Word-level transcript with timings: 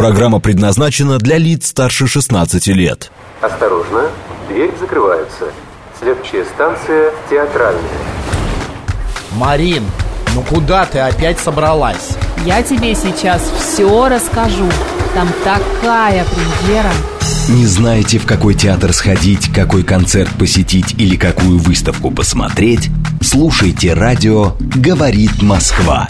Программа 0.00 0.40
предназначена 0.40 1.18
для 1.18 1.36
лиц 1.36 1.66
старше 1.66 2.06
16 2.06 2.68
лет. 2.68 3.12
Осторожно, 3.42 4.08
дверь 4.48 4.72
закрывается. 4.80 5.52
Следующая 6.00 6.46
станция 6.46 7.12
театральная. 7.28 7.82
Марин, 9.32 9.82
ну 10.34 10.40
куда 10.40 10.86
ты 10.86 11.00
опять 11.00 11.38
собралась? 11.38 12.16
Я 12.46 12.62
тебе 12.62 12.94
сейчас 12.94 13.42
все 13.58 14.08
расскажу. 14.08 14.70
Там 15.12 15.28
такая 15.44 16.24
премьера. 16.24 16.92
Не 17.50 17.66
знаете, 17.66 18.18
в 18.18 18.24
какой 18.24 18.54
театр 18.54 18.94
сходить, 18.94 19.52
какой 19.52 19.82
концерт 19.82 20.30
посетить 20.38 20.94
или 20.96 21.16
какую 21.16 21.58
выставку 21.58 22.10
посмотреть? 22.10 22.88
Слушайте 23.20 23.92
радио 23.92 24.54
«Говорит 24.60 25.42
Москва». 25.42 26.08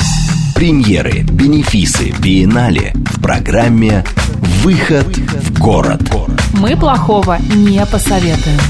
Премьеры, 0.61 1.23
бенефисы, 1.23 2.13
биеннале 2.21 2.93
в 2.95 3.23
программе 3.23 4.05
«Выход 4.63 5.07
в 5.07 5.59
город». 5.59 6.03
Мы 6.53 6.77
плохого 6.77 7.39
не 7.57 7.83
посоветуем. 7.87 8.61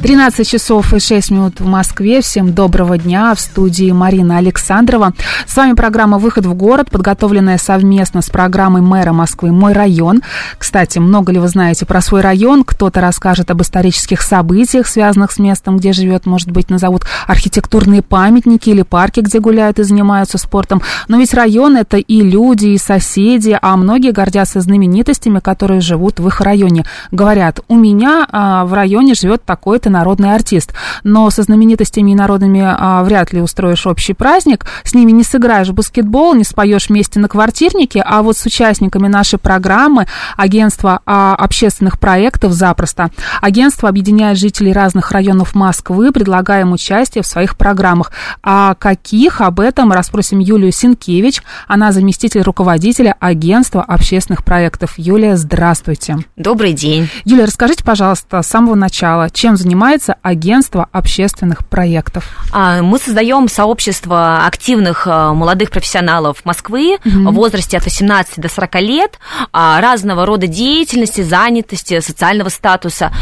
13 0.00 0.48
часов 0.48 0.94
и 0.94 1.00
6 1.00 1.32
минут 1.32 1.58
в 1.58 1.66
Москве. 1.66 2.20
Всем 2.20 2.54
доброго 2.54 2.96
дня. 2.98 3.34
В 3.34 3.40
студии 3.40 3.90
Марина 3.90 4.38
Александрова. 4.38 5.12
С 5.44 5.56
вами 5.56 5.72
программа 5.72 6.18
«Выход 6.18 6.46
в 6.46 6.54
город», 6.54 6.88
подготовленная 6.88 7.58
совместно 7.58 8.22
с 8.22 8.30
программой 8.30 8.80
мэра 8.80 9.12
Москвы 9.12 9.50
«Мой 9.50 9.72
район». 9.72 10.22
Кстати, 10.56 11.00
много 11.00 11.32
ли 11.32 11.40
вы 11.40 11.48
знаете 11.48 11.84
про 11.84 12.00
свой 12.00 12.20
район? 12.20 12.62
Кто-то 12.62 13.00
расскажет 13.00 13.50
об 13.50 13.60
исторических 13.60 14.22
событиях, 14.22 14.86
связанных 14.86 15.32
с 15.32 15.40
местом, 15.40 15.78
где 15.78 15.92
живет. 15.92 16.26
Может 16.26 16.52
быть, 16.52 16.70
назовут 16.70 17.02
архитектурные 17.26 18.02
памятники 18.02 18.70
или 18.70 18.82
парки, 18.82 19.18
где 19.18 19.40
гуляют 19.40 19.80
и 19.80 19.82
занимаются 19.82 20.38
спортом. 20.38 20.80
Но 21.08 21.18
ведь 21.18 21.34
район– 21.34 21.76
это 21.78 21.96
и 21.96 22.22
люди, 22.22 22.68
и 22.68 22.78
соседи, 22.78 23.58
а 23.60 23.76
многие 23.76 24.12
гордятся 24.12 24.60
знаменитостями, 24.60 25.40
которые 25.40 25.80
живут 25.80 26.20
в 26.20 26.28
их 26.28 26.40
районе. 26.40 26.84
Говорят, 27.10 27.60
у 27.66 27.74
меня 27.74 28.28
а, 28.30 28.64
в 28.64 28.72
районе 28.74 29.14
живет 29.14 29.44
такой-то 29.44 29.87
ты 29.88 29.90
народный 29.90 30.34
артист. 30.34 30.72
Но 31.02 31.30
со 31.30 31.42
знаменитостями 31.42 32.12
и 32.12 32.14
народными 32.14 32.62
а, 32.64 33.02
вряд 33.02 33.32
ли 33.32 33.40
устроишь 33.40 33.86
общий 33.86 34.12
праздник, 34.12 34.66
с 34.84 34.94
ними 34.94 35.10
не 35.12 35.24
сыграешь 35.24 35.68
в 35.68 35.74
баскетбол, 35.74 36.34
не 36.34 36.44
споешь 36.44 36.88
вместе 36.88 37.18
на 37.18 37.28
квартирнике, 37.28 38.02
а 38.04 38.22
вот 38.22 38.36
с 38.36 38.44
участниками 38.44 39.08
нашей 39.08 39.38
программы 39.38 40.06
агентства 40.36 41.00
а, 41.06 41.34
общественных 41.34 41.98
проектов 41.98 42.52
запросто. 42.52 43.10
Агентство 43.40 43.88
объединяет 43.88 44.38
жителей 44.38 44.72
разных 44.72 45.10
районов 45.10 45.54
Москвы, 45.54 46.12
предлагаем 46.12 46.72
участие 46.72 47.22
в 47.22 47.26
своих 47.26 47.56
программах. 47.56 48.12
А 48.42 48.74
каких, 48.74 49.40
об 49.40 49.60
этом 49.60 49.92
расспросим 49.92 50.38
Юлию 50.38 50.72
Синкевич. 50.72 51.42
Она 51.66 51.92
заместитель 51.92 52.42
руководителя 52.42 53.16
агентства 53.18 53.82
общественных 53.82 54.44
проектов. 54.44 54.94
Юлия, 54.96 55.36
здравствуйте. 55.36 56.18
Добрый 56.36 56.72
день. 56.72 57.08
Юлия, 57.24 57.44
расскажите, 57.44 57.84
пожалуйста, 57.84 58.42
с 58.42 58.46
самого 58.46 58.74
начала, 58.74 59.30
чем 59.30 59.56
занимаетесь 59.56 59.77
занимается 59.78 60.16
агентство 60.22 60.88
общественных 60.90 61.64
проектов? 61.64 62.24
А, 62.52 62.82
мы 62.82 62.98
создаем 62.98 63.46
сообщество 63.46 64.44
активных 64.44 65.06
а, 65.06 65.32
молодых 65.34 65.70
профессионалов 65.70 66.44
Москвы 66.44 66.98
угу. 67.04 67.30
в 67.30 67.34
возрасте 67.34 67.76
от 67.76 67.84
18 67.84 68.40
до 68.40 68.48
40 68.48 68.74
лет, 68.80 69.18
а, 69.52 69.80
разного 69.80 70.26
рода 70.26 70.48
деятельности, 70.48 71.20
занятости, 71.20 72.00
социального 72.00 72.48
статуса, 72.48 73.12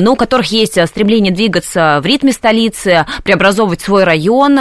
но 0.00 0.12
у 0.12 0.16
которых 0.16 0.46
есть 0.52 0.78
стремление 0.86 1.32
двигаться 1.32 2.00
в 2.02 2.06
ритме 2.06 2.32
столицы, 2.32 3.06
преобразовывать 3.24 3.80
свой 3.80 4.04
район, 4.04 4.56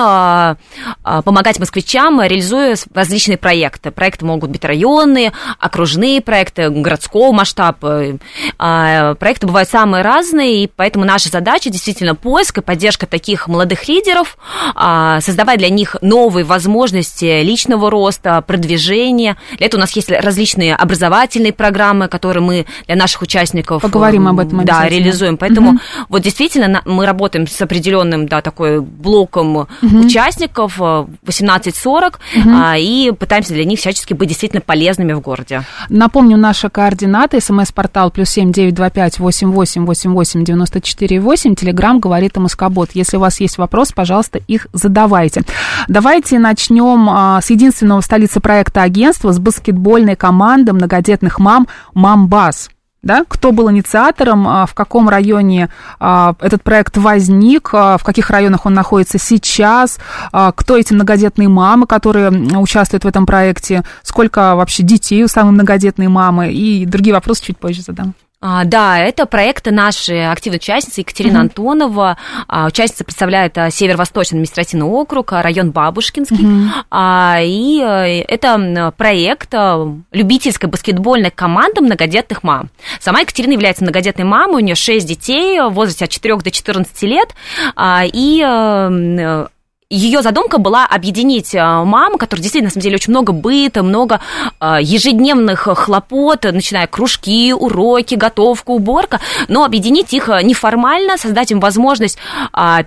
помогать 1.03 1.59
москвичам, 1.59 2.21
реализуя 2.21 2.75
различные 2.93 3.37
проекты. 3.37 3.91
Проекты 3.91 4.25
могут 4.25 4.51
быть 4.51 4.63
районные, 4.63 5.33
окружные 5.59 6.21
проекты, 6.21 6.69
городского 6.69 7.31
масштаба. 7.31 8.17
Проекты 8.57 9.47
бывают 9.47 9.69
самые 9.69 10.03
разные, 10.03 10.63
и 10.63 10.67
поэтому 10.67 11.05
наша 11.05 11.29
задача 11.29 11.40
задача 11.41 11.71
действительно 11.71 12.13
поиск 12.13 12.59
и 12.59 12.61
поддержка 12.61 13.07
таких 13.07 13.47
молодых 13.47 13.87
лидеров, 13.87 14.37
а, 14.75 15.19
создавать 15.21 15.57
для 15.57 15.69
них 15.69 15.95
новые 16.01 16.45
возможности 16.45 17.41
личного 17.41 17.89
роста, 17.89 18.41
продвижения. 18.41 19.37
Для 19.57 19.65
этого 19.65 19.79
у 19.79 19.81
нас 19.81 19.91
есть 19.93 20.11
различные 20.11 20.75
образовательные 20.75 21.51
программы, 21.51 22.07
которые 22.07 22.43
мы 22.43 22.65
для 22.85 22.95
наших 22.95 23.23
участников 23.23 23.81
Поговорим 23.81 24.27
об 24.27 24.39
этом 24.39 24.63
да, 24.63 24.87
реализуем. 24.87 25.37
Поэтому 25.37 25.71
угу. 25.71 25.79
вот 26.09 26.21
действительно 26.21 26.83
мы 26.85 27.07
работаем 27.07 27.47
с 27.47 27.59
определенным 27.59 28.27
да, 28.27 28.41
такой 28.41 28.79
блоком 28.79 29.55
угу. 29.55 29.67
участников 29.81 30.79
18-40 30.79 31.87
угу. 31.87 32.49
а, 32.53 32.77
и 32.77 33.11
пытаемся 33.11 33.53
для 33.53 33.65
них 33.65 33.79
всячески 33.79 34.13
быть 34.13 34.29
действительно 34.29 34.61
полезными 34.61 35.13
в 35.13 35.21
городе. 35.21 35.63
Напомню, 35.89 36.37
наши 36.37 36.69
координаты. 36.69 37.41
СМС-портал 37.41 38.11
плюс 38.11 38.29
семь 38.29 38.51
девять 38.51 38.75
два 38.75 38.91
пять 38.91 39.17
восемь 39.17 39.51
восемь 39.51 39.85
восемь 39.85 40.13
восемь 40.13 40.43
девяносто 40.43 40.81
четыре 40.81 41.19
8. 41.31 41.55
Телеграмм 41.55 42.01
говорит 42.01 42.35
МСК-бот. 42.35 42.89
Если 42.93 43.15
у 43.15 43.21
вас 43.21 43.39
есть 43.39 43.57
вопрос, 43.57 43.93
пожалуйста, 43.93 44.41
их 44.49 44.67
задавайте. 44.73 45.43
Давайте 45.87 46.37
начнем 46.39 47.09
а, 47.09 47.39
с 47.39 47.49
единственного 47.49 48.01
столицы 48.01 48.41
проекта 48.41 48.81
агентства, 48.81 49.31
с 49.31 49.39
баскетбольной 49.39 50.17
команды 50.17 50.73
многодетных 50.73 51.39
мам 51.39 51.69
«Мамбас» 51.93 52.69
да, 53.01 53.23
кто 53.27 53.53
был 53.53 53.71
инициатором, 53.71 54.45
а, 54.45 54.65
в 54.65 54.73
каком 54.73 55.07
районе 55.07 55.69
а, 56.01 56.35
этот 56.41 56.63
проект 56.63 56.97
возник, 56.97 57.71
в 57.71 58.01
каких 58.03 58.29
районах 58.29 58.65
он 58.65 58.73
находится 58.73 59.17
сейчас, 59.17 59.99
кто 60.31 60.77
эти 60.77 60.93
многодетные 60.93 61.47
мамы, 61.47 61.87
которые 61.87 62.29
участвуют 62.57 63.05
в 63.05 63.07
этом 63.07 63.25
проекте, 63.25 63.83
сколько 64.03 64.55
вообще 64.55 64.83
детей 64.83 65.23
у 65.23 65.29
самой 65.29 65.53
многодетной 65.53 66.09
мамы 66.09 66.51
и 66.51 66.85
другие 66.85 67.13
вопросы 67.15 67.45
чуть 67.45 67.57
позже 67.57 67.83
задам. 67.83 68.15
А, 68.43 68.63
да, 68.65 68.97
это 68.97 69.27
проект 69.27 69.67
нашей 69.67 70.29
активной 70.31 70.57
участницы 70.57 71.01
Екатерина 71.01 71.37
mm-hmm. 71.37 71.41
Антонова. 71.41 72.17
А, 72.47 72.65
участница 72.65 73.03
представляет 73.03 73.55
а, 73.59 73.69
Северо-Восточный 73.69 74.37
административный 74.37 74.87
округ, 74.87 75.31
а, 75.33 75.43
район 75.43 75.69
Бабушкинский. 75.69 76.43
Mm-hmm. 76.43 76.69
А, 76.89 77.37
и 77.39 77.79
э, 77.79 78.23
это 78.27 78.93
проект 78.97 79.53
э, 79.53 79.93
любительской 80.11 80.69
баскетбольной 80.69 81.29
команды 81.29 81.81
многодетных 81.81 82.41
мам. 82.41 82.71
Сама 82.99 83.19
Екатерина 83.19 83.53
является 83.53 83.83
многодетной 83.83 84.25
мамой, 84.25 84.63
у 84.63 84.65
нее 84.65 84.75
6 84.75 85.05
детей 85.05 85.59
в 85.59 85.69
возрасте 85.69 86.05
от 86.05 86.11
4 86.11 86.37
до 86.37 86.49
14 86.49 87.03
лет. 87.03 87.35
А, 87.75 88.01
и 88.05 88.41
э, 88.43 89.47
ее 89.91 90.21
задумка 90.21 90.57
была 90.57 90.85
объединить 90.85 91.53
э, 91.53 91.59
мам, 91.59 92.17
которые 92.17 92.43
действительно, 92.43 92.67
на 92.67 92.71
самом 92.71 92.83
деле, 92.83 92.95
очень 92.95 93.11
много 93.11 93.33
быта, 93.33 93.83
много 93.83 94.21
э, 94.59 94.77
ежедневных 94.81 95.63
хлопот, 95.63 96.43
начиная 96.45 96.87
кружки, 96.87 97.53
уроки, 97.53 98.15
готовка, 98.15 98.71
уборка, 98.71 99.19
но 99.49 99.65
объединить 99.65 100.13
их 100.13 100.29
э, 100.29 100.43
неформально, 100.43 101.17
создать 101.17 101.51
им 101.51 101.59
возможность 101.59 102.17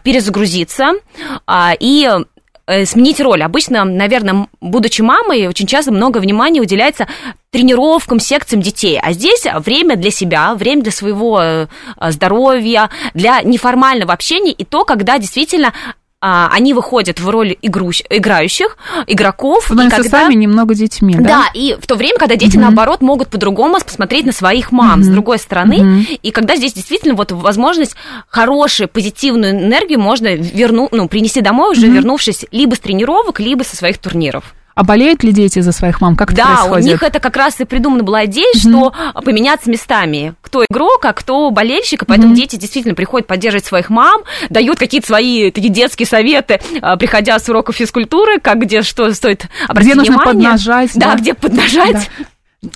перезагрузиться 0.02 0.92
и 1.80 2.10
сменить 2.84 3.20
роль. 3.20 3.42
Обычно, 3.42 3.84
наверное, 3.84 4.48
будучи 4.60 5.02
мамой, 5.02 5.46
очень 5.48 5.66
часто 5.66 5.92
много 5.92 6.18
внимания 6.18 6.60
уделяется 6.60 7.06
тренировкам, 7.50 8.20
секциям 8.20 8.62
детей. 8.62 8.98
А 9.02 9.12
здесь 9.12 9.44
время 9.56 9.96
для 9.96 10.10
себя, 10.10 10.54
время 10.54 10.82
для 10.82 10.92
своего 10.92 11.66
здоровья, 12.00 12.88
для 13.12 13.42
неформального 13.42 14.12
общения 14.12 14.52
и 14.52 14.64
то, 14.64 14.84
когда 14.84 15.18
действительно 15.18 15.74
а, 16.26 16.48
они 16.50 16.72
выходят 16.72 17.20
в 17.20 17.28
роль 17.28 17.54
игруш, 17.60 18.00
играющих, 18.08 18.78
игроков. 19.06 19.64
Становятся 19.64 20.04
когда... 20.04 20.20
сами 20.22 20.32
немного 20.32 20.74
детьми, 20.74 21.14
да? 21.18 21.22
Да, 21.22 21.44
и 21.52 21.76
в 21.78 21.86
то 21.86 21.96
время, 21.96 22.18
когда 22.18 22.34
дети, 22.36 22.56
mm-hmm. 22.56 22.60
наоборот, 22.60 23.02
могут 23.02 23.28
по-другому 23.28 23.78
посмотреть 23.78 24.24
на 24.24 24.32
своих 24.32 24.72
мам 24.72 25.00
mm-hmm. 25.00 25.02
с 25.02 25.08
другой 25.08 25.38
стороны, 25.38 25.74
mm-hmm. 25.74 26.20
и 26.22 26.30
когда 26.30 26.56
здесь 26.56 26.72
действительно 26.72 27.12
вот 27.14 27.30
возможность 27.30 27.94
хорошую, 28.30 28.88
позитивную 28.88 29.52
энергию 29.52 30.00
можно 30.00 30.34
верну, 30.34 30.88
ну, 30.92 31.08
принести 31.08 31.42
домой 31.42 31.72
уже, 31.72 31.88
mm-hmm. 31.88 31.94
вернувшись 31.94 32.46
либо 32.50 32.74
с 32.74 32.80
тренировок, 32.80 33.38
либо 33.38 33.62
со 33.62 33.76
своих 33.76 33.98
турниров. 33.98 34.54
А 34.74 34.82
болеют 34.82 35.22
ли 35.22 35.32
дети 35.32 35.60
за 35.60 35.72
своих 35.72 36.00
мам? 36.00 36.16
Как 36.16 36.34
да, 36.34 36.42
это 36.42 36.52
происходит? 36.54 36.84
у 36.84 36.88
них 36.88 37.02
это 37.02 37.20
как 37.20 37.36
раз 37.36 37.60
и 37.60 37.64
придумана 37.64 38.02
была 38.02 38.24
идея, 38.24 38.52
mm-hmm. 38.54 38.68
что 38.68 38.92
поменяться 39.22 39.70
местами. 39.70 40.34
Кто 40.42 40.64
игрок, 40.64 41.04
а 41.04 41.12
кто 41.12 41.50
болельщик. 41.50 42.02
И 42.02 42.06
поэтому 42.06 42.32
mm-hmm. 42.32 42.36
дети 42.36 42.56
действительно 42.56 42.94
приходят 42.94 43.26
поддерживать 43.28 43.66
своих 43.66 43.90
мам, 43.90 44.22
дают 44.50 44.78
какие-то 44.78 45.06
свои 45.06 45.50
такие 45.50 45.72
детские 45.72 46.06
советы, 46.06 46.60
а, 46.82 46.96
приходя 46.96 47.38
с 47.38 47.48
уроков 47.48 47.76
физкультуры, 47.76 48.40
как 48.40 48.58
где 48.60 48.82
что 48.82 49.12
стоит 49.14 49.46
обратить 49.68 49.92
где 49.92 50.00
внимание. 50.00 50.10
нужно 50.10 50.32
поднажать. 50.32 50.90
Да, 50.94 51.12
да, 51.12 51.18
где 51.18 51.34
поднажать. 51.34 52.10
Да. 52.18 52.24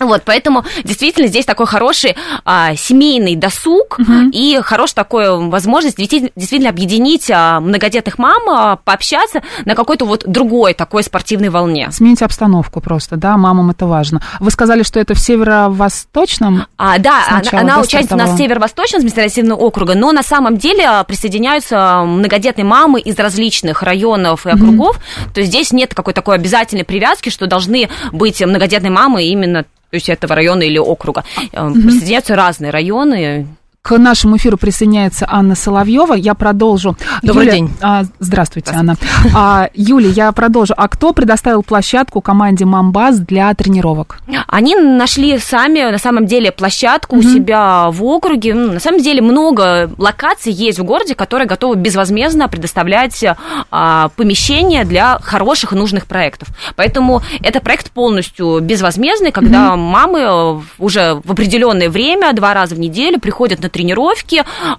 Вот, 0.01 0.23
поэтому 0.25 0.65
действительно 0.85 1.29
здесь 1.29 1.45
такой 1.45 1.67
хороший 1.67 2.17
а, 2.45 2.75
семейный 2.77 3.37
досуг 3.37 3.99
угу. 3.99 4.13
и 4.33 4.61
хорошая 4.63 4.97
такая 4.97 5.33
возможность 5.33 5.97
действительно 5.97 6.71
объединить 6.71 7.31
а, 7.31 7.61
многодетных 7.61 8.19
мам, 8.19 8.49
а, 8.49 8.77
пообщаться 8.77 9.43
на 9.65 9.75
какой-то 9.75 10.05
вот 10.05 10.25
другой 10.27 10.75
такой 10.75 11.03
спортивной 11.03 11.49
волне. 11.49 11.91
Сменить 11.91 12.23
обстановку 12.23 12.81
просто, 12.81 13.17
да, 13.17 13.37
мамам 13.37 13.71
это 13.71 13.87
важно. 13.87 14.23
Вы 14.41 14.51
сказали, 14.51 14.83
что 14.83 15.01
это 15.01 15.15
в 15.15 15.19
северо-восточном? 15.19 16.67
А, 16.77 16.99
да, 16.99 17.25
она, 17.29 17.43
она 17.53 17.81
участница 17.81 18.15
у 18.15 18.19
нас 18.19 18.37
северо-восточного 18.37 19.01
административного 19.01 19.59
округа, 19.59 19.95
но 19.95 20.13
на 20.13 20.23
самом 20.23 20.57
деле 20.57 20.85
а, 20.85 21.05
присоединяются 21.05 22.03
многодетные 22.05 22.65
мамы 22.65 23.01
из 23.01 23.19
различных 23.19 23.83
районов 23.83 24.47
и 24.47 24.51
округов. 24.51 24.97
Угу. 24.97 25.33
То 25.35 25.41
есть 25.41 25.53
здесь 25.53 25.73
нет 25.73 25.95
какой-то 25.95 26.21
такой 26.21 26.37
обязательной 26.37 26.85
привязки, 26.85 27.29
что 27.29 27.47
должны 27.47 27.89
быть 28.13 28.41
многодетные 28.45 28.91
мамы 28.91 29.25
именно 29.25 29.65
то 29.91 29.95
есть 29.95 30.09
этого 30.09 30.35
района 30.35 30.63
или 30.63 30.79
округа. 30.79 31.25
Э, 31.53 31.71
Присоединяются 31.73 32.37
разные 32.37 32.71
районы, 32.71 33.47
К 33.89 33.97
нашему 33.97 34.37
эфиру 34.37 34.59
присоединяется 34.59 35.27
Анна 35.27 35.55
Соловьева. 35.55 36.13
Я 36.13 36.35
продолжу. 36.35 36.95
Добрый 37.23 37.47
Юля, 37.47 37.57
день. 37.57 37.71
а, 37.81 38.03
здравствуйте, 38.19 38.73
Анна. 38.75 38.97
А, 39.35 39.71
Юля, 39.73 40.11
я 40.11 40.33
продолжу. 40.33 40.75
А 40.77 40.89
кто 40.89 41.15
предоставил 41.15 41.63
площадку 41.63 42.21
команде 42.21 42.67
Мамбаз 42.67 43.19
для 43.19 43.55
тренировок? 43.55 44.19
Они 44.47 44.77
нашли 44.77 45.39
сами, 45.39 45.91
на 45.91 45.97
самом 45.97 46.27
деле, 46.27 46.53
площадку 46.53 47.17
у 47.17 47.23
себя 47.23 47.89
в 47.91 48.05
округе. 48.05 48.53
Ну, 48.53 48.73
На 48.75 48.81
самом 48.81 49.01
деле, 49.01 49.23
много 49.23 49.91
локаций 49.97 50.53
есть 50.53 50.79
в 50.79 50.85
городе, 50.85 51.15
которые 51.15 51.49
готовы 51.49 51.77
безвозмездно 51.77 52.47
предоставлять 52.49 53.25
а, 53.71 54.11
помещения 54.17 54.85
для 54.85 55.19
хороших 55.23 55.73
и 55.73 55.77
нужных 55.77 56.05
проектов. 56.05 56.49
Поэтому 56.77 57.23
это 57.41 57.61
проект 57.61 57.91
полностью 57.93 58.61
безвозмездный, 58.61 59.33
когда 59.33 59.77
мамы 59.77 60.19
э, 60.21 60.61
уже 60.79 61.23
в 61.25 61.33
определенное 61.33 61.89
время, 61.89 62.35
два 62.35 62.53
раза 62.53 62.75
в 62.75 62.79
неделю, 62.79 63.19
приходят 63.19 63.63
на 63.63 63.71
тренировки, 63.71 63.78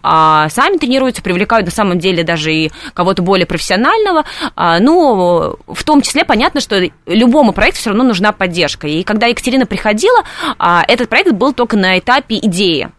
а, 0.03 0.49
сами 0.49 0.77
тренируются, 0.77 1.21
привлекают 1.21 1.65
на 1.65 1.71
самом 1.71 1.99
деле 1.99 2.23
даже 2.23 2.53
и 2.53 2.71
кого-то 2.93 3.21
более 3.21 3.45
профессионального. 3.45 4.25
А, 4.55 4.79
ну, 4.79 5.55
в 5.67 5.83
том 5.83 6.01
числе 6.01 6.25
понятно, 6.25 6.61
что 6.61 6.89
любому 7.05 7.53
проекту 7.53 7.79
все 7.79 7.89
равно 7.89 8.03
нужна 8.03 8.31
поддержка. 8.31 8.87
И 8.87 9.03
когда 9.03 9.27
Екатерина 9.27 9.65
приходила, 9.65 10.23
а, 10.57 10.83
этот 10.87 11.09
проект 11.09 11.31
был 11.31 11.53
только 11.53 11.77
на 11.77 11.99
этапе 11.99 12.37
идеи. 12.37 12.89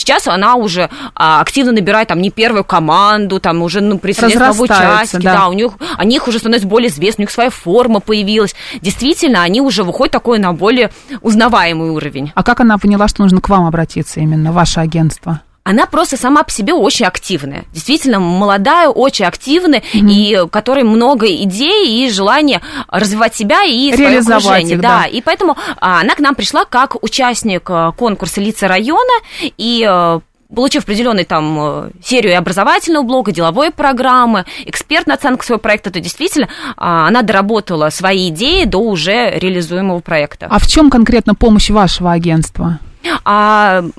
Сейчас 0.00 0.26
она 0.26 0.54
уже 0.54 0.88
а, 1.14 1.40
активно 1.42 1.72
набирает 1.72 2.08
там 2.08 2.22
не 2.22 2.30
первую 2.30 2.64
команду, 2.64 3.38
там 3.38 3.60
уже 3.60 3.82
ну, 3.82 3.98
присоединяется 3.98 4.46
новые 4.46 4.64
участники, 4.64 5.22
да. 5.24 5.34
да, 5.34 5.48
у 5.48 5.52
них, 5.52 5.72
о 5.98 6.04
них 6.06 6.26
уже 6.26 6.38
становится 6.38 6.66
более 6.66 6.88
известно, 6.88 7.20
у 7.20 7.24
них 7.24 7.30
своя 7.30 7.50
форма 7.50 8.00
появилась. 8.00 8.54
Действительно, 8.80 9.42
они 9.42 9.60
уже 9.60 9.84
выходят 9.84 10.12
такой 10.12 10.38
на 10.38 10.54
более 10.54 10.90
узнаваемый 11.20 11.90
уровень. 11.90 12.32
А 12.34 12.42
как 12.42 12.60
она 12.60 12.78
поняла, 12.78 13.08
что 13.08 13.22
нужно 13.22 13.42
к 13.42 13.48
вам 13.50 13.66
обратиться 13.66 14.20
именно, 14.20 14.52
ваше 14.52 14.80
агентство? 14.80 15.42
Она 15.62 15.86
просто 15.86 16.16
сама 16.16 16.42
по 16.42 16.50
себе 16.50 16.72
очень 16.72 17.06
активная. 17.06 17.64
Действительно, 17.72 18.18
молодая, 18.18 18.88
очень 18.88 19.26
активная, 19.26 19.82
и 19.92 20.46
которой 20.50 20.84
много 20.84 21.26
идей 21.26 22.04
и 22.04 22.10
желания 22.10 22.60
развивать 22.88 23.34
себя 23.34 23.64
и 23.64 23.94
свое 23.94 24.18
окружение. 24.20 24.74
их, 24.76 24.80
да. 24.80 25.00
да. 25.02 25.04
И 25.06 25.20
поэтому 25.20 25.56
а, 25.80 26.00
она 26.00 26.14
к 26.14 26.20
нам 26.20 26.34
пришла 26.34 26.64
как 26.64 27.02
участник 27.02 27.68
э, 27.70 27.92
конкурса 27.96 28.40
«Лица 28.40 28.68
района», 28.68 29.12
и 29.56 29.86
э, 29.88 30.20
получив 30.54 30.84
определенный 30.84 31.24
там 31.24 31.58
э, 31.60 31.90
серию 32.02 32.32
и 32.32 32.36
образовательного 32.36 33.04
блока, 33.04 33.32
деловой 33.32 33.70
программы, 33.70 34.44
экспертную 34.64 35.14
оценку 35.14 35.44
своего 35.44 35.60
проекта, 35.60 35.90
то 35.90 36.00
действительно 36.00 36.48
а, 36.76 37.06
она 37.06 37.22
доработала 37.22 37.90
свои 37.90 38.28
идеи 38.30 38.64
до 38.64 38.78
уже 38.78 39.30
реализуемого 39.38 40.00
проекта. 40.00 40.46
А 40.50 40.58
в 40.58 40.66
чем 40.66 40.90
конкретно 40.90 41.34
помощь 41.34 41.70
вашего 41.70 42.12
агентства? 42.12 42.78
А, 43.24 43.82
э, 43.82 43.90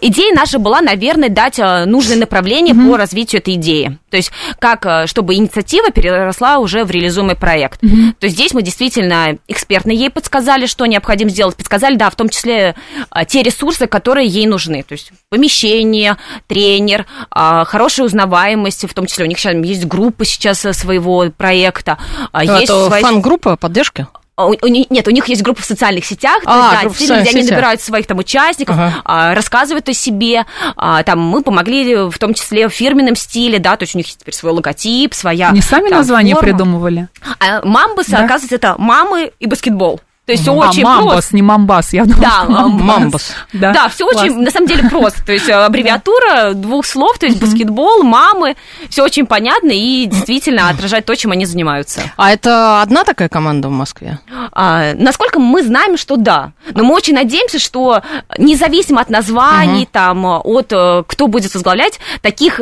Идея 0.00 0.34
наша 0.34 0.58
была, 0.58 0.80
наверное, 0.80 1.28
дать 1.28 1.58
э, 1.58 1.84
нужное 1.84 2.16
направление 2.16 2.74
по 2.74 2.96
развитию 2.96 3.42
этой 3.42 3.54
идеи. 3.54 3.98
То 4.10 4.16
есть, 4.16 4.32
как, 4.58 4.86
э, 4.86 5.06
чтобы 5.06 5.34
инициатива 5.34 5.90
переросла 5.90 6.58
уже 6.58 6.84
в 6.84 6.90
реализуемый 6.90 7.36
проект. 7.36 7.80
То 7.80 8.24
есть, 8.24 8.36
здесь 8.36 8.54
мы 8.54 8.62
действительно 8.62 9.36
экспертно 9.48 9.90
ей 9.90 10.08
подсказали, 10.08 10.64
что 10.64 10.86
необходимо 10.86 11.28
сделать. 11.28 11.56
Подсказали, 11.56 11.96
да, 11.96 12.08
в 12.08 12.16
том 12.16 12.30
числе 12.30 12.74
э, 13.14 13.24
те 13.26 13.42
ресурсы, 13.42 13.86
которые 13.86 14.26
ей 14.26 14.46
нужны. 14.46 14.82
То 14.82 14.92
есть, 14.92 15.12
помещение, 15.28 16.16
тренер, 16.46 17.04
э, 17.34 17.64
хорошая 17.66 18.06
узнаваемость, 18.06 18.88
в 18.88 18.94
том 18.94 19.04
числе 19.04 19.26
у 19.26 19.28
них 19.28 19.38
сейчас 19.38 19.54
есть 19.56 19.84
группа 19.84 20.24
сейчас 20.24 20.64
э, 20.64 20.72
своего 20.72 21.26
проекта. 21.36 21.98
а, 22.32 22.44
есть 22.44 22.64
Это 22.64 22.86
свои- 22.86 23.02
фан-группа 23.02 23.56
поддержки? 23.56 24.06
А, 24.36 24.46
у- 24.46 24.54
у 24.62 24.66
нет, 24.66 25.08
у 25.08 25.10
них 25.10 25.26
есть 25.28 25.42
группа 25.42 25.62
в 25.62 25.64
социальных 25.64 26.04
сетях, 26.04 26.42
то 26.44 26.50
А, 26.50 26.56
есть, 26.56 26.72
да, 26.82 26.88
действительно, 26.88 27.20
где 27.22 27.30
они 27.30 27.40
сетях. 27.42 27.50
набирают 27.56 27.80
своих 27.80 28.06
там 28.06 28.18
участников, 28.18 28.76
Ага. 28.76 28.94
а, 29.04 29.34
рассказывают 29.34 29.88
о 29.88 29.94
себе, 29.94 30.44
а, 30.76 31.02
там 31.02 31.20
мы 31.20 31.42
помогли 31.42 31.96
в 32.10 32.18
том 32.18 32.34
числе 32.34 32.68
в 32.68 32.72
фирменном 32.72 33.16
стиле, 33.16 33.58
да, 33.58 33.76
то 33.76 33.84
есть 33.84 33.94
у 33.94 33.98
них 33.98 34.06
есть 34.06 34.20
теперь 34.20 34.34
свой 34.34 34.52
логотип, 34.52 35.14
своя 35.14 35.50
Не 35.52 35.62
сами 35.62 35.88
там, 35.88 35.98
название 35.98 36.34
форма. 36.34 36.50
придумывали? 36.50 37.08
А 37.40 37.64
мамбасы, 37.64 38.10
Да? 38.10 38.24
оказывается, 38.24 38.54
это 38.56 38.74
мамы 38.78 39.32
и 39.40 39.46
баскетбол. 39.46 40.00
То 40.26 40.32
есть 40.32 40.48
а, 40.48 40.52
очень 40.52 40.82
мамбас, 40.82 41.12
просто. 41.12 41.36
не 41.36 41.42
мамбас, 41.42 41.92
я 41.92 42.04
думала, 42.04 42.20
Да, 42.20 42.44
мамбас. 42.48 42.82
Мамбас. 42.82 43.34
Да, 43.52 43.72
Да, 43.72 43.88
все 43.88 44.04
классно. 44.06 44.22
очень, 44.22 44.38
на 44.40 44.50
самом 44.50 44.66
деле, 44.66 44.90
просто. 44.90 45.24
То 45.24 45.32
есть 45.32 45.48
э, 45.48 45.52
аббревиатура 45.52 46.52
двух 46.52 46.84
слов, 46.84 47.16
то 47.20 47.26
есть 47.26 47.38
баскетбол, 47.40 48.02
мамы, 48.02 48.56
все 48.88 49.04
очень 49.04 49.24
понятно 49.26 49.70
и 49.70 50.06
действительно 50.06 50.68
отражает 50.68 51.04
то, 51.04 51.14
чем 51.14 51.30
они 51.30 51.46
занимаются. 51.46 52.00
А 52.16 52.32
это 52.32 52.82
одна 52.82 53.04
такая 53.04 53.28
команда 53.28 53.68
в 53.68 53.70
Москве? 53.70 54.18
А, 54.50 54.94
насколько 54.94 55.38
мы 55.38 55.62
знаем, 55.62 55.96
что 55.96 56.16
да. 56.16 56.50
Но 56.74 56.82
мы 56.82 56.94
очень 56.94 57.14
надеемся, 57.14 57.60
что 57.60 58.02
независимо 58.36 59.00
от 59.00 59.10
названий, 59.10 59.86
там, 59.90 60.24
от 60.24 60.72
э, 60.72 61.04
кто 61.06 61.28
будет 61.28 61.54
возглавлять, 61.54 62.00
таких 62.20 62.60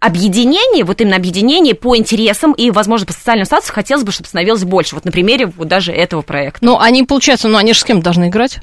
объединений, 0.00 0.82
вот 0.82 1.00
именно 1.00 1.16
объединений 1.16 1.74
по 1.74 1.96
интересам 1.96 2.52
и, 2.52 2.70
возможно, 2.70 3.06
по 3.06 3.12
социальному 3.12 3.46
статусу 3.46 3.72
хотелось 3.72 4.04
бы, 4.04 4.12
чтобы 4.12 4.28
становилось 4.28 4.64
больше. 4.64 4.94
Вот 4.94 5.04
на 5.04 5.12
примере 5.12 5.46
вот 5.46 5.68
даже 5.68 5.92
этого 5.92 6.22
проекта. 6.22 6.64
Ну, 6.64 6.78
они, 6.78 7.02
получается, 7.04 7.48
ну, 7.48 7.56
они 7.58 7.72
же 7.72 7.80
с 7.80 7.84
кем 7.84 8.00
должны 8.02 8.28
играть? 8.28 8.60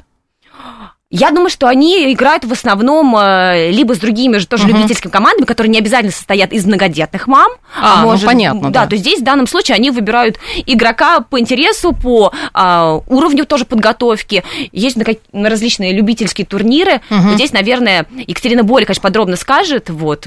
Я 1.10 1.30
думаю, 1.30 1.48
что 1.48 1.68
они 1.68 2.12
играют 2.12 2.44
в 2.44 2.50
основном 2.50 3.14
э, 3.16 3.70
либо 3.70 3.94
с 3.94 3.98
другими 3.98 4.38
же 4.38 4.48
тоже 4.48 4.66
любительскими 4.66 5.12
командами, 5.12 5.44
которые 5.44 5.70
не 5.70 5.78
обязательно 5.78 6.10
состоят 6.10 6.52
из 6.52 6.66
многодетных 6.66 7.28
мам. 7.28 7.52
А, 7.80 8.02
ну, 8.04 8.18
понятно, 8.18 8.62
Да, 8.72 8.82
да. 8.82 8.86
то 8.88 8.94
есть 8.96 9.04
здесь 9.06 9.20
в 9.20 9.22
данном 9.22 9.46
случае 9.46 9.76
они 9.76 9.92
выбирают 9.92 10.40
игрока 10.66 11.20
по 11.20 11.38
интересу, 11.38 11.92
по 11.92 12.32
а, 12.52 13.00
уровню 13.06 13.44
тоже 13.44 13.64
подготовки. 13.64 14.42
Есть 14.72 14.96
на, 14.96 15.04
как- 15.04 15.18
на 15.30 15.48
различные 15.50 15.92
любительские 15.92 16.46
турниры. 16.46 17.00
Но 17.10 17.34
Здесь, 17.34 17.52
наверное, 17.52 18.06
Екатерина 18.26 18.64
более, 18.64 18.86
конечно, 18.86 19.02
подробно 19.02 19.36
скажет. 19.36 19.90
Вот. 19.90 20.26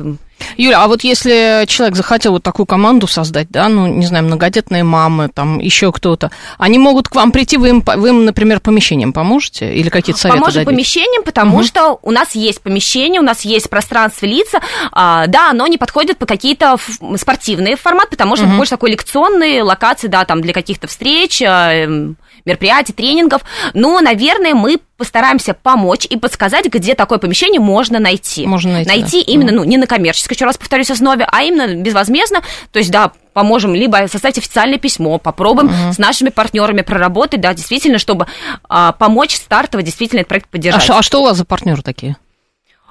Юля, 0.57 0.83
а 0.83 0.87
вот 0.87 1.03
если 1.03 1.65
человек 1.67 1.95
захотел 1.95 2.33
вот 2.33 2.43
такую 2.43 2.65
команду 2.65 3.07
создать, 3.07 3.49
да, 3.49 3.69
ну, 3.69 3.87
не 3.87 4.05
знаю, 4.05 4.25
многодетные 4.25 4.83
мамы, 4.83 5.29
там, 5.29 5.59
еще 5.59 5.91
кто-то, 5.91 6.31
они 6.57 6.77
могут 6.77 7.07
к 7.07 7.15
вам 7.15 7.31
прийти, 7.31 7.57
вы 7.57 7.69
им, 7.69 7.83
вы 7.85 8.09
им 8.09 8.25
например, 8.25 8.59
помещением 8.59 9.13
поможете? 9.13 9.73
Или 9.73 9.89
какие-то 9.89 10.19
советы 10.19 10.39
Поможем 10.39 10.63
дадите? 10.63 10.71
помещением, 10.71 11.23
потому 11.23 11.63
что 11.63 11.99
у 12.01 12.11
нас 12.11 12.35
есть 12.35 12.61
помещение, 12.61 13.21
у 13.21 13.23
нас 13.23 13.41
есть 13.41 13.69
пространство 13.69 14.25
лица. 14.25 14.59
А, 14.91 15.27
да, 15.27 15.51
оно 15.51 15.67
не 15.67 15.77
подходит 15.77 16.17
по 16.17 16.25
какие-то 16.25 16.77
спортивные 17.17 17.75
форматы, 17.75 18.11
потому 18.11 18.35
что 18.35 18.45
это 18.45 18.55
больше 18.55 18.71
такой 18.71 18.91
лекционные 18.91 19.63
локации, 19.63 20.07
да, 20.07 20.25
там 20.25 20.41
для 20.41 20.53
каких-то 20.53 20.87
встреч, 20.87 21.41
а, 21.41 21.73
эм, 21.73 22.17
мероприятий, 22.47 22.93
тренингов. 22.93 23.41
Но, 23.73 23.99
наверное, 23.99 24.55
мы 24.55 24.79
постараемся 24.97 25.53
помочь 25.53 26.05
и 26.09 26.17
подсказать, 26.17 26.65
где 26.65 26.95
такое 26.95 27.19
помещение 27.19 27.59
можно 27.59 27.99
найти. 27.99 28.47
Можно 28.47 28.73
найти, 28.73 28.89
Найти 28.89 29.23
да. 29.23 29.31
именно, 29.31 29.51
ну, 29.51 29.63
не 29.63 29.77
на 29.77 29.85
коммерческой, 29.85 30.33
еще 30.33 30.45
раз 30.45 30.57
повторюсь, 30.57 30.89
основе, 30.89 31.27
а 31.31 31.43
именно 31.43 31.75
безвозмездно. 31.75 32.41
То 32.71 32.79
есть, 32.79 32.89
да, 32.89 33.11
поможем 33.33 33.75
либо 33.75 34.07
составить 34.11 34.39
официальное 34.39 34.79
письмо, 34.79 35.19
попробуем 35.19 35.71
с 35.93 35.99
нашими 35.99 36.29
партнерами 36.29 36.81
проработать, 36.81 37.41
да, 37.41 37.53
действительно, 37.53 37.99
чтобы 37.99 38.25
а, 38.67 38.93
помочь 38.93 39.35
стартово 39.35 39.83
действительно 39.83 40.21
этот 40.21 40.29
проект 40.29 40.47
А 40.47 40.51
поддержать. 40.51 40.81
что, 40.81 40.97
а 40.97 41.03
что 41.03 41.19
у 41.21 41.23
вас 41.25 41.37
за 41.37 41.45
партнеры 41.45 41.83
такие? 41.83 42.17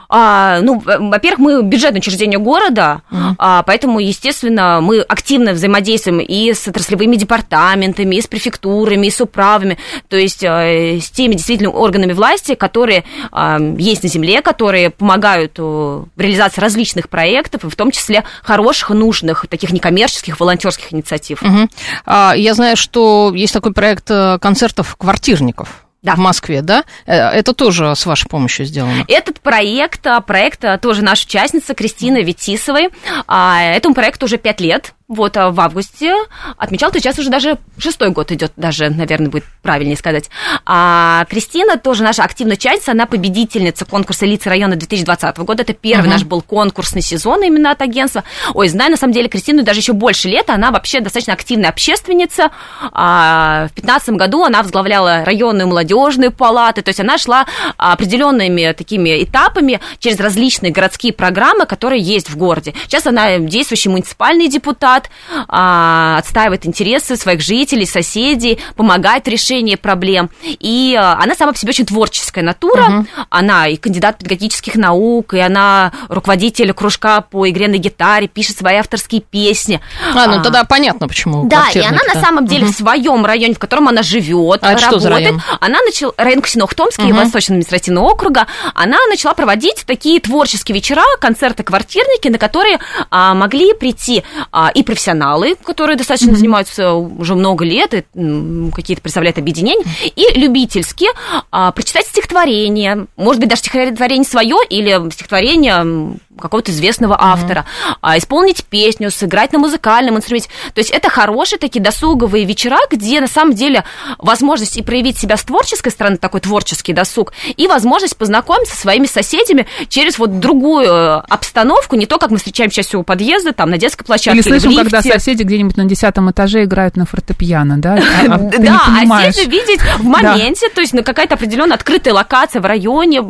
А, 0.08 0.60
ну, 0.60 0.82
во-первых, 0.84 1.38
мы 1.38 1.62
бюджетное 1.62 2.00
учреждение 2.00 2.38
города, 2.38 3.02
а, 3.38 3.62
поэтому, 3.62 4.00
естественно, 4.00 4.80
мы 4.80 5.00
активно 5.00 5.52
взаимодействуем 5.52 6.20
и 6.20 6.52
с 6.52 6.66
отраслевыми 6.68 7.16
департаментами, 7.16 8.16
и 8.16 8.20
с 8.20 8.26
префектурами, 8.26 9.06
и 9.06 9.10
с 9.10 9.20
управами, 9.20 9.78
то 10.08 10.16
есть 10.16 10.42
э, 10.42 10.98
с 11.00 11.10
теми 11.10 11.34
действительно 11.34 11.70
органами 11.70 12.12
власти, 12.12 12.54
которые 12.54 13.04
а, 13.32 13.58
есть 13.78 14.02
на 14.02 14.08
земле, 14.08 14.42
которые 14.42 14.90
помогают 14.90 15.58
э, 15.58 15.62
в 15.62 16.08
реализации 16.16 16.60
различных 16.60 17.08
проектов, 17.08 17.62
в 17.64 17.76
том 17.76 17.90
числе 17.90 18.24
хороших, 18.42 18.90
нужных, 18.90 19.46
таких 19.48 19.72
некоммерческих, 19.72 20.38
волонтерских 20.38 20.92
инициатив. 20.92 21.42
Мгм. 21.42 21.70
А, 22.04 22.34
я 22.36 22.54
знаю, 22.54 22.76
что 22.76 23.32
есть 23.34 23.52
такой 23.52 23.72
проект 23.72 24.10
э, 24.10 24.38
концертов 24.40 24.96
квартирников. 24.96 25.85
Да. 26.06 26.14
В 26.14 26.18
Москве, 26.18 26.62
да? 26.62 26.84
Э, 27.04 27.16
Это 27.30 27.52
тоже 27.52 27.96
с 27.96 28.06
вашей 28.06 28.28
помощью 28.28 28.64
сделано. 28.64 29.04
Этот 29.08 29.40
проект, 29.40 30.06
а, 30.06 30.20
проект 30.20 30.64
а, 30.64 30.78
тоже 30.78 31.02
наша 31.02 31.26
участница 31.26 31.74
Кристина 31.74 32.22
Витисовой. 32.22 32.90
А, 33.26 33.60
Этому 33.60 33.92
проекту 33.92 34.26
уже 34.26 34.36
пять 34.38 34.60
лет. 34.60 34.94
Вот 35.08 35.36
а, 35.36 35.52
в 35.52 35.60
августе 35.60 36.12
отмечал, 36.56 36.90
то 36.90 36.98
сейчас 36.98 37.16
уже 37.20 37.30
даже 37.30 37.58
шестой 37.78 38.10
год 38.10 38.32
идет, 38.32 38.52
даже, 38.56 38.90
наверное, 38.90 39.30
будет 39.30 39.44
правильнее 39.62 39.96
сказать. 39.96 40.30
А 40.64 41.24
Кристина 41.30 41.78
тоже 41.78 42.02
наша 42.02 42.24
активная 42.24 42.56
участница, 42.56 42.90
она 42.90 43.06
победительница 43.06 43.84
конкурса 43.84 44.26
«Лица 44.26 44.50
района» 44.50 44.74
2020 44.74 45.38
года. 45.38 45.62
Это 45.62 45.74
первый 45.74 46.08
наш 46.08 46.24
был 46.24 46.42
конкурсный 46.42 47.02
сезон 47.02 47.44
именно 47.44 47.70
от 47.70 47.82
агентства. 47.82 48.24
Ой, 48.52 48.68
знаю, 48.68 48.90
на 48.90 48.96
самом 48.96 49.12
деле, 49.12 49.28
Кристину 49.28 49.62
даже 49.62 49.78
еще 49.78 49.92
больше 49.92 50.28
лет, 50.28 50.50
она 50.50 50.72
вообще 50.72 51.00
достаточно 51.00 51.34
активная 51.34 51.70
общественница. 51.70 52.50
А, 52.92 53.66
В 53.68 53.74
2015 53.74 54.08
году 54.16 54.42
она 54.42 54.62
возглавляла 54.62 55.24
районную 55.24 55.68
молодежную 55.68 56.32
палату, 56.32 56.82
то 56.82 56.88
есть 56.88 56.98
она 56.98 57.16
шла 57.16 57.46
определенными 57.76 58.72
такими 58.72 59.22
этапами 59.22 59.80
через 60.00 60.18
различные 60.18 60.72
городские 60.72 61.12
программы, 61.12 61.64
которые 61.64 62.02
есть 62.02 62.28
в 62.28 62.36
городе. 62.36 62.74
Сейчас 62.86 63.06
она 63.06 63.38
действующий 63.38 63.88
муниципальный 63.88 64.48
депутат, 64.48 64.95
кандидат 64.96 65.10
а, 65.48 66.16
отстаивает 66.18 66.66
интересы 66.66 67.16
своих 67.16 67.40
жителей, 67.40 67.86
соседей, 67.86 68.58
помогает 68.76 69.24
в 69.24 69.28
решении 69.28 69.76
проблем. 69.76 70.30
И 70.44 70.96
а, 70.98 71.18
она 71.22 71.34
сама 71.34 71.52
по 71.52 71.58
себе 71.58 71.70
очень 71.70 71.86
творческая 71.86 72.42
натура. 72.42 72.82
Угу. 72.82 73.06
Она 73.30 73.68
и 73.68 73.76
кандидат 73.76 74.18
педагогических 74.18 74.76
наук, 74.76 75.34
и 75.34 75.38
она 75.38 75.92
руководитель 76.08 76.72
кружка 76.72 77.20
по 77.20 77.48
игре 77.48 77.68
на 77.68 77.76
гитаре, 77.76 78.28
пишет 78.28 78.58
свои 78.58 78.76
авторские 78.76 79.20
песни. 79.20 79.80
А, 80.14 80.26
ну 80.26 80.40
а, 80.40 80.42
тогда 80.42 80.64
понятно, 80.64 81.08
почему. 81.08 81.44
Да, 81.48 81.68
и 81.74 81.80
она 81.80 82.00
на 82.12 82.20
самом 82.20 82.46
деле 82.46 82.64
угу. 82.64 82.72
в 82.72 82.76
своем 82.76 83.24
районе, 83.24 83.54
в 83.54 83.58
котором 83.58 83.88
она 83.88 84.02
живет, 84.02 84.60
а 84.62 84.72
работает, 84.72 85.00
что 85.00 85.10
район? 85.10 85.42
она 85.60 85.80
начала 85.82 86.12
район 86.16 86.40
Ксенох-Томский, 86.42 87.10
угу. 87.10 87.16
Восточного 87.16 87.56
административного 87.56 88.06
округа, 88.06 88.46
она 88.74 88.98
начала 89.08 89.34
проводить 89.34 89.84
такие 89.86 90.20
творческие 90.20 90.74
вечера, 90.74 91.02
концерты, 91.20 91.62
квартирники, 91.62 92.28
на 92.28 92.38
которые 92.38 92.78
а, 93.10 93.34
могли 93.34 93.74
прийти 93.74 94.24
а, 94.52 94.70
и 94.74 94.82
профессионалы, 94.86 95.56
которые 95.56 95.96
достаточно 95.96 96.30
mm-hmm. 96.30 96.36
занимаются 96.36 96.92
уже 96.92 97.34
много 97.34 97.64
лет, 97.64 97.92
и 97.92 98.70
какие-то 98.74 99.02
представляют 99.02 99.38
объединения, 99.38 99.84
и 100.14 100.38
любительские 100.38 101.10
а, 101.50 101.72
прочитать 101.72 102.06
стихотворение, 102.06 103.06
может 103.16 103.40
быть, 103.40 103.50
даже 103.50 103.60
стихотворение 103.60 104.24
свое 104.24 104.56
или 104.70 105.10
стихотворение 105.10 106.16
какого-то 106.38 106.70
известного 106.70 107.14
mm-hmm. 107.14 107.20
автора, 107.20 107.64
а, 108.00 108.18
исполнить 108.18 108.64
песню, 108.64 109.10
сыграть 109.10 109.52
на 109.52 109.58
музыкальном 109.58 110.16
инструменте. 110.16 110.48
То 110.74 110.80
есть 110.80 110.90
это 110.90 111.08
хорошие 111.08 111.58
такие 111.58 111.82
досуговые 111.82 112.44
вечера, 112.44 112.78
где 112.90 113.20
на 113.20 113.26
самом 113.26 113.54
деле 113.54 113.84
возможность 114.18 114.76
и 114.76 114.82
проявить 114.82 115.18
себя 115.18 115.36
с 115.36 115.44
творческой 115.44 115.90
стороны, 115.90 116.16
такой 116.16 116.40
творческий 116.40 116.92
досуг, 116.92 117.32
и 117.56 117.66
возможность 117.66 118.16
познакомиться 118.16 118.74
со 118.74 118.82
своими 118.82 119.06
соседями 119.06 119.66
через 119.88 120.18
вот 120.18 120.38
другую 120.40 120.86
э, 120.86 121.22
обстановку, 121.28 121.96
не 121.96 122.06
то, 122.06 122.18
как 122.18 122.30
мы 122.30 122.38
встречаем 122.38 122.70
сейчас 122.70 122.94
у 122.94 123.02
подъезда, 123.02 123.52
там, 123.52 123.70
на 123.70 123.78
детской 123.78 124.04
площадке. 124.04 124.40
Или 124.40 124.42
слышим, 124.42 124.70
или 124.70 124.82
когда 124.82 125.02
соседи 125.02 125.42
где-нибудь 125.42 125.76
на 125.76 125.84
десятом 125.84 126.30
этаже 126.30 126.64
играют 126.64 126.96
на 126.96 127.06
фортепиано, 127.06 127.78
да? 127.78 127.96
А, 128.26 128.34
а 128.34 128.38
да, 128.38 128.82
а 128.86 129.30
здесь 129.30 129.46
видеть 129.46 129.80
в 129.98 130.04
моменте, 130.04 130.68
то 130.68 130.80
есть 130.80 130.92
на 130.92 131.02
какая-то 131.02 131.34
определенная 131.34 131.76
открытая 131.76 132.12
локация 132.12 132.60
в 132.60 132.66
районе, 132.66 133.20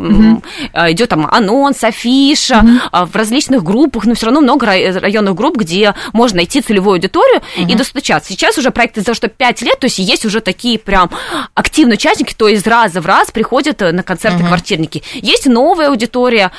э, 0.73 0.93
идет 0.93 1.11
там 1.11 1.27
анонс, 1.31 1.85
афиша, 1.85 2.65
в 3.05 3.15
различных 3.15 3.63
группах, 3.63 4.07
но 4.07 4.15
все 4.15 4.27
равно 4.27 4.41
много 4.41 4.67
районных 4.67 5.35
групп, 5.35 5.57
где 5.57 5.95
можно 6.13 6.37
найти 6.37 6.61
целевую 6.61 6.95
аудиторию 6.95 7.43
угу. 7.59 7.71
и 7.71 7.75
достучаться. 7.75 8.33
Сейчас 8.33 8.57
уже 8.59 8.71
проект 8.71 8.97
за 8.97 9.15
что 9.15 9.29
5 9.29 9.63
лет, 9.63 9.79
то 9.81 9.87
есть 9.87 9.99
есть 9.99 10.25
уже 10.25 10.41
такие 10.41 10.79
прям 10.79 11.11
активные 11.55 11.95
участники, 11.95 12.35
то 12.35 12.49
есть 12.49 12.67
раза 12.67 13.01
в 13.01 13.07
раз 13.07 13.31
приходят 13.31 13.83
э, 13.83 13.93
на 13.93 14.03
концерты 14.03 14.39
угу. 14.39 14.49
квартирники. 14.49 15.03
Есть 15.15 15.47
новая 15.47 15.89
аудитория, 15.89 16.53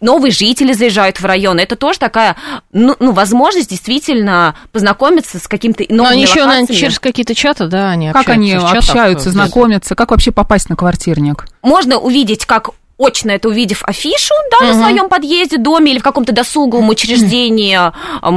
новые 0.00 0.32
жители 0.32 0.72
заезжают 0.72 1.20
в 1.20 1.24
район. 1.24 1.58
Это 1.58 1.76
тоже 1.76 1.98
такая 1.98 2.36
ну, 2.72 2.96
ну 3.00 3.12
возможность 3.12 3.70
действительно 3.70 4.54
познакомиться 4.70 5.38
с 5.38 5.48
каким-то 5.48 5.84
новым 5.88 6.04
Но 6.04 6.08
они 6.10 6.22
еще 6.22 6.44
наверное, 6.44 6.74
через 6.74 6.98
какие-то 6.98 7.34
чаты, 7.34 7.66
да, 7.66 7.90
они 7.90 8.12
как 8.12 8.28
общаются. 8.28 8.32
Как 8.32 8.36
они 8.36 8.78
общаются, 8.78 9.30
знакомятся, 9.30 9.94
как 9.94 10.10
вообще 10.10 10.30
попасть 10.30 10.68
на 10.68 10.76
квартирник? 10.76 11.46
Можно 11.62 11.98
увидеть, 11.98 12.46
как 12.46 12.70
очно 13.04 13.30
это 13.32 13.48
увидев 13.48 13.82
афишу, 13.84 14.34
да, 14.50 14.66
uh-huh. 14.66 14.74
на 14.74 14.82
своем 14.82 15.08
подъезде, 15.08 15.58
доме 15.58 15.92
или 15.92 15.98
в 15.98 16.02
каком-то 16.02 16.32
досуговом 16.32 16.88
учреждении, 16.88 17.78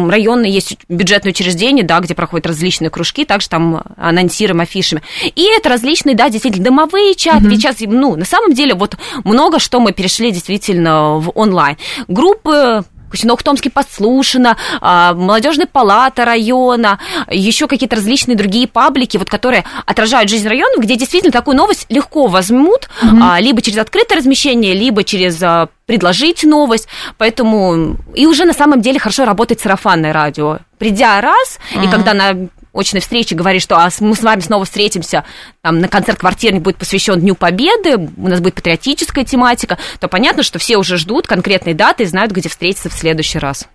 районное 0.09 0.49
есть 0.49 0.77
бюджетное 0.89 1.31
учреждение, 1.31 1.83
да, 1.83 1.99
где 1.99 2.15
проходят 2.15 2.47
различные 2.47 2.89
кружки, 2.89 3.25
также 3.25 3.49
там 3.49 3.83
анонсируем 3.97 4.61
афишами. 4.61 5.01
И 5.23 5.43
это 5.57 5.69
различные, 5.69 6.15
да, 6.15 6.29
действительно, 6.29 6.65
домовые 6.65 7.15
чаты, 7.15 7.47
ведь 7.47 7.61
сейчас, 7.61 7.77
ну, 7.79 8.15
на 8.15 8.25
самом 8.25 8.53
деле, 8.53 8.73
вот 8.73 8.97
много 9.23 9.59
что 9.59 9.79
мы 9.79 9.91
перешли 9.93 10.31
действительно 10.31 11.19
в 11.19 11.31
онлайн. 11.35 11.77
Группы 12.07 12.83
Кусинок-Томский 13.15 13.69
подслушано, 13.69 14.57
а, 14.81 15.13
молодежная 15.13 15.67
палата 15.67 16.25
района, 16.25 16.99
еще 17.31 17.67
какие-то 17.67 17.95
различные 17.95 18.35
другие 18.35 18.67
паблики, 18.67 19.17
вот, 19.17 19.29
которые 19.29 19.63
отражают 19.85 20.29
жизнь 20.29 20.47
района, 20.47 20.81
где 20.81 20.97
действительно 20.97 21.31
такую 21.31 21.55
новость 21.55 21.85
легко 21.89 22.27
возьмут, 22.27 22.89
mm-hmm. 23.01 23.41
либо 23.41 23.61
через 23.61 23.77
открытое 23.77 24.17
размещение, 24.17 24.73
либо 24.73 25.03
через 25.03 25.41
а, 25.41 25.69
предложить 25.85 26.43
новость, 26.43 26.87
поэтому 27.17 27.97
и 28.13 28.25
уже 28.25 28.45
на 28.45 28.53
самом 28.53 28.81
деле 28.81 28.99
хорошо 28.99 29.25
работает 29.25 29.61
сарафанное 29.61 30.13
радио. 30.13 30.59
Придя 30.77 31.21
раз, 31.21 31.59
uh-huh. 31.73 31.85
и 31.85 31.89
когда 31.89 32.13
на 32.13 32.49
очной 32.79 33.01
встречи 33.01 33.33
говорит, 33.33 33.61
что 33.61 33.77
а 33.77 33.89
мы 33.99 34.15
с 34.15 34.21
вами 34.21 34.41
снова 34.41 34.65
встретимся, 34.65 35.23
там, 35.61 35.79
на 35.79 35.87
концерт 35.87 36.19
квартирник 36.19 36.61
будет 36.61 36.77
посвящен 36.77 37.19
Дню 37.19 37.35
Победы, 37.35 37.97
у 37.97 38.27
нас 38.27 38.39
будет 38.39 38.55
патриотическая 38.55 39.23
тематика, 39.23 39.77
то 39.99 40.07
понятно, 40.07 40.43
что 40.43 40.59
все 40.59 40.77
уже 40.77 40.97
ждут 40.97 41.27
конкретной 41.27 41.73
даты 41.73 42.03
и 42.03 42.07
знают, 42.07 42.31
где 42.31 42.49
встретиться 42.49 42.89
в 42.89 42.93
следующий 42.93 43.39
раз. 43.39 43.67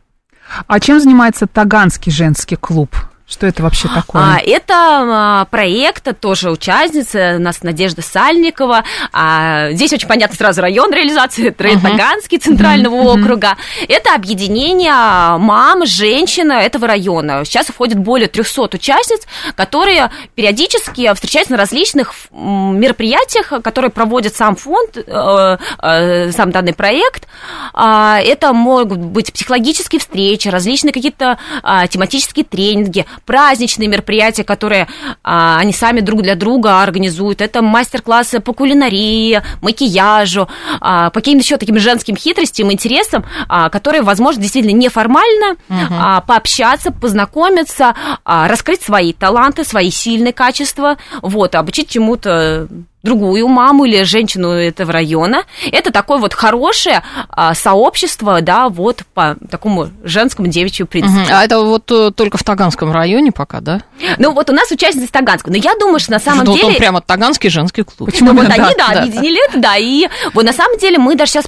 А 0.66 0.80
чем 0.80 1.00
занимается 1.00 1.46
Таганский 1.46 2.10
женский 2.10 2.56
клуб? 2.56 2.94
Что 3.30 3.46
это 3.46 3.62
вообще 3.62 3.88
такое? 3.88 4.22
А, 4.22 4.40
это 4.44 4.74
а, 4.74 5.44
проект, 5.44 6.18
тоже 6.18 6.50
участница, 6.50 7.36
у 7.36 7.40
нас 7.40 7.62
Надежда 7.62 8.02
Сальникова. 8.02 8.82
А, 9.12 9.70
здесь 9.70 9.92
очень 9.92 10.08
понятно 10.08 10.36
сразу 10.36 10.60
район 10.60 10.92
реализации, 10.92 11.48
это 11.48 11.64
uh-huh. 11.64 12.38
Центрального 12.40 12.94
uh-huh. 12.96 13.20
округа. 13.20 13.56
Это 13.88 14.16
объединение 14.16 14.92
мам, 14.92 15.86
женщин 15.86 16.50
этого 16.50 16.88
района. 16.88 17.44
Сейчас 17.44 17.66
входит 17.66 17.98
более 17.98 18.26
300 18.26 18.62
участниц, 18.74 19.20
которые 19.54 20.10
периодически 20.34 21.12
встречаются 21.14 21.52
на 21.52 21.58
различных 21.58 22.14
мероприятиях, 22.32 23.52
которые 23.62 23.92
проводит 23.92 24.34
сам 24.34 24.56
фонд, 24.56 24.96
э, 24.96 25.56
э, 25.82 26.32
сам 26.32 26.50
данный 26.50 26.74
проект. 26.74 27.28
А, 27.74 28.18
это 28.20 28.52
могут 28.52 28.98
быть 28.98 29.32
психологические 29.32 30.00
встречи, 30.00 30.48
различные 30.48 30.92
какие-то 30.92 31.38
а, 31.62 31.86
тематические 31.86 32.44
тренинги, 32.44 33.06
праздничные 33.24 33.88
мероприятия, 33.88 34.44
которые 34.44 34.88
а, 35.22 35.58
они 35.58 35.72
сами 35.72 36.00
друг 36.00 36.22
для 36.22 36.34
друга 36.34 36.82
организуют. 36.82 37.40
Это 37.40 37.62
мастер-классы 37.62 38.40
по 38.40 38.52
кулинарии, 38.52 39.42
макияжу, 39.60 40.48
а, 40.80 41.10
по 41.10 41.20
каким-то 41.20 41.44
еще 41.44 41.56
таким 41.56 41.78
женским 41.78 42.16
хитростям, 42.16 42.72
интересам, 42.72 43.24
а, 43.48 43.68
которые, 43.70 44.02
возможно, 44.02 44.42
действительно 44.42 44.76
неформально 44.76 45.56
угу. 45.68 45.94
а, 45.98 46.20
пообщаться, 46.20 46.92
познакомиться, 46.92 47.94
а, 48.24 48.48
раскрыть 48.48 48.82
свои 48.82 49.12
таланты, 49.12 49.64
свои 49.64 49.90
сильные 49.90 50.32
качества, 50.32 50.96
вот, 51.22 51.54
обучить 51.54 51.88
чему-то 51.88 52.68
другую 53.02 53.48
маму 53.48 53.84
или 53.84 54.02
женщину 54.02 54.50
этого 54.50 54.92
района. 54.92 55.44
Это 55.72 55.90
такое 55.90 56.18
вот 56.18 56.34
хорошее 56.34 57.02
а, 57.28 57.54
сообщество, 57.54 58.40
да, 58.42 58.68
вот 58.68 59.02
по 59.14 59.36
такому 59.50 59.90
женскому 60.02 60.48
девичью 60.48 60.86
принципу. 60.86 61.20
Угу. 61.20 61.30
А 61.32 61.44
это 61.44 61.60
вот 61.60 61.90
э, 61.90 62.10
только 62.14 62.36
в 62.38 62.44
Таганском 62.44 62.92
районе 62.92 63.32
пока, 63.32 63.60
да? 63.60 63.82
Ну 64.18 64.32
вот 64.32 64.50
у 64.50 64.52
нас 64.52 64.70
участница 64.70 65.10
Таганского. 65.12 65.52
Но 65.52 65.58
я 65.58 65.74
думаю, 65.76 65.98
что 65.98 66.12
на 66.12 66.18
самом 66.18 66.44
что 66.44 66.54
деле... 66.54 66.68
Он 66.68 66.74
прямо 66.74 67.00
Таганский 67.00 67.50
женский 67.50 67.82
клуб. 67.82 68.10
Почему? 68.10 68.32
Ну, 68.32 68.38
вот 68.38 68.48
да, 68.48 68.54
они, 68.54 68.74
да, 68.76 68.92
да, 68.92 69.00
объединили 69.00 69.48
это, 69.48 69.58
да. 69.58 69.76
И 69.76 70.08
вот 70.34 70.44
на 70.44 70.52
самом 70.52 70.78
деле 70.78 70.98
мы 70.98 71.16
даже 71.16 71.32
сейчас 71.32 71.46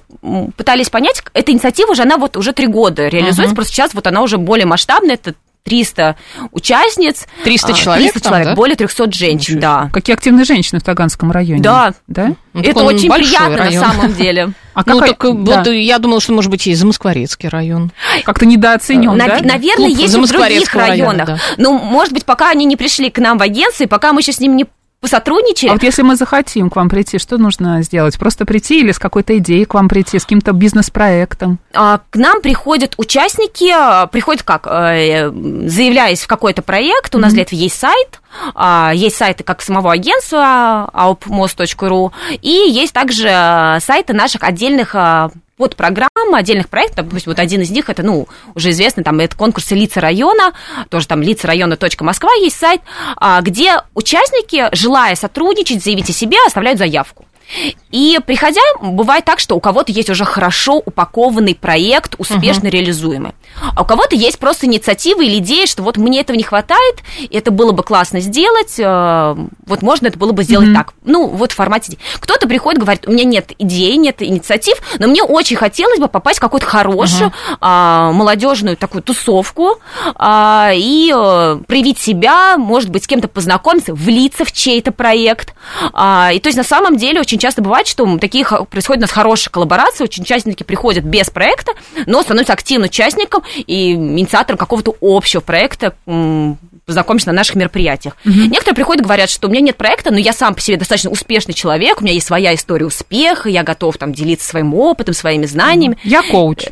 пытались 0.56 0.88
понять, 0.88 1.23
эта 1.35 1.52
инициатива 1.52 1.92
уже, 1.92 2.02
она 2.02 2.16
вот 2.16 2.37
уже 2.37 2.52
три 2.52 2.66
года 2.66 3.09
реализуется, 3.09 3.52
угу. 3.52 3.56
просто 3.56 3.73
сейчас 3.73 3.94
вот 3.94 4.06
она 4.06 4.23
уже 4.23 4.38
более 4.38 4.66
масштабная, 4.66 5.14
это 5.14 5.35
300 5.64 6.16
участниц. 6.50 7.26
300 7.45 7.73
человек 7.75 8.12
300 8.12 8.21
там, 8.21 8.31
человек, 8.31 8.49
да? 8.49 8.54
более 8.54 8.76
300 8.76 9.12
женщин, 9.12 9.61
да. 9.61 9.90
Какие 9.92 10.14
активные 10.14 10.45
женщины 10.45 10.81
в 10.81 10.83
Таганском 10.83 11.31
районе. 11.31 11.62
Да. 11.62 11.95
Да? 12.09 12.33
Ну, 12.52 12.62
это 12.62 12.83
очень 12.85 13.11
приятно 13.11 13.57
район. 13.57 13.83
на 13.83 13.92
самом 13.92 14.14
деле. 14.16 14.52
А 14.75 14.83
ну, 14.87 15.00
так, 15.00 15.19
да. 15.21 15.59
вот, 15.59 15.66
я 15.69 15.99
думала, 15.99 16.21
что, 16.21 16.33
может 16.33 16.50
быть, 16.50 16.66
и 16.66 16.75
Замоскворецкий 16.75 17.49
район. 17.49 17.92
Как-то 18.25 18.47
недооценен, 18.47 19.16
на, 19.16 19.26
да? 19.26 19.40
Наверное, 19.42 19.88
Клуб 19.88 19.99
есть 19.99 20.14
в 20.14 20.28
других 20.28 20.75
районах. 20.75 21.26
Района, 21.26 21.26
да. 21.26 21.38
Но, 21.59 21.73
может 21.78 22.12
быть, 22.12 22.25
пока 22.25 22.50
они 22.50 22.64
не 22.64 22.76
пришли 22.76 23.11
к 23.11 23.19
нам 23.19 23.38
в 23.38 23.42
агентство, 23.42 23.85
и 23.85 23.87
пока 23.87 24.12
мы 24.12 24.21
еще 24.21 24.33
с 24.33 24.40
ним 24.40 24.57
не 24.57 24.66
посотрудничали. 25.02 25.71
А 25.71 25.73
вот 25.73 25.82
если 25.82 26.02
мы 26.02 26.16
захотим 26.16 26.71
к 26.71 26.76
вам 26.76 26.88
прийти, 26.88 27.18
что 27.18 27.37
нужно 27.37 27.82
сделать? 27.82 28.16
Просто 28.18 28.47
прийти 28.47 28.80
или 28.80 28.92
с 28.92 28.99
какой-то 29.00 29.37
идеей 29.38 29.64
к 29.64 29.75
вам 29.75 29.88
прийти, 29.88 30.18
с 30.18 30.23
каким-то 30.23 30.52
бизнес-проектом? 30.52 31.59
А, 31.75 32.00
к 32.09 32.16
нам 32.16 32.40
приходят 32.40 32.94
участники, 32.97 33.68
а, 33.68 34.06
приходят 34.06 34.44
как, 34.44 34.66
э, 34.68 35.28
заявляясь 35.66 36.23
в 36.23 36.28
какой-то 36.28 36.62
проект, 36.62 37.14
у 37.16 37.18
нас 37.18 37.32
mm-hmm. 37.32 37.35
для 37.35 37.42
этого 37.42 37.59
есть 37.59 37.78
сайт, 37.78 38.22
есть 38.95 39.17
сайты 39.17 39.45
как 39.45 39.62
самого 39.62 39.93
агентства 39.93 40.89
aupmost.ru, 40.93 42.12
и 42.41 42.51
есть 42.51 42.93
также 42.93 43.79
сайты 43.81 44.12
наших 44.12 44.43
отдельных 44.43 44.95
под 45.59 45.77
программы 45.77 46.37
отдельных 46.37 46.69
проектов, 46.69 47.07
допустим, 47.07 47.31
вот 47.31 47.39
один 47.39 47.61
из 47.61 47.71
них, 47.71 47.89
это, 47.89 48.03
ну, 48.03 48.27
уже 48.55 48.71
известно, 48.71 49.05
там, 49.05 49.21
это 49.21 49.37
конкурсы 49.37 49.77
лица 49.77 50.01
района, 50.01 50.55
тоже 50.89 51.07
там 51.07 51.23
лица 51.23 51.47
района 51.47 51.77
Москва 52.05 52.33
есть 52.35 52.59
сайт, 52.59 52.81
где 53.43 53.77
участники, 53.95 54.75
желая 54.75 55.15
сотрудничать, 55.15 55.85
заявить 55.85 56.11
о 56.11 56.12
себе, 56.12 56.39
оставляют 56.47 56.79
заявку. 56.79 57.27
И 57.90 58.18
приходя, 58.26 58.61
бывает 58.80 59.25
так, 59.25 59.38
что 59.38 59.54
у 59.54 59.61
кого-то 59.61 59.92
есть 59.92 60.09
уже 60.09 60.25
хорошо 60.25 60.82
упакованный 60.85 61.54
проект, 61.54 62.14
успешно 62.18 62.68
uh-huh. 62.68 62.71
реализуемый. 62.71 63.32
А 63.76 63.82
у 63.82 63.85
кого-то 63.85 64.16
есть 64.16 64.38
просто 64.38 64.66
инициатива 64.66 65.21
или 65.21 65.38
идея, 65.38 65.66
что 65.66 65.82
вот 65.82 65.99
мне 65.99 66.21
этого 66.21 66.37
не 66.37 66.42
хватает, 66.42 67.02
это 67.30 67.50
было 67.50 67.73
бы 67.73 67.82
классно 67.82 68.21
сделать, 68.21 68.78
э, 68.78 69.37
вот 69.66 69.82
можно 69.82 70.06
это 70.06 70.18
было 70.18 70.32
бы 70.32 70.42
сделать 70.42 70.68
uh-huh. 70.68 70.75
так. 70.75 70.94
Ну, 71.04 71.26
вот 71.26 71.52
в 71.52 71.54
формате. 71.54 71.99
Кто-то 72.18 72.49
приходит, 72.49 72.80
говорит, 72.80 73.06
у 73.06 73.12
меня 73.12 73.25
нет 73.25 73.52
идей, 73.59 73.97
нет 73.97 74.23
инициатив, 74.23 74.78
но 74.99 75.06
мне 75.06 75.23
очень 75.23 75.56
хотелось 75.56 75.99
бы 75.99 76.09
попасть 76.09 76.38
в 76.38 76.40
какую-то 76.40 76.66
хорошую 76.66 77.30
uh-huh. 77.30 77.56
а, 77.61 78.12
молодежную 78.12 78.78
такую 78.78 79.02
тусовку 79.02 79.78
а, 80.14 80.71
и 80.75 81.12
а, 81.14 81.61
проявить 81.66 81.99
себя, 81.99 82.56
может 82.56 82.88
быть, 82.88 83.04
с 83.04 83.06
кем-то 83.06 83.28
познакомиться, 83.28 83.92
влиться 83.92 84.47
в 84.47 84.52
чей-то 84.52 84.92
проект. 84.92 85.54
А, 85.92 86.30
и 86.32 86.40
то 86.40 86.49
есть 86.49 86.56
на 86.56 86.64
самом 86.64 86.97
деле 86.97 87.21
очень 87.21 87.38
часто 87.42 87.61
бывает, 87.61 87.87
что 87.87 88.18
такие 88.18 88.46
происходят 88.70 89.00
у 89.00 89.02
нас 89.02 89.11
хорошие 89.11 89.50
коллаборации, 89.50 90.04
очень 90.04 90.22
участники 90.22 90.62
приходят 90.62 91.04
без 91.04 91.28
проекта, 91.28 91.72
но 92.06 92.22
становятся 92.22 92.52
активным 92.52 92.87
участником 92.87 93.42
и 93.56 93.92
инициатором 93.92 94.58
какого-то 94.58 94.94
общего 95.00 95.40
проекта, 95.40 95.94
познакомишься 96.87 97.28
на 97.28 97.34
наших 97.34 97.56
мероприятиях. 97.56 98.16
Угу. 98.25 98.34
Некоторые 98.34 98.75
приходят 98.75 99.02
и 99.02 99.04
говорят, 99.04 99.30
что 99.30 99.49
у 99.49 99.50
меня 99.50 99.61
нет 99.61 99.76
проекта, 99.76 100.12
но 100.12 100.18
я 100.18 100.32
сам 100.32 100.54
по 100.54 100.61
себе 100.61 100.76
достаточно 100.76 101.11
успешный 101.11 101.54
человек, 101.54 102.00
у 102.00 102.04
меня 102.04 102.14
есть 102.14 102.26
своя 102.26 102.54
история 102.54 102.87
успеха, 102.87 103.49
я 103.49 103.62
готов 103.62 103.96
там 103.99 104.12
делиться 104.12 104.49
своим 104.49 104.75
опытом, 104.75 105.14
своими 105.14 105.46
знаниями. 105.46 105.99
Я 106.04 106.22
коуч. 106.22 106.66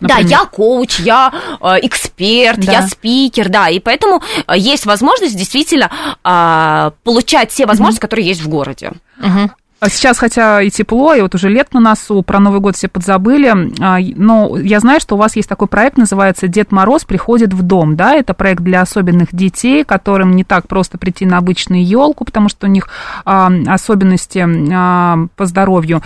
Например. 0.00 0.24
Да, 0.24 0.30
я 0.30 0.44
коуч, 0.44 1.00
я 1.00 1.32
э, 1.60 1.66
эксперт, 1.82 2.60
да. 2.60 2.72
я 2.72 2.82
спикер, 2.86 3.48
да, 3.48 3.68
и 3.68 3.80
поэтому 3.80 4.22
э, 4.46 4.52
есть 4.56 4.86
возможность 4.86 5.36
действительно 5.36 5.90
э, 6.22 6.90
получать 7.02 7.50
все 7.50 7.66
возможности, 7.66 7.98
угу. 7.98 8.06
которые 8.06 8.28
есть 8.28 8.40
в 8.40 8.48
городе. 8.48 8.92
Угу. 9.20 9.50
А 9.80 9.88
сейчас, 9.88 10.18
хотя 10.18 10.60
и 10.60 10.70
тепло, 10.70 11.14
и 11.14 11.20
вот 11.20 11.36
уже 11.36 11.48
лет 11.48 11.72
на 11.72 11.78
носу, 11.78 12.22
про 12.22 12.40
Новый 12.40 12.58
год 12.58 12.74
все 12.74 12.88
подзабыли, 12.88 13.54
а, 13.80 13.98
но 14.16 14.58
я 14.58 14.80
знаю, 14.80 14.98
что 15.00 15.14
у 15.14 15.18
вас 15.18 15.36
есть 15.36 15.48
такой 15.48 15.68
проект, 15.68 15.96
называется 15.96 16.48
«Дед 16.48 16.72
Мороз 16.72 17.04
приходит 17.04 17.54
в 17.54 17.62
дом», 17.62 17.94
да, 17.94 18.14
это 18.14 18.34
проект 18.34 18.62
для 18.62 18.80
особенных 18.80 19.28
детей, 19.32 19.84
которым 19.84 20.34
не 20.34 20.42
так 20.42 20.66
просто 20.66 20.98
прийти 20.98 21.26
на 21.26 21.38
обычную 21.38 21.86
елку, 21.86 22.24
потому 22.24 22.48
что 22.48 22.66
у 22.66 22.70
них 22.70 22.88
а, 23.24 23.52
особенности 23.68 24.44
а, 24.72 25.26
по 25.36 25.46
здоровью, 25.46 26.02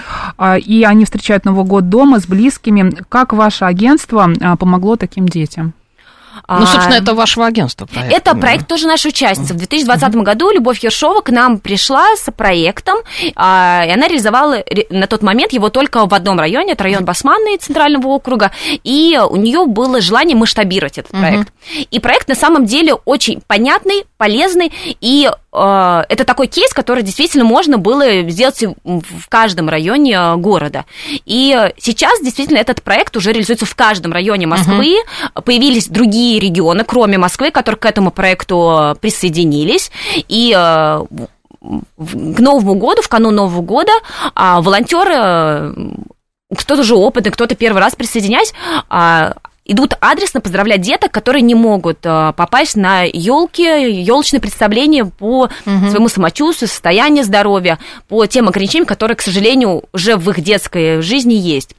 и 0.59 0.85
они 0.87 1.07
встречают 1.07 1.47
Новый 1.47 1.65
год 1.65 1.89
дома 1.89 2.21
с 2.21 2.27
близкими. 2.27 2.93
Как 3.09 3.33
ваше 3.33 3.65
агентство 3.65 4.29
помогло 4.59 4.97
таким 4.97 5.27
детям? 5.27 5.73
Ну, 6.49 6.67
собственно, 6.67 6.95
это 6.95 7.15
вашего 7.15 7.47
агентства 7.47 7.87
проект. 7.87 8.13
Это 8.15 8.35
проект 8.35 8.67
тоже 8.67 8.87
нашей 8.87 9.09
участницы. 9.09 9.55
В 9.55 9.59
2020 9.59 10.15
году 10.17 10.51
Любовь 10.51 10.83
Ершова 10.83 11.21
к 11.21 11.31
нам 11.31 11.59
пришла 11.59 12.17
с 12.17 12.31
проектом, 12.33 12.99
а, 13.37 13.85
и 13.87 13.91
она 13.91 14.09
реализовала 14.09 14.65
на 14.91 15.07
тот 15.07 15.23
момент 15.23 15.53
его 15.53 15.69
только 15.69 16.07
в 16.07 16.15
одном 16.15 16.39
районе, 16.39 16.73
это 16.73 16.85
район 16.85 17.05
Басманный 17.05 17.57
Центрального 17.59 18.07
округа, 18.09 18.51
и 18.85 19.19
у 19.29 19.37
нее 19.37 19.67
было 19.67 20.01
желание 20.01 20.37
масштабировать 20.37 20.99
этот 20.99 21.13
проект. 21.13 21.53
И 21.91 21.99
проект 22.01 22.29
на 22.29 22.35
самом 22.35 22.67
деле 22.67 22.95
очень 22.95 23.41
понятный, 23.47 24.05
полезный, 24.17 24.73
и 25.01 25.31
это 25.53 26.25
такой 26.25 26.47
кейс, 26.47 26.73
который 26.73 27.03
действительно 27.03 27.45
можно 27.45 27.77
было 27.77 28.23
сделать 28.31 28.65
в 28.85 29.29
каждом 29.29 29.69
районе 29.69 30.15
э, 30.15 30.37
города. 30.37 30.87
И 31.27 31.55
сейчас 31.79 32.21
действительно 32.23 32.57
этот 32.57 32.83
проект 32.83 33.17
уже 33.17 33.33
реализуется 33.33 33.67
в 33.67 33.75
каждом 33.75 34.13
районе 34.13 34.47
Москвы. 34.47 34.97
Uh-huh. 34.97 35.43
Появились 35.43 35.89
другие 35.89 36.41
регионы, 36.41 36.85
кроме 36.85 37.19
Москвы, 37.19 37.51
которые 37.51 37.79
к 37.79 37.85
этому 37.85 38.11
проекту 38.11 38.79
э, 38.81 38.95
присоединились. 38.99 39.91
И 40.29 40.53
к 40.53 41.07
Новому 42.41 42.75
году, 42.75 43.03
в 43.03 43.09
канун 43.09 43.37
Нового 43.37 43.63
года, 43.63 43.93
а, 44.35 44.61
волонтеры 44.61 45.75
кто-то 46.57 46.83
же 46.83 46.95
опытный, 46.95 47.31
кто-то 47.31 47.55
первый 47.55 47.79
раз 47.79 47.95
присоединяясь, 47.95 48.53
а, 48.89 49.35
идут 49.65 49.95
адресно 50.01 50.41
поздравлять 50.41 50.81
деток, 50.81 51.13
которые 51.13 51.43
не 51.43 51.55
могут 51.55 51.99
э, 52.05 52.33
попасть 52.37 52.77
на 52.77 53.03
елки, 53.03 53.63
елочные 53.63 54.41
представления 54.41 55.05
по 55.05 55.45
угу. 55.45 55.91
своему 55.91 56.09
самочувствию, 56.09 56.69
состоянию 56.69 57.25
здоровья, 57.25 57.79
по 58.09 58.27
тем 58.27 58.49
ограничениям, 58.49 58.87
которые, 58.87 59.17
к 59.17 59.23
сожалению, 59.23 59.85
уже 59.93 60.17
в 60.17 60.29
их 60.31 60.41
детской 60.41 61.01
жизни 61.01 61.35
есть. 61.35 61.77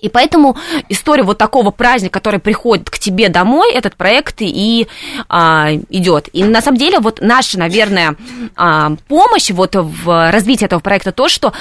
И 0.00 0.08
поэтому 0.08 0.56
история 0.88 1.22
вот 1.22 1.38
такого 1.38 1.70
праздника, 1.70 2.12
который 2.12 2.40
приходит 2.40 2.88
к 2.90 2.98
тебе 2.98 3.28
домой, 3.28 3.72
этот 3.72 3.96
проект 3.96 4.36
и 4.40 4.86
а, 5.28 5.70
идет. 5.90 6.28
И 6.32 6.44
на 6.44 6.62
самом 6.62 6.78
деле 6.78 7.00
вот 7.00 7.20
наша, 7.20 7.58
наверное, 7.58 8.16
а, 8.56 8.92
помощь 9.08 9.50
вот 9.50 9.74
в 9.74 10.30
развитии 10.30 10.64
этого 10.64 10.80
проекта 10.80 11.12
то, 11.12 11.28
что 11.28 11.52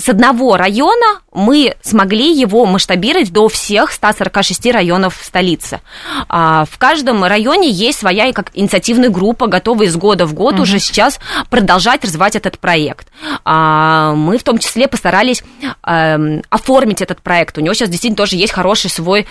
с 0.00 0.08
одного 0.08 0.56
района 0.56 1.20
мы 1.32 1.76
смогли 1.82 2.32
его 2.32 2.64
масштабировать 2.66 3.30
до 3.32 3.48
всех 3.48 3.92
146 3.92 4.66
районов 4.72 5.20
столицы. 5.22 5.80
А, 6.28 6.64
в 6.70 6.78
каждом 6.78 7.22
районе 7.24 7.70
есть 7.70 7.98
своя 7.98 8.32
как 8.32 8.50
инициативная 8.54 9.10
группа, 9.10 9.46
готовая 9.46 9.86
из 9.86 9.96
года 9.96 10.26
в 10.26 10.34
год 10.34 10.54
угу. 10.54 10.62
уже 10.62 10.78
сейчас 10.78 11.20
продолжать 11.50 12.04
развивать 12.04 12.34
этот 12.34 12.58
проект. 12.58 13.08
А, 13.44 14.14
мы 14.14 14.38
в 14.38 14.42
том 14.42 14.58
числе 14.58 14.88
постарались 14.88 15.44
эм, 15.84 16.42
оформить 16.48 17.02
этот 17.02 17.20
проект. 17.20 17.58
У 17.58 17.60
него 17.60 17.74
сейчас 17.74 17.90
действительно 17.90 18.16
тоже 18.16 18.36
есть 18.36 18.52
хороший 18.52 18.90
свой 18.90 19.26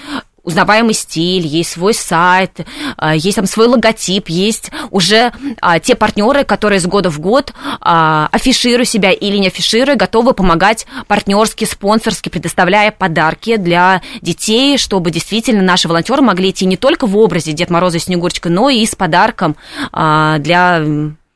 узнаваемый 0.49 0.93
стиль, 0.93 1.45
есть 1.47 1.71
свой 1.71 1.93
сайт, 1.93 2.59
а, 2.97 3.15
есть 3.15 3.37
там 3.37 3.45
свой 3.45 3.67
логотип, 3.67 4.29
есть 4.29 4.71
уже 4.91 5.31
а, 5.61 5.79
те 5.79 5.95
партнеры, 5.95 6.43
которые 6.43 6.79
с 6.79 6.85
года 6.85 7.09
в 7.09 7.19
год 7.19 7.53
а, 7.79 8.27
афишируя 8.31 8.85
себя 8.85 9.11
или 9.11 9.37
не 9.37 9.47
афишируя, 9.47 9.95
готовы 9.95 10.33
помогать 10.33 10.85
партнерски, 11.07 11.65
спонсорски, 11.65 12.29
предоставляя 12.29 12.91
подарки 12.91 13.55
для 13.55 14.01
детей, 14.21 14.77
чтобы 14.77 15.11
действительно 15.11 15.61
наши 15.61 15.87
волонтеры 15.87 16.21
могли 16.21 16.49
идти 16.49 16.65
не 16.65 16.77
только 16.77 17.07
в 17.07 17.17
образе 17.17 17.53
Дед 17.53 17.69
Мороза 17.69 17.97
и 17.97 18.01
Снегурочка, 18.01 18.49
но 18.49 18.69
и 18.69 18.85
с 18.85 18.95
подарком 18.95 19.55
для 19.91 20.81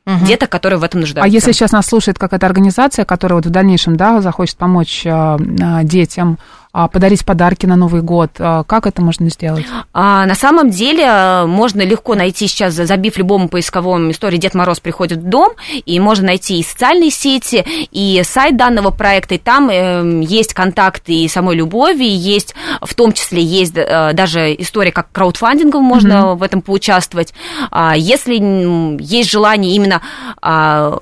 угу. 0.06 0.24
деток, 0.24 0.50
которые 0.50 0.78
в 0.78 0.84
этом 0.84 1.00
нуждаются. 1.00 1.30
А 1.30 1.32
если 1.32 1.52
сейчас 1.52 1.72
нас 1.72 1.86
слушает 1.86 2.18
какая-то 2.18 2.46
организация, 2.46 3.04
которая 3.04 3.36
вот 3.36 3.46
в 3.46 3.50
дальнейшем 3.50 3.96
да, 3.96 4.20
захочет 4.20 4.56
помочь 4.56 5.04
детям, 5.04 6.38
а, 6.40 6.63
подарить 6.88 7.24
подарки 7.24 7.66
на 7.66 7.76
Новый 7.76 8.02
год. 8.02 8.30
А, 8.38 8.64
как 8.64 8.86
это 8.86 9.00
можно 9.00 9.30
сделать? 9.30 9.64
А, 9.92 10.26
на 10.26 10.34
самом 10.34 10.70
деле 10.70 11.04
э, 11.04 11.46
можно 11.46 11.82
легко 11.82 12.14
найти 12.14 12.48
сейчас, 12.48 12.74
забив 12.74 13.16
любому 13.16 13.48
поисковому 13.48 14.10
истории 14.10 14.38
«Дед 14.38 14.54
Мороз 14.54 14.80
приходит 14.80 15.18
в 15.18 15.28
дом», 15.28 15.52
и 15.86 16.00
можно 16.00 16.26
найти 16.26 16.58
и 16.58 16.64
социальные 16.64 17.10
сети, 17.10 17.64
и 17.92 18.20
сайт 18.24 18.56
данного 18.56 18.90
проекта, 18.90 19.36
и 19.36 19.38
там 19.38 19.70
э, 19.70 20.24
есть 20.24 20.52
контакты 20.52 21.12
и 21.12 21.28
самой 21.28 21.54
Любови, 21.56 22.04
и 22.04 22.14
есть, 22.14 22.54
в 22.80 22.92
том 22.94 23.12
числе, 23.12 23.42
есть 23.42 23.74
э, 23.76 24.12
даже 24.12 24.52
история, 24.54 24.90
как 24.90 25.12
краудфандингом 25.12 25.84
можно 25.84 26.12
mm-hmm. 26.12 26.34
в 26.36 26.42
этом 26.42 26.60
поучаствовать. 26.60 27.32
А, 27.70 27.94
если 27.96 28.34
есть 29.00 29.30
желание 29.30 29.74
именно 29.74 30.02
а, 30.42 30.98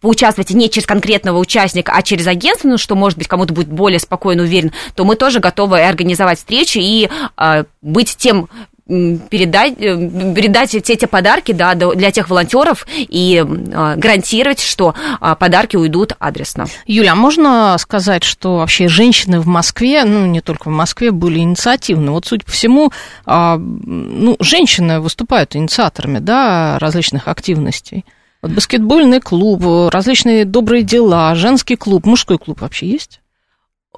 поучаствовать 0.00 0.50
не 0.50 0.70
через 0.70 0.86
конкретного 0.86 1.38
участника, 1.38 1.92
а 1.94 2.02
через 2.02 2.26
агентство, 2.26 2.68
ну, 2.68 2.78
что, 2.78 2.94
может 2.94 3.18
быть, 3.18 3.28
кому-то 3.28 3.52
будет 3.52 3.68
более 3.68 3.98
спокойно 3.98 4.42
уверен, 4.42 4.72
то 4.94 5.04
мы 5.04 5.16
тоже 5.16 5.40
готовы 5.40 5.80
организовать 5.82 6.38
встречи 6.38 6.78
и 6.78 7.08
э, 7.36 7.64
быть 7.82 8.16
тем 8.16 8.48
передать, 8.90 9.74
э, 9.78 10.34
передать 10.34 10.70
все 10.70 10.78
эти 10.78 11.04
подарки 11.04 11.52
да, 11.52 11.74
для 11.74 12.10
тех 12.10 12.28
волонтеров 12.28 12.86
и 12.96 13.44
э, 13.46 13.94
гарантировать, 13.96 14.60
что 14.60 14.94
э, 15.20 15.36
подарки 15.38 15.76
уйдут 15.76 16.14
адресно. 16.18 16.66
Юля, 16.86 17.12
а 17.12 17.14
можно 17.14 17.76
сказать, 17.78 18.24
что 18.24 18.56
вообще 18.56 18.88
женщины 18.88 19.40
в 19.40 19.46
Москве, 19.46 20.04
ну 20.04 20.26
не 20.26 20.40
только 20.40 20.68
в 20.68 20.72
Москве, 20.72 21.12
были 21.12 21.38
инициативны? 21.38 22.10
Вот, 22.10 22.26
судя 22.26 22.44
по 22.44 22.50
всему, 22.50 22.92
а, 23.26 23.58
ну, 23.58 24.36
женщины 24.40 25.00
выступают 25.00 25.54
инициаторами 25.54 26.18
да, 26.18 26.78
различных 26.80 27.28
активностей. 27.28 28.04
Вот 28.42 28.52
баскетбольный 28.52 29.20
клуб, 29.20 29.92
различные 29.92 30.44
добрые 30.44 30.82
дела, 30.82 31.34
женский 31.34 31.76
клуб, 31.76 32.06
мужской 32.06 32.38
клуб 32.38 32.60
вообще 32.62 32.88
есть? 32.88 33.20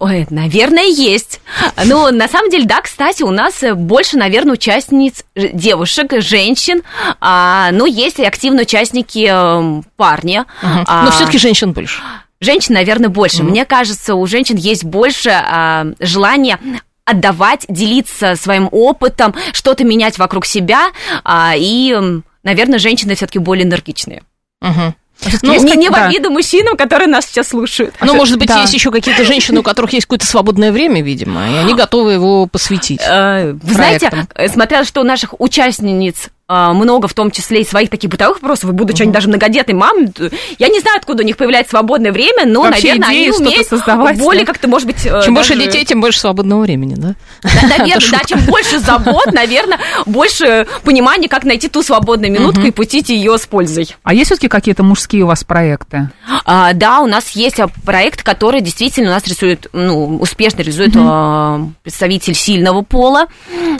Ой, 0.00 0.26
наверное, 0.30 0.86
есть. 0.86 1.40
Ну, 1.84 2.10
на 2.10 2.26
самом 2.26 2.50
деле, 2.50 2.64
да, 2.64 2.80
кстати, 2.80 3.22
у 3.22 3.30
нас 3.30 3.62
больше, 3.76 4.16
наверное, 4.16 4.54
участниц 4.54 5.24
девушек, 5.36 6.14
женщин. 6.22 6.82
А, 7.20 7.70
ну, 7.72 7.86
есть 7.86 8.18
и 8.18 8.24
активные 8.24 8.62
участники 8.62 9.28
э, 9.30 9.82
парни. 9.96 10.38
Угу. 10.38 10.84
А, 10.86 11.04
Но 11.04 11.10
все-таки 11.12 11.38
женщин 11.38 11.72
больше. 11.72 12.00
Женщин, 12.40 12.74
наверное, 12.74 13.10
больше. 13.10 13.42
Угу. 13.42 13.50
Мне 13.50 13.64
кажется, 13.64 14.16
у 14.16 14.26
женщин 14.26 14.56
есть 14.56 14.82
больше 14.82 15.30
а, 15.30 15.86
желания 16.00 16.58
отдавать, 17.04 17.66
делиться 17.68 18.34
своим 18.34 18.68
опытом, 18.72 19.34
что-то 19.52 19.84
менять 19.84 20.18
вокруг 20.18 20.46
себя. 20.46 20.88
А, 21.22 21.54
и, 21.56 21.94
наверное, 22.42 22.78
женщины 22.80 23.14
все-таки 23.14 23.38
более 23.38 23.64
энергичные. 23.64 24.22
Угу. 24.62 24.94
Ну, 25.42 25.64
не, 25.64 25.76
не 25.76 25.88
в 25.88 25.94
обиду 25.94 26.30
мужчинам, 26.30 26.76
которые 26.76 27.06
нас 27.06 27.26
сейчас 27.26 27.48
слушают. 27.48 27.94
Ну, 28.00 28.14
может 28.14 28.38
быть, 28.38 28.48
да. 28.48 28.60
есть 28.60 28.74
еще 28.74 28.90
какие-то 28.90 29.24
женщины, 29.24 29.60
у 29.60 29.62
которых 29.62 29.92
есть 29.92 30.06
какое-то 30.06 30.26
свободное 30.26 30.72
время, 30.72 31.02
видимо, 31.02 31.48
и 31.48 31.54
они 31.56 31.74
готовы 31.74 32.14
его 32.14 32.46
посвятить. 32.46 33.00
Э, 33.06 33.52
вы 33.52 33.74
знаете, 33.74 34.10
смотря 34.48 34.84
что 34.84 35.00
у 35.00 35.04
наших 35.04 35.40
участниц 35.40 36.28
много, 36.74 37.08
в 37.08 37.14
том 37.14 37.30
числе 37.30 37.62
и 37.62 37.64
своих 37.64 37.90
таких 37.90 38.10
бытовых 38.10 38.42
вопросов, 38.42 38.70
и 38.70 38.72
будучи 38.72 39.02
они 39.02 39.12
даже 39.12 39.28
многодетной 39.28 39.74
мамой, 39.74 40.12
я 40.58 40.68
не 40.68 40.80
знаю, 40.80 40.98
откуда 40.98 41.22
у 41.22 41.26
них 41.26 41.36
появляется 41.36 41.70
свободное 41.70 42.12
время, 42.12 42.46
но, 42.46 42.62
Вообще 42.62 42.88
наверное, 42.88 43.08
идеи 43.10 43.28
они 43.28 43.30
умеют 43.46 43.66
создавать, 43.68 44.18
более 44.18 44.44
да? 44.44 44.52
как-то, 44.52 44.68
может 44.68 44.86
быть... 44.86 45.04
э, 45.06 45.22
Чем 45.24 45.34
больше 45.34 45.54
даже- 45.54 45.66
детей, 45.66 45.84
тем 45.84 46.00
больше 46.00 46.20
свободного 46.20 46.62
времени, 46.62 46.94
да? 46.96 47.14
Да, 47.42 47.50
наверное, 47.78 48.10
да, 48.10 48.20
чем 48.26 48.40
больше 48.46 48.78
забот, 48.78 49.26
наверное, 49.32 49.78
больше 50.06 50.66
понимания, 50.84 51.28
как 51.28 51.44
найти 51.44 51.68
ту 51.68 51.82
свободную 51.82 52.32
минутку 52.32 52.62
и 52.62 52.70
пустить 52.70 53.08
ее 53.08 53.38
с 53.38 53.46
пользой. 53.46 53.94
А 54.02 54.14
есть 54.14 54.26
все-таки 54.26 54.48
какие-то 54.48 54.82
мужские 54.82 55.24
у 55.24 55.26
вас 55.26 55.44
проекты? 55.44 56.10
А, 56.44 56.72
да, 56.72 57.00
у 57.00 57.06
нас 57.06 57.30
есть 57.30 57.60
а, 57.60 57.68
проект, 57.84 58.22
который 58.22 58.60
действительно 58.60 59.10
у 59.10 59.14
нас 59.14 59.26
рисует, 59.26 59.68
ну, 59.72 60.16
успешно 60.18 60.58
реализует 60.58 60.92
а, 60.96 61.60
представитель 61.82 62.34
сильного 62.34 62.82
пола. 62.82 63.26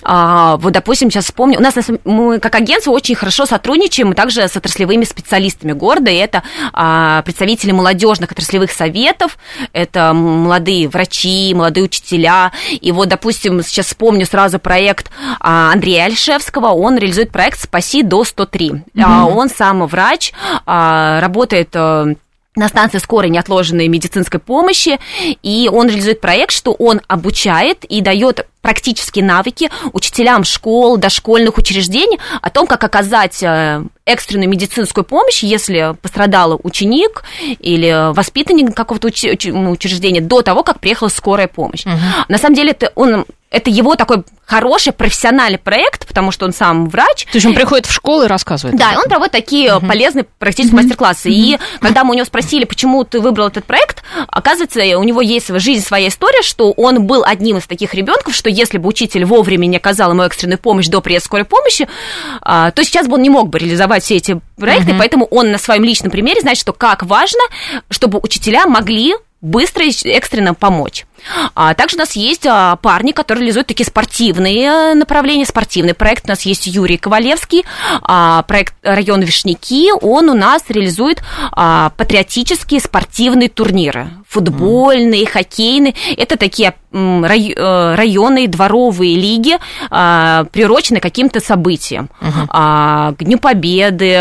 А, 0.03 0.57
вот, 0.59 0.73
допустим, 0.73 1.11
сейчас 1.11 1.27
вспомню, 1.27 1.59
у 1.59 1.63
нас 1.63 1.75
мы 2.05 2.39
как 2.39 2.55
агентство 2.63 2.91
очень 2.91 3.15
хорошо 3.15 3.47
сотрудничаем 3.47 4.15
также 4.15 4.49
с 4.49 4.57
отраслевыми 4.57 5.05
специалистами 5.05 5.73
города, 5.73 6.11
и 6.11 6.17
это 6.17 6.43
а, 6.73 7.23
представители 7.23 7.73
молодежных 7.73 8.33
отраслевых 8.33 8.71
советов, 8.71 9.39
это 9.73 10.13
молодые 10.13 10.89
врачи, 10.89 11.53
молодые 11.55 11.85
учителя. 11.85 12.53
И 12.71 12.93
вот, 12.93 13.09
допустим, 13.09 13.63
сейчас 13.63 13.87
вспомню 13.87 14.27
сразу 14.27 14.59
проект 14.59 15.11
а, 15.41 15.73
Андрея 15.73 16.05
Альшевского, 16.07 16.69
он 16.69 16.97
реализует 16.97 17.31
проект 17.31 17.61
«Спаси 17.61 18.03
до 18.03 18.23
103». 18.23 18.83
А, 19.03 19.27
Он 19.27 19.49
сам 19.49 19.87
врач, 19.87 20.33
а, 20.67 21.21
работает 21.21 21.71
э, 21.75 22.15
на 22.55 22.69
станции 22.69 22.99
скорой 22.99 23.31
неотложенной 23.31 23.89
медицинской 23.89 24.41
помощи, 24.41 24.99
и 25.43 25.71
он 25.73 25.89
реализует 25.89 26.21
проект, 26.21 26.53
что 26.53 26.73
он 26.73 27.01
обучает 27.09 27.85
и 27.85 28.01
дает 28.01 28.47
практические 28.63 29.25
навыки 29.25 29.71
учителям 29.93 30.45
школ, 30.45 30.97
дошкольных 30.97 31.59
учреждений 31.59 32.19
о 32.41 32.49
том, 32.51 32.67
как 32.67 32.83
оказать 32.85 33.43
э, 33.43 33.83
экстренную 34.07 34.49
медицинскую 34.49 35.05
помощь, 35.05 35.43
если 35.43 35.95
пострадал 36.01 36.59
ученик 36.63 37.25
или 37.59 38.13
воспитанник 38.15 38.75
какого-то 38.75 39.09
уч- 39.09 39.35
уч- 39.35 39.71
учреждения 39.71 40.21
до 40.21 40.43
того, 40.43 40.63
как 40.63 40.81
приехала 40.81 41.09
скорая 41.09 41.49
помощь. 41.49 41.85
На 42.29 42.39
самом 42.39 42.55
деле 42.55 42.71
это 42.71 42.93
он 42.95 43.27
это 43.51 43.69
его 43.69 43.97
такой 43.97 44.23
хороший 44.47 44.95
профессиональный 44.95 45.59
проект, 45.59 46.07
потому 46.07 46.31
что 46.33 46.47
он 46.47 46.55
сам 46.55 46.89
врач, 46.89 47.27
То 47.27 47.33
есть 47.35 47.47
он 47.47 47.53
приходит 47.55 47.85
в 47.85 47.93
школу 47.93 48.23
и 48.23 48.27
рассказывает. 48.27 48.79
да, 48.79 48.95
и 48.95 48.97
он 48.97 49.05
проводит 49.11 49.33
такие 49.33 49.79
полезные 49.79 50.25
практические 50.39 50.77
мастер-классы. 50.77 51.31
И 51.31 51.59
когда 51.81 52.03
мы 52.03 52.13
у 52.13 52.15
него 52.15 52.25
спросили, 52.25 52.65
почему 52.65 53.05
ты 53.05 53.21
выбрал 53.21 53.49
этот 53.49 53.67
проект, 53.67 54.03
оказывается, 54.29 54.81
у 54.99 55.03
него 55.05 55.21
есть 55.21 55.51
в 55.51 55.61
жизни 55.61 55.83
своя 55.83 56.09
история, 56.09 56.41
что 56.43 56.73
он 56.73 57.05
был 57.07 57.25
одним 57.27 57.59
из 57.59 57.67
таких 57.67 57.93
ребенков, 57.93 58.35
что 58.35 58.49
если 58.53 58.79
бы 58.79 58.89
учитель 58.89 59.25
вовремя 59.25 59.67
не 59.67 59.77
оказал 59.77 60.13
ему 60.13 60.23
экстренную 60.23 60.59
помощь 60.59 60.89
до 60.89 61.01
приезда 61.01 61.27
скорой 61.27 61.45
помощи, 61.45 61.89
а, 62.41 62.71
то 62.71 62.85
сейчас 62.85 63.07
бы 63.07 63.15
он 63.15 63.23
не 63.23 63.31
мог 63.31 63.49
бы 63.49 63.59
реализовать 63.59 64.05
все 64.05 64.17
эти 64.17 64.41
проекты, 64.57 64.95
поэтому 64.99 65.27
он 65.27 65.51
на 65.51 65.59
своем 65.59 65.85
личном 65.85 66.11
примере 66.11 66.41
знает, 66.41 66.59
что 66.59 66.73
как 66.73 67.03
важно, 67.03 67.41
чтобы 67.91 68.19
учителя 68.23 68.67
могли 68.67 69.15
быстро 69.41 69.85
и 69.85 69.91
экстренно 70.11 70.55
помочь. 70.55 71.05
А 71.55 71.75
также 71.75 71.97
у 71.97 71.99
нас 71.99 72.13
есть 72.13 72.47
а, 72.47 72.77
парни, 72.77 73.13
которые 73.13 73.43
реализуют 73.43 73.69
такие 73.69 73.87
спортивные 73.87 74.93
э, 74.93 74.95
направления, 74.95 75.47
спортивный 75.47 75.95
проект. 75.95 76.25
У 76.25 76.29
нас 76.29 76.43
есть 76.43 76.67
Юрий 76.67 76.97
Ковалевский, 76.97 77.65
а, 78.03 78.43
проект 78.43 78.75
«Район 78.83 79.21
Вишняки». 79.23 79.91
Он 80.01 80.29
у 80.29 80.35
нас 80.35 80.63
реализует 80.69 81.23
а, 81.53 81.91
патриотические 81.97 82.81
спортивные 82.81 83.49
турниры. 83.49 84.09
Футбольные, 84.29 85.27
хоккейные. 85.27 85.95
Это 86.17 86.39
такие 86.39 86.75
э, 86.91 87.95
районные 87.95 88.49
дворовые 88.49 89.15
лиги, 89.17 89.59
приуроченные 89.91 91.01
к 91.01 91.03
каким-то 91.03 91.41
событиям. 91.41 92.09
А, 92.49 93.13
К 93.13 93.25
Дню 93.25 93.39
Победы, 93.39 94.15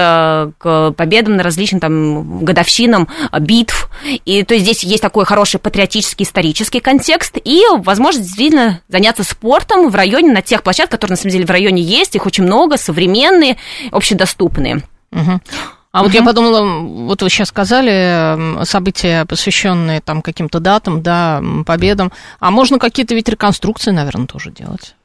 к 0.58 0.92
победам 0.98 1.38
на 1.38 1.44
различным 1.44 1.80
там 1.80 2.44
годовщинам 2.44 3.08
битв. 3.40 3.90
И 4.26 4.44
то 4.44 4.54
есть 4.54 4.66
здесь 4.66 4.84
есть 4.84 5.02
такой 5.02 5.26
хороший 5.26 5.62
патриотический 5.62 6.26
исторический 6.26 6.82
контекст 6.92 7.38
и 7.42 7.64
возможность 7.78 8.28
действительно 8.28 8.82
заняться 8.90 9.24
спортом 9.24 9.90
в 9.90 9.96
районе, 9.96 10.34
на 10.34 10.42
тех 10.42 10.62
площадках, 10.62 11.00
которые 11.00 11.14
на 11.14 11.18
самом 11.18 11.32
деле 11.32 11.46
в 11.46 11.50
районе 11.50 11.82
есть, 11.82 12.16
их 12.18 12.26
очень 12.26 12.44
много, 12.44 12.76
современные, 12.76 13.56
общедоступные. 13.92 14.84
Мгм. 15.12 15.42
А 15.94 16.04
вот 16.04 16.14
я 16.14 16.22
подумала, 16.22 16.62
вот 16.66 17.22
вы 17.22 17.30
сейчас 17.30 17.48
сказали 17.48 18.64
события, 18.66 19.26
посвященные 19.26 20.02
там 20.02 20.22
каким-то 20.22 20.60
датам, 20.60 21.02
да, 21.02 21.42
победам. 21.66 22.12
А 22.42 22.52
можно 22.52 22.78
какие-то 22.78 23.16
ведь 23.16 23.30
реконструкции, 23.30 23.92
наверное, 23.92 24.28
тоже 24.28 24.52
делать. 24.52 24.96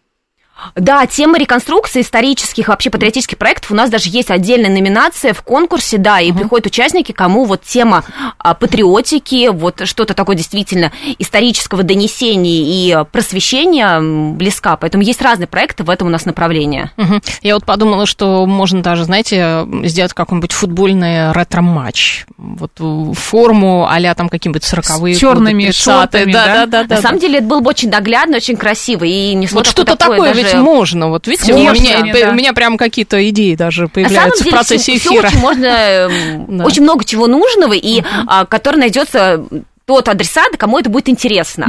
Да, 0.74 1.06
тема 1.06 1.38
реконструкции 1.38 2.00
исторических, 2.00 2.68
вообще 2.68 2.90
патриотических 2.90 3.38
проектов, 3.38 3.70
у 3.70 3.74
нас 3.74 3.90
даже 3.90 4.08
есть 4.08 4.30
отдельная 4.30 4.70
номинация 4.70 5.32
в 5.34 5.42
конкурсе, 5.42 5.98
да, 5.98 6.20
и 6.20 6.32
приходят 6.32 6.66
участники, 6.66 7.12
кому 7.12 7.44
вот 7.44 7.62
тема 7.62 8.04
а, 8.38 8.54
патриотики, 8.54 9.48
вот 9.48 9.82
что-то 9.86 10.14
такое 10.14 10.36
действительно 10.36 10.92
исторического 11.18 11.82
донесения 11.82 12.62
и 13.02 13.04
просвещения 13.10 14.00
близка, 14.32 14.76
поэтому 14.76 15.02
есть 15.02 15.22
разные 15.22 15.46
проекты 15.46 15.84
в 15.84 15.90
этом 15.90 16.08
у 16.08 16.10
нас 16.10 16.24
направлении. 16.24 16.90
Мгм. 16.96 17.22
Я 17.42 17.54
вот 17.54 17.64
подумала, 17.64 18.06
что 18.06 18.46
можно 18.46 18.82
даже, 18.82 19.04
знаете, 19.04 19.66
сделать 19.84 20.14
какой-нибудь 20.14 20.52
футбольный 20.52 21.32
ретро-матч. 21.32 22.26
Вот 22.38 22.72
в 22.78 23.14
форму 23.14 23.86
а 23.88 24.14
там 24.14 24.28
какие-нибудь 24.28 24.62
40-е 24.62 25.14
С 25.14 25.18
чёрными 25.18 25.64
годы, 25.64 25.68
30-е. 25.68 25.72
шортами, 25.72 26.32
да? 26.32 26.46
да, 26.46 26.54
да, 26.54 26.66
да, 26.66 26.82
На 26.82 26.88
да. 26.88 27.02
самое 27.02 27.20
деле 27.20 27.38
это 27.38 27.46
было 27.46 27.60
бы 27.60 27.70
очень 27.70 27.90
наглядно, 27.90 28.36
очень 28.36 28.56
красиво, 28.56 29.04
и 29.04 29.34
несло 29.34 29.58
Вот 29.58 29.66
что-то 29.66 29.96
такое 29.96 30.16
такое 30.16 30.34
даже- 30.34 30.45
ведь 30.54 30.62
можно. 30.62 31.08
Вот 31.08 31.26
видите, 31.26 31.52
у 31.54 31.58
Можно, 31.58 31.82
меня, 31.82 32.12
да. 32.12 32.30
у 32.30 32.34
меня 32.34 32.52
прям 32.52 32.76
какие-то 32.78 33.28
идеи 33.30 33.54
даже 33.54 33.88
появляются 33.88 34.42
в 34.42 34.44
деле 34.44 34.56
процессе 34.56 34.98
всё- 34.98 35.00
всё 35.00 35.10
эфира. 35.20 35.28
очень 35.28 35.38
можно, 35.40 35.66
эм, 35.66 36.60
очень 36.64 36.82
много 36.82 37.04
чего 37.04 37.26
нужного, 37.26 37.72
и 37.74 38.02
а, 38.26 38.44
который 38.46 38.76
найдется 38.76 39.44
тот 39.86 40.08
адресат, 40.08 40.56
кому 40.56 40.80
это 40.80 40.90
будет 40.90 41.08
интересно. 41.08 41.68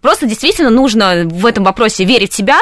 Просто 0.00 0.26
действительно 0.26 0.70
нужно 0.70 1.22
в 1.24 1.44
этом 1.44 1.64
вопросе 1.64 2.04
верить 2.04 2.32
в 2.32 2.36
себя, 2.36 2.58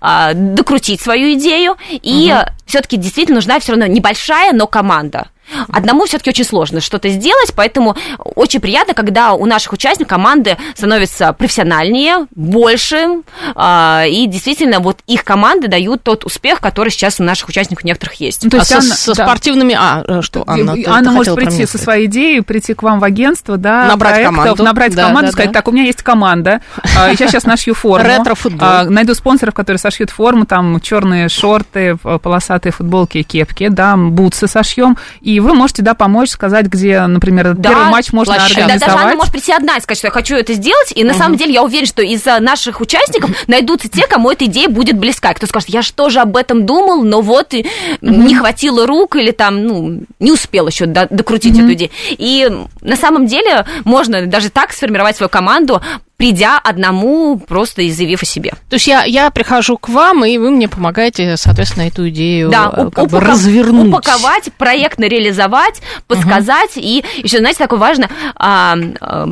а, 0.00 0.32
докрутить 0.32 1.00
свою 1.02 1.34
идею, 1.34 1.76
и 1.90 2.34
все-таки 2.64 2.96
действительно 2.96 3.36
нужна 3.36 3.60
все 3.60 3.72
равно 3.72 3.86
небольшая, 3.86 4.52
но 4.52 4.66
команда. 4.66 5.28
Одному 5.72 6.06
все-таки 6.06 6.30
очень 6.30 6.44
сложно 6.44 6.80
что-то 6.80 7.08
сделать, 7.08 7.52
поэтому 7.54 7.96
очень 8.18 8.60
приятно, 8.60 8.94
когда 8.94 9.32
у 9.34 9.46
наших 9.46 9.72
участников 9.72 10.08
команды 10.08 10.56
становятся 10.74 11.32
профессиональнее, 11.32 12.26
больше, 12.34 13.22
а, 13.54 14.04
и 14.08 14.26
действительно 14.26 14.80
вот 14.80 14.98
их 15.06 15.24
команды 15.24 15.68
дают 15.68 16.02
тот 16.02 16.24
успех, 16.24 16.60
который 16.60 16.90
сейчас 16.90 17.20
у 17.20 17.22
наших 17.24 17.48
участников 17.48 17.84
некоторых 17.84 18.14
есть. 18.20 18.44
Ну, 18.44 18.50
то 18.50 18.56
А 18.56 18.60
есть 18.60 18.70
со, 18.70 18.78
Анна- 18.78 18.94
со 18.94 19.14
да. 19.14 19.24
спортивными... 19.26 19.76
А, 19.78 20.04
э, 20.06 20.22
что, 20.22 20.44
Анна, 20.46 20.74
ты- 20.74 20.84
ты 20.84 20.90
Анна 20.90 21.10
может 21.12 21.30
хотела 21.34 21.36
про 21.36 21.46
прийти 21.46 21.66
со 21.66 21.78
своей 21.78 22.06
идеей, 22.06 22.40
прийти 22.42 22.74
к 22.74 22.82
вам 22.82 23.00
в 23.00 23.04
агентство, 23.04 23.56
да, 23.56 23.86
Набрать 23.88 24.14
проектов, 24.14 24.36
команду. 24.36 24.62
набрать 24.64 24.94
Да, 24.94 25.02
команду, 25.06 25.26
да, 25.28 25.32
сказать, 25.32 25.52
да. 25.52 25.58
так, 25.58 25.68
у 25.68 25.72
меня 25.72 25.84
есть 25.84 26.02
команда, 26.02 26.60
а, 26.96 27.08
я 27.10 27.16
сейчас 27.16 27.44
нашью 27.44 27.74
форму. 27.74 28.06
Ретро-футбол. 28.06 28.66
А, 28.68 28.84
Найду 28.84 29.14
спонсоров, 29.14 29.54
которые 29.54 29.78
сошьют 29.78 30.10
форму, 30.10 30.46
там 30.46 30.80
черные 30.80 31.28
шорты, 31.28 31.98
э, 32.02 32.18
полосатые 32.22 32.72
футболки 32.72 33.18
и 33.18 33.22
кепки, 33.22 33.68
да, 33.68 33.96
бутсы 33.96 34.46
сошьем, 34.46 34.96
и 35.20 35.35
вы 35.40 35.54
можете, 35.54 35.82
да, 35.82 35.94
помочь, 35.94 36.30
сказать, 36.30 36.66
где, 36.66 37.00
например, 37.06 37.54
Да, 37.54 37.70
первый 37.70 37.90
матч 37.90 38.12
можно 38.12 38.34
площадка. 38.34 38.60
Да, 38.60 38.66
даже 38.74 38.84
организовать. 38.84 39.16
может 39.16 39.32
прийти 39.32 39.52
одна 39.52 39.76
и 39.76 39.80
сказать, 39.80 39.98
что 39.98 40.06
я 40.08 40.12
хочу 40.12 40.36
это 40.36 40.52
сделать, 40.54 40.92
и 40.94 41.04
на 41.04 41.14
самом 41.14 41.36
деле 41.36 41.52
я 41.54 41.62
уверена, 41.62 41.86
что 41.86 42.02
из 42.02 42.24
наших 42.24 42.80
участников 42.80 43.30
найдутся 43.46 43.88
те, 43.88 44.06
кому 44.06 44.30
эта 44.30 44.44
идея 44.46 44.68
будет 44.68 44.98
близка. 44.98 45.30
И 45.32 45.34
Кто 45.34 45.46
скажет, 45.46 45.68
я 45.68 45.82
же 45.82 45.92
тоже 45.92 46.20
об 46.20 46.36
этом 46.36 46.66
думал, 46.66 47.02
но 47.02 47.20
вот 47.20 47.54
и 47.54 47.66
не 48.00 48.34
хватило 48.34 48.86
рук 48.86 49.16
или 49.16 49.30
там, 49.30 49.64
ну, 49.64 50.00
не 50.20 50.32
успел 50.32 50.66
еще 50.68 50.86
до- 50.86 51.08
докрутить 51.10 51.58
эту 51.58 51.72
идею. 51.74 51.90
И 52.10 52.50
на 52.80 52.96
самом 52.96 53.26
деле 53.26 53.64
можно 53.84 54.26
даже 54.26 54.50
так 54.50 54.72
сформировать 54.72 55.16
свою 55.16 55.28
команду, 55.30 55.82
придя 56.16 56.58
одному, 56.58 57.38
просто 57.38 57.82
и 57.82 57.90
заявив 57.90 58.22
о 58.22 58.26
себе. 58.26 58.52
То 58.70 58.76
есть 58.76 58.86
я, 58.86 59.04
я 59.04 59.30
прихожу 59.30 59.76
к 59.76 59.88
вам, 59.90 60.24
и 60.24 60.38
вы 60.38 60.50
мне 60.50 60.66
помогаете, 60.66 61.36
соответственно, 61.36 61.84
эту 61.88 62.08
идею 62.08 62.48
Да, 62.50 62.72
э, 62.74 62.90
как 62.90 63.08
бы 63.10 63.18
упаков- 63.18 63.20
развернуть. 63.20 63.88
упаковать, 63.88 64.50
проектно 64.56 65.04
реализовать, 65.04 65.82
подсказать 66.06 66.70
и 66.76 67.04
еще, 67.18 67.38
знаете, 67.38 67.58
такое 67.58 67.78
важно 67.78 68.08
а, 68.34 68.76
а, 69.00 69.28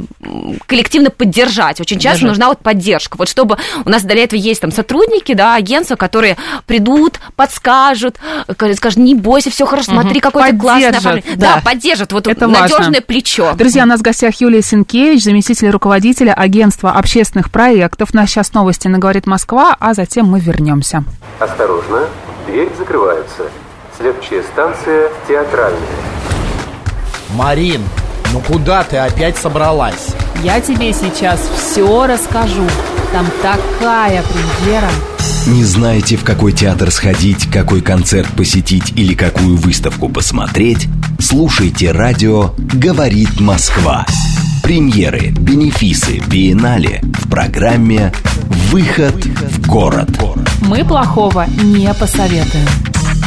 коллективно 0.66 1.08
поддержать. 1.10 1.80
Очень 1.80 1.98
часто 1.98 2.20
Даже. 2.20 2.26
нужна 2.26 2.48
вот 2.48 2.58
поддержка. 2.58 3.16
Вот 3.16 3.28
чтобы 3.28 3.56
у 3.84 3.88
нас 3.88 4.02
для 4.02 4.22
этого 4.22 4.38
есть 4.38 4.60
там 4.60 4.70
сотрудники, 4.70 5.32
да, 5.32 5.54
агентства, 5.54 5.96
которые 5.96 6.36
придут, 6.66 7.18
подскажут, 7.34 8.16
скажут, 8.76 8.96
не 8.98 9.14
бойся, 9.14 9.50
все 9.50 9.64
хорошо, 9.64 9.92
смотри, 9.92 10.20
какой 10.20 10.50
ты 10.50 10.58
классный. 10.58 10.92
Поддержат, 10.92 11.06
оформлен». 11.06 11.38
да. 11.38 11.54
Да, 11.54 11.60
поддержат. 11.64 12.12
Вот 12.12 12.26
надежное 12.26 13.00
плечо. 13.00 13.54
Друзья, 13.54 13.84
у 13.84 13.86
нас 13.86 14.00
в 14.00 14.02
гостях 14.02 14.34
Юлия 14.40 14.60
Синкевич, 14.60 15.22
заместитель 15.24 15.70
руководителя 15.70 16.34
агентства 16.34 16.73
общественных 16.82 17.50
проектов. 17.50 18.10
У 18.12 18.16
нас 18.16 18.30
сейчас 18.30 18.52
новости 18.52 18.88
на 18.88 18.98
«Говорит 18.98 19.26
Москва», 19.26 19.76
а 19.78 19.94
затем 19.94 20.26
мы 20.26 20.40
вернемся. 20.40 21.04
Осторожно, 21.38 22.08
дверь 22.46 22.70
закрывается. 22.76 23.44
Следующая 23.96 24.42
станция 24.42 25.10
театральная. 25.28 25.80
Марин, 27.34 27.82
ну 28.32 28.40
куда 28.40 28.82
ты 28.82 28.96
опять 28.96 29.36
собралась? 29.36 30.14
Я 30.42 30.60
тебе 30.60 30.92
сейчас 30.92 31.40
все 31.56 32.06
расскажу. 32.06 32.66
Там 33.12 33.26
такая 33.42 34.22
премьера. 34.22 34.90
Не 35.46 35.62
знаете, 35.64 36.16
в 36.16 36.24
какой 36.24 36.52
театр 36.52 36.90
сходить, 36.90 37.50
какой 37.50 37.82
концерт 37.82 38.28
посетить 38.36 38.92
или 38.96 39.14
какую 39.14 39.56
выставку 39.56 40.08
посмотреть? 40.08 40.88
Слушайте 41.20 41.92
радио 41.92 42.54
«Говорит 42.56 43.40
Москва». 43.40 44.06
Премьеры, 44.64 45.28
бенефисы, 45.28 46.20
биеннале 46.26 47.02
в 47.02 47.28
программе 47.28 48.10
«Выход 48.70 49.14
в 49.14 49.68
город». 49.68 50.08
Мы 50.62 50.82
плохого 50.86 51.44
не 51.62 51.92
посоветуем. 51.92 52.66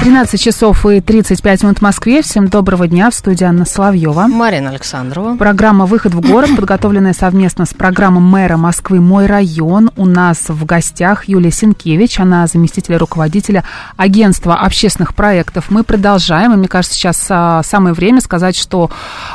13 0.02 0.42
часов 0.42 0.84
и 0.88 1.00
35 1.00 1.62
минут 1.62 1.78
в 1.78 1.82
Москве. 1.84 2.24
Всем 2.24 2.48
доброго 2.48 2.88
дня. 2.88 3.12
В 3.12 3.14
студии 3.14 3.44
Анна 3.44 3.66
Соловьева. 3.66 4.26
Марина 4.28 4.72
Александрова. 4.72 5.38
Программа 5.38 5.86
«Выход 5.86 6.16
в 6.16 6.22
город», 6.22 6.50
подготовленная 6.56 7.14
совместно 7.14 7.66
с 7.66 7.74
программой 7.74 8.22
мэра 8.22 8.58
Москвы 8.58 9.00
«Мой 9.00 9.28
район». 9.28 9.92
У 9.96 10.08
нас 10.08 10.50
в 10.50 10.66
гостях 10.66 11.26
Юлия 11.26 11.52
Синкевич. 11.52 12.20
Она 12.20 12.48
заместитель 12.48 12.96
руководителя 12.96 13.64
агентства 13.96 14.56
общественных 14.56 15.14
проектов. 15.14 15.66
Мы 15.70 15.84
продолжаем. 15.84 16.54
И 16.54 16.56
мне 16.56 16.68
кажется, 16.68 16.96
сейчас 16.96 17.24
а, 17.30 17.62
самое 17.62 17.94
время 17.94 18.22
сказать, 18.22 18.56
что 18.56 18.90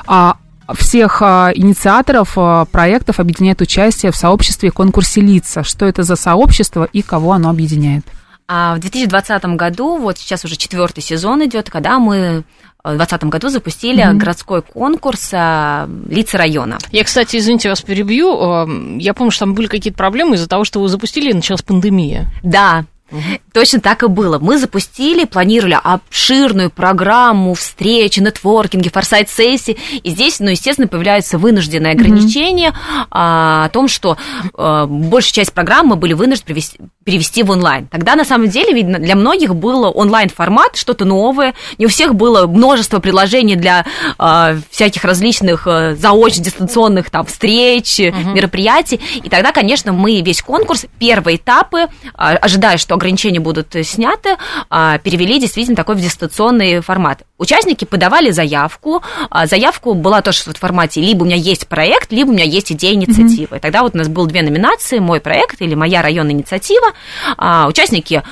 а, 0.08 0.36
всех 0.74 1.22
а, 1.22 1.50
инициаторов 1.54 2.32
а, 2.36 2.64
проектов 2.66 3.20
объединяет 3.20 3.60
участие 3.60 4.12
в 4.12 4.16
сообществе 4.16 4.70
конкурсе 4.70 5.20
лица. 5.20 5.62
Что 5.62 5.86
это 5.86 6.02
за 6.02 6.16
сообщество 6.16 6.88
и 6.92 7.02
кого 7.02 7.32
оно 7.32 7.50
объединяет? 7.50 8.04
А 8.48 8.74
в 8.74 8.80
2020 8.80 9.44
году, 9.56 9.96
вот 9.96 10.18
сейчас 10.18 10.44
уже 10.44 10.56
четвертый 10.56 11.00
сезон 11.00 11.44
идет, 11.44 11.70
когда 11.70 11.98
мы 11.98 12.44
в 12.84 12.96
2020 12.96 13.24
году 13.24 13.48
запустили 13.48 14.02
mm-hmm. 14.02 14.16
городской 14.16 14.62
конкурс 14.62 15.30
а, 15.32 15.88
лица 16.08 16.38
района. 16.38 16.78
Я, 16.90 17.04
кстати, 17.04 17.36
извините, 17.36 17.68
вас 17.68 17.80
перебью. 17.80 18.98
Я 18.98 19.14
помню, 19.14 19.30
что 19.30 19.44
там 19.44 19.54
были 19.54 19.68
какие-то 19.68 19.96
проблемы 19.96 20.34
из-за 20.34 20.48
того, 20.48 20.64
что 20.64 20.80
вы 20.80 20.88
запустили, 20.88 21.30
и 21.30 21.34
началась 21.34 21.62
пандемия. 21.62 22.28
Да, 22.42 22.84
Угу. 23.12 23.20
Точно 23.52 23.80
так 23.80 24.02
и 24.02 24.08
было. 24.08 24.38
Мы 24.38 24.58
запустили, 24.58 25.24
планировали 25.24 25.78
обширную 25.82 26.70
программу 26.70 27.54
встреч, 27.54 28.16
нетворкинги, 28.16 28.88
форсайт-сессии. 28.88 29.76
И 30.02 30.10
здесь, 30.10 30.40
ну, 30.40 30.48
естественно, 30.48 30.88
появляются 30.88 31.38
вынужденные 31.38 31.92
ограничения 31.92 32.74
а, 33.10 33.66
о 33.66 33.68
том, 33.68 33.88
что 33.88 34.16
а, 34.54 34.86
большая 34.86 35.32
часть 35.32 35.52
программы 35.52 35.96
были 35.96 36.14
вынуждены 36.14 36.46
перевести, 36.46 36.78
перевести 37.04 37.42
в 37.42 37.50
онлайн. 37.50 37.86
Тогда, 37.88 38.14
на 38.16 38.24
самом 38.24 38.48
деле, 38.48 38.72
видно, 38.72 38.98
для 38.98 39.14
многих 39.14 39.54
был 39.54 39.92
онлайн-формат, 39.94 40.76
что-то 40.76 41.04
новое. 41.04 41.54
Не 41.78 41.86
у 41.86 41.88
всех 41.88 42.14
было 42.14 42.46
множество 42.46 42.98
приложений 43.00 43.56
для 43.56 43.84
а, 44.18 44.56
всяких 44.70 45.04
различных 45.04 45.66
а, 45.66 45.94
заочных, 45.94 46.46
дистанционных 46.46 47.10
там, 47.10 47.26
встреч, 47.26 48.00
mm-hmm. 48.00 48.34
мероприятий. 48.34 49.00
И 49.22 49.28
тогда, 49.28 49.52
конечно, 49.52 49.92
мы 49.92 50.20
весь 50.20 50.42
конкурс, 50.42 50.86
первые 50.98 51.36
этапы, 51.36 51.86
а, 52.14 52.30
ожидая, 52.30 52.78
что 52.78 52.94
ограничения 53.02 53.40
будут 53.40 53.74
сняты, 53.82 54.36
а, 54.70 54.98
перевели 54.98 55.40
действительно 55.40 55.76
такой 55.76 55.96
в 55.96 56.00
дистанционный 56.00 56.80
формат. 56.80 57.22
Участники 57.38 57.84
подавали 57.84 58.30
заявку. 58.30 59.02
А, 59.28 59.46
заявку 59.46 59.94
была 59.94 60.22
тоже 60.22 60.42
в 60.44 60.58
формате 60.58 61.00
либо 61.00 61.22
у 61.22 61.26
меня 61.26 61.36
есть 61.36 61.66
проект, 61.66 62.12
либо 62.12 62.30
у 62.30 62.32
меня 62.32 62.44
есть 62.44 62.70
идея 62.72 62.94
инициативы. 62.94 63.56
Mm-hmm. 63.56 63.60
Тогда 63.60 63.82
вот 63.82 63.94
у 63.94 63.98
нас 63.98 64.08
было 64.08 64.26
две 64.26 64.42
номинации, 64.42 65.00
мой 65.00 65.20
проект 65.20 65.60
или 65.60 65.74
моя 65.74 66.02
районная 66.02 66.32
инициатива. 66.32 66.92
А, 67.36 67.66
участники 67.68 68.22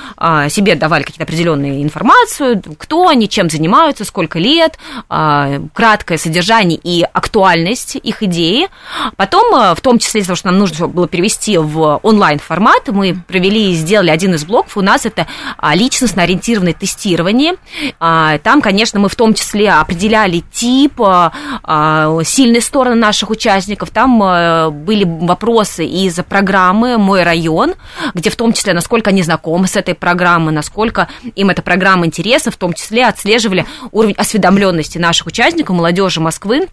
себе 0.49 0.75
давали 0.75 1.03
какие-то 1.03 1.23
определенные 1.23 1.83
информацию, 1.83 2.61
кто 2.77 3.07
они, 3.07 3.27
чем 3.27 3.49
занимаются, 3.49 4.05
сколько 4.05 4.39
лет, 4.39 4.77
краткое 5.07 6.17
содержание 6.17 6.79
и 6.81 7.03
актуальность 7.03 7.95
их 7.95 8.23
идеи. 8.23 8.67
Потом, 9.17 9.75
в 9.75 9.81
том 9.81 9.99
числе 9.99 10.21
из-за 10.21 10.29
того, 10.29 10.35
что 10.37 10.47
нам 10.47 10.59
нужно 10.59 10.87
было 10.87 11.07
перевести 11.07 11.57
в 11.57 11.99
онлайн 12.03 12.39
формат, 12.39 12.87
мы 12.87 13.17
провели 13.27 13.71
и 13.71 13.73
сделали 13.73 14.09
один 14.09 14.35
из 14.35 14.45
блоков 14.51 14.75
у 14.75 14.81
нас 14.81 15.05
это 15.05 15.27
а, 15.57 15.73
личностно-ориентированное 15.75 16.73
тестирование. 16.73 17.53
А, 17.99 18.37
там, 18.39 18.61
конечно, 18.61 18.99
мы 18.99 19.07
в 19.07 19.15
том 19.15 19.33
числе 19.33 19.71
определяли 19.71 20.43
тип, 20.51 20.99
а, 20.99 21.31
сильные 22.23 22.61
стороны 22.61 22.95
наших 22.95 23.29
участников. 23.29 23.89
Там 23.91 24.19
были 24.85 25.05
вопросы 25.05 25.85
из 25.85 26.15
программы 26.27 26.97
«Мой 26.97 27.23
район», 27.23 27.75
где 28.13 28.29
в 28.29 28.35
том 28.35 28.51
числе, 28.53 28.73
насколько 28.73 29.09
они 29.09 29.23
знакомы 29.23 29.67
с 29.67 29.75
этой 29.75 29.95
программой, 29.95 30.53
насколько 30.53 31.07
им 31.35 31.49
эта 31.49 31.61
программа 31.61 32.05
интересна, 32.05 32.51
в 32.51 32.57
том 32.57 32.73
числе 32.73 33.05
отслеживали 33.05 33.65
уровень 33.91 34.15
осведомленности 34.15 34.97
наших 34.97 35.27
участников, 35.27 35.75
молодежи 35.75 36.19
Москвы 36.19 36.67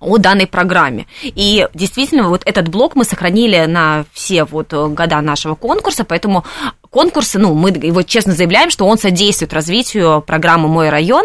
о 0.00 0.18
данной 0.18 0.46
программе. 0.46 1.06
И 1.22 1.68
действительно, 1.74 2.28
вот 2.28 2.42
этот 2.44 2.68
блок 2.68 2.94
мы 2.94 3.04
сохранили 3.04 3.64
на 3.66 4.04
все 4.12 4.44
вот 4.44 4.72
года 4.72 5.20
нашего 5.20 5.54
конкурса, 5.54 6.04
поэтому 6.04 6.44
конкурс, 6.92 7.34
ну, 7.34 7.54
мы 7.54 7.70
его 7.70 8.02
честно 8.02 8.34
заявляем, 8.34 8.70
что 8.70 8.86
он 8.86 8.98
содействует 8.98 9.54
развитию 9.54 10.22
программы 10.24 10.68
«Мой 10.68 10.90
район», 10.90 11.24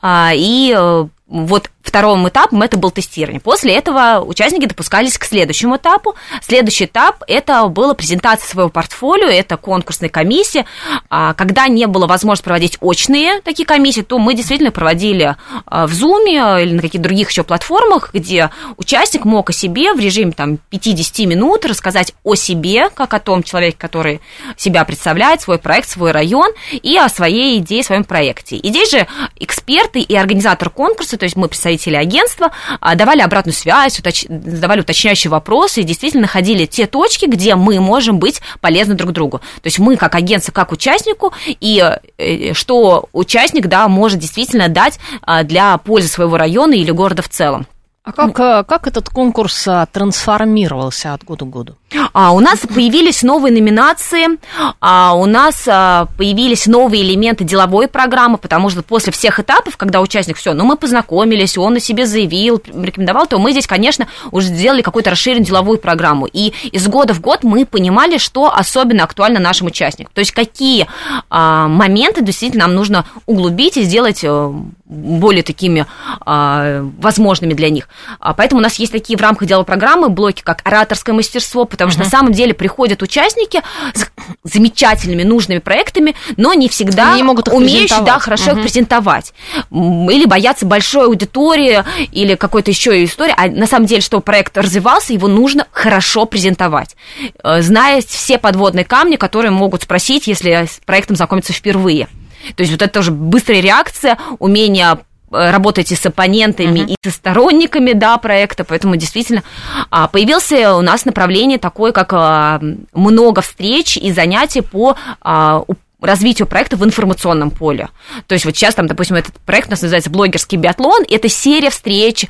а, 0.00 0.30
и 0.32 0.72
э, 0.74 1.06
вот 1.32 1.70
вторым 1.82 2.28
этапом 2.28 2.62
это 2.62 2.76
был 2.76 2.90
тестирование. 2.90 3.40
После 3.40 3.74
этого 3.74 4.22
участники 4.24 4.66
допускались 4.66 5.16
к 5.16 5.24
следующему 5.24 5.76
этапу. 5.76 6.14
Следующий 6.42 6.84
этап– 6.84 7.22
это 7.26 7.66
была 7.68 7.94
презентация 7.94 8.46
своего 8.46 8.68
портфолио, 8.68 9.28
это 9.28 9.56
конкурсная 9.56 10.10
комиссия. 10.10 10.66
А, 11.08 11.32
когда 11.32 11.68
не 11.68 11.86
было 11.86 12.06
возможности 12.06 12.44
проводить 12.44 12.76
очные 12.80 13.40
такие 13.40 13.66
комиссии, 13.66 14.02
то 14.02 14.18
мы 14.18 14.34
действительно 14.34 14.70
проводили 14.70 15.36
а, 15.66 15.86
в 15.86 15.92
Zoom 15.92 16.62
или 16.62 16.74
на 16.74 16.82
каких-то 16.82 17.02
других 17.02 17.30
еще 17.30 17.44
платформах, 17.44 18.10
где 18.12 18.50
участник 18.76 19.24
мог 19.24 19.48
о 19.50 19.52
себе 19.52 19.94
в 19.94 19.98
режиме 19.98 20.32
там, 20.32 20.58
50 20.70 21.26
минут 21.26 21.64
рассказать 21.64 22.12
о 22.24 22.34
себе, 22.34 22.90
как 22.90 23.14
о 23.14 23.20
том 23.20 23.42
человеке, 23.42 23.76
который 23.78 24.20
себя 24.56 24.84
представляет, 24.84 25.40
свой 25.40 25.58
проект, 25.58 25.88
свой 25.88 26.12
район, 26.12 26.52
и 26.70 26.96
о 26.98 27.08
своей 27.08 27.58
идее, 27.58 27.82
своем 27.82 28.04
проекте. 28.04 28.56
И 28.56 28.68
здесь 28.68 28.90
же 28.90 29.06
эксперты 29.40 30.00
и 30.00 30.14
организатор 30.14 30.68
конкурса, 30.68 31.16
то 31.22 31.26
есть 31.26 31.36
мы 31.36 31.46
представители 31.46 31.94
агентства 31.94 32.50
а, 32.80 32.96
давали 32.96 33.20
обратную 33.20 33.54
связь, 33.54 33.96
уточ... 33.96 34.24
задавали 34.28 34.80
уточняющие 34.80 35.30
вопросы 35.30 35.80
и 35.80 35.84
действительно 35.84 36.22
находили 36.22 36.66
те 36.66 36.88
точки, 36.88 37.26
где 37.26 37.54
мы 37.54 37.78
можем 37.78 38.18
быть 38.18 38.40
полезны 38.60 38.94
друг 38.94 39.12
другу. 39.12 39.38
То 39.38 39.68
есть 39.68 39.78
мы 39.78 39.96
как 39.96 40.16
агентство, 40.16 40.50
как 40.50 40.72
участнику, 40.72 41.32
и 41.46 41.96
э, 42.18 42.54
что 42.54 43.08
участник 43.12 43.68
да, 43.68 43.86
может 43.86 44.18
действительно 44.18 44.68
дать 44.68 44.98
а, 45.22 45.44
для 45.44 45.78
пользы 45.78 46.08
своего 46.08 46.36
района 46.36 46.72
или 46.72 46.90
города 46.90 47.22
в 47.22 47.28
целом. 47.28 47.68
А 48.04 48.10
как, 48.10 48.40
э, 48.40 48.64
как 48.66 48.88
этот 48.88 49.08
конкурс 49.10 49.68
а, 49.68 49.86
трансформировался 49.86 51.14
от 51.14 51.22
года 51.22 51.44
к 51.44 51.50
году? 51.50 51.76
А, 52.12 52.32
у 52.32 52.40
нас 52.40 52.58
появились 52.58 53.22
новые 53.22 53.52
номинации, 53.52 54.40
а, 54.80 55.14
у 55.14 55.26
нас 55.26 55.68
а, 55.68 56.08
появились 56.18 56.66
новые 56.66 57.04
элементы 57.04 57.44
деловой 57.44 57.86
программы, 57.86 58.38
потому 58.38 58.70
что 58.70 58.82
после 58.82 59.12
всех 59.12 59.38
этапов, 59.38 59.76
когда 59.76 60.00
участник 60.00 60.36
все, 60.36 60.52
ну 60.52 60.64
мы 60.64 60.76
познакомились, 60.76 61.56
он 61.56 61.76
о 61.76 61.80
себе 61.80 62.04
заявил, 62.04 62.60
рекомендовал, 62.66 63.26
то 63.26 63.38
мы 63.38 63.52
здесь, 63.52 63.68
конечно, 63.68 64.08
уже 64.32 64.48
сделали 64.48 64.82
какую-то 64.82 65.10
расширенную 65.10 65.46
деловую 65.46 65.78
программу. 65.78 66.26
И 66.26 66.52
из 66.72 66.88
года 66.88 67.14
в 67.14 67.20
год 67.20 67.44
мы 67.44 67.64
понимали, 67.64 68.18
что 68.18 68.52
особенно 68.52 69.04
актуально 69.04 69.38
нашим 69.38 69.68
участникам. 69.68 70.12
То 70.12 70.20
есть 70.20 70.32
какие 70.32 70.88
а, 71.30 71.68
моменты 71.68 72.22
действительно 72.22 72.66
нам 72.66 72.74
нужно 72.74 73.06
углубить 73.26 73.76
и 73.76 73.82
сделать 73.82 74.24
э, 74.24 74.52
более 74.92 75.42
такими 75.42 75.86
а, 76.20 76.82
возможными 76.98 77.54
для 77.54 77.70
них. 77.70 77.88
А, 78.20 78.34
поэтому 78.34 78.60
у 78.60 78.62
нас 78.62 78.76
есть 78.76 78.92
такие 78.92 79.16
в 79.16 79.22
рамках 79.22 79.48
деловой 79.48 79.66
программы 79.66 80.08
блоки, 80.08 80.42
как 80.42 80.60
ораторское 80.64 81.14
мастерство, 81.14 81.64
потому 81.64 81.90
что 81.90 82.00
uh-huh. 82.00 82.04
на 82.04 82.10
самом 82.10 82.32
деле 82.32 82.54
приходят 82.54 83.02
участники 83.02 83.62
с 83.94 84.10
замечательными, 84.44 85.22
нужными 85.22 85.58
проектами, 85.58 86.14
но 86.36 86.54
не 86.54 86.68
всегда 86.68 87.16
не 87.16 87.22
могут 87.22 87.48
умеющие 87.48 88.02
да, 88.02 88.18
хорошо 88.18 88.50
uh-huh. 88.50 88.58
их 88.58 88.62
презентовать. 88.62 89.32
Или 89.70 90.26
боятся 90.26 90.66
большой 90.66 91.06
аудитории, 91.06 91.84
или 92.12 92.34
какой-то 92.34 92.70
еще 92.70 93.04
истории. 93.04 93.34
А 93.36 93.48
на 93.48 93.66
самом 93.66 93.86
деле, 93.86 94.00
чтобы 94.00 94.22
проект 94.22 94.56
развивался, 94.56 95.12
его 95.12 95.28
нужно 95.28 95.66
хорошо 95.70 96.26
презентовать, 96.26 96.96
э, 97.42 97.62
зная 97.62 98.02
все 98.02 98.38
подводные 98.38 98.84
камни, 98.84 99.16
которые 99.16 99.50
могут 99.50 99.82
спросить, 99.82 100.26
если 100.26 100.50
с 100.50 100.80
проектом 100.84 101.16
знакомиться 101.16 101.52
впервые. 101.52 102.08
То 102.56 102.62
есть 102.62 102.72
вот 102.72 102.82
это 102.82 102.92
тоже 102.92 103.10
быстрая 103.10 103.60
реакция, 103.60 104.18
умение 104.38 104.98
э, 105.30 105.50
работаете 105.50 105.96
с 105.96 106.04
оппонентами 106.04 106.80
uh-huh. 106.80 106.92
и 106.92 106.96
со 107.02 107.10
сторонниками 107.10 107.92
да, 107.92 108.18
проекта, 108.18 108.64
поэтому 108.64 108.96
действительно 108.96 109.42
а, 109.90 110.08
появился 110.08 110.74
у 110.74 110.82
нас 110.82 111.04
направление 111.04 111.58
такое, 111.58 111.92
как 111.92 112.12
а, 112.12 112.60
много 112.92 113.40
встреч 113.42 113.96
и 113.96 114.12
занятий 114.12 114.60
по 114.60 114.96
а, 115.20 115.64
развитию 116.00 116.48
проекта 116.48 116.76
в 116.76 116.84
информационном 116.84 117.52
поле. 117.52 117.88
То 118.26 118.34
есть 118.34 118.44
вот 118.44 118.56
сейчас 118.56 118.74
там, 118.74 118.88
допустим, 118.88 119.16
этот 119.16 119.34
проект 119.40 119.68
у 119.68 119.70
нас 119.70 119.82
называется 119.82 120.10
«Блогерский 120.10 120.58
биатлон». 120.58 121.04
Это 121.08 121.28
серия 121.28 121.70
встреч, 121.70 122.26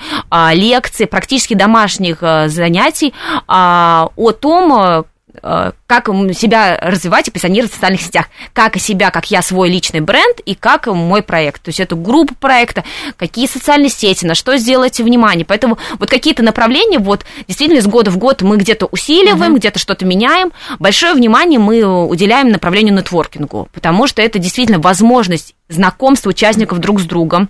лекций, 0.52 1.06
практически 1.06 1.54
домашних 1.54 2.18
занятий 2.20 3.14
о 3.48 4.10
том, 4.38 5.06
как 5.42 6.02
как 6.02 6.34
себя 6.34 6.78
развивать 6.80 7.28
и 7.28 7.30
позиционировать 7.30 7.70
в 7.70 7.74
социальных 7.74 8.02
сетях, 8.02 8.26
как 8.52 8.76
себя, 8.78 9.10
как 9.10 9.30
я 9.30 9.42
свой 9.42 9.70
личный 9.70 10.00
бренд 10.00 10.40
и 10.44 10.54
как 10.54 10.86
мой 10.86 11.22
проект. 11.22 11.62
То 11.62 11.68
есть 11.68 11.80
это 11.80 11.94
группа 11.94 12.34
проекта, 12.34 12.84
какие 13.16 13.46
социальные 13.46 13.90
сети, 13.90 14.24
на 14.24 14.34
что 14.34 14.56
сделать 14.56 14.98
внимание. 14.98 15.44
Поэтому 15.44 15.78
вот 15.98 16.10
какие-то 16.10 16.42
направления, 16.42 16.98
вот 16.98 17.24
действительно 17.46 17.78
из 17.78 17.86
года 17.86 18.10
в 18.10 18.18
год 18.18 18.42
мы 18.42 18.56
где-то 18.56 18.86
усиливаем, 18.86 19.54
uh-huh. 19.54 19.58
где-то 19.58 19.78
что-то 19.78 20.04
меняем. 20.04 20.52
Большое 20.78 21.14
внимание 21.14 21.58
мы 21.58 21.84
уделяем 22.06 22.50
направлению 22.50 22.94
нетворкингу, 22.94 23.68
потому 23.72 24.06
что 24.06 24.22
это 24.22 24.38
действительно 24.38 24.78
возможность 24.78 25.54
знакомства 25.68 26.30
участников 26.30 26.78
друг 26.78 27.00
с 27.00 27.04
другом, 27.04 27.48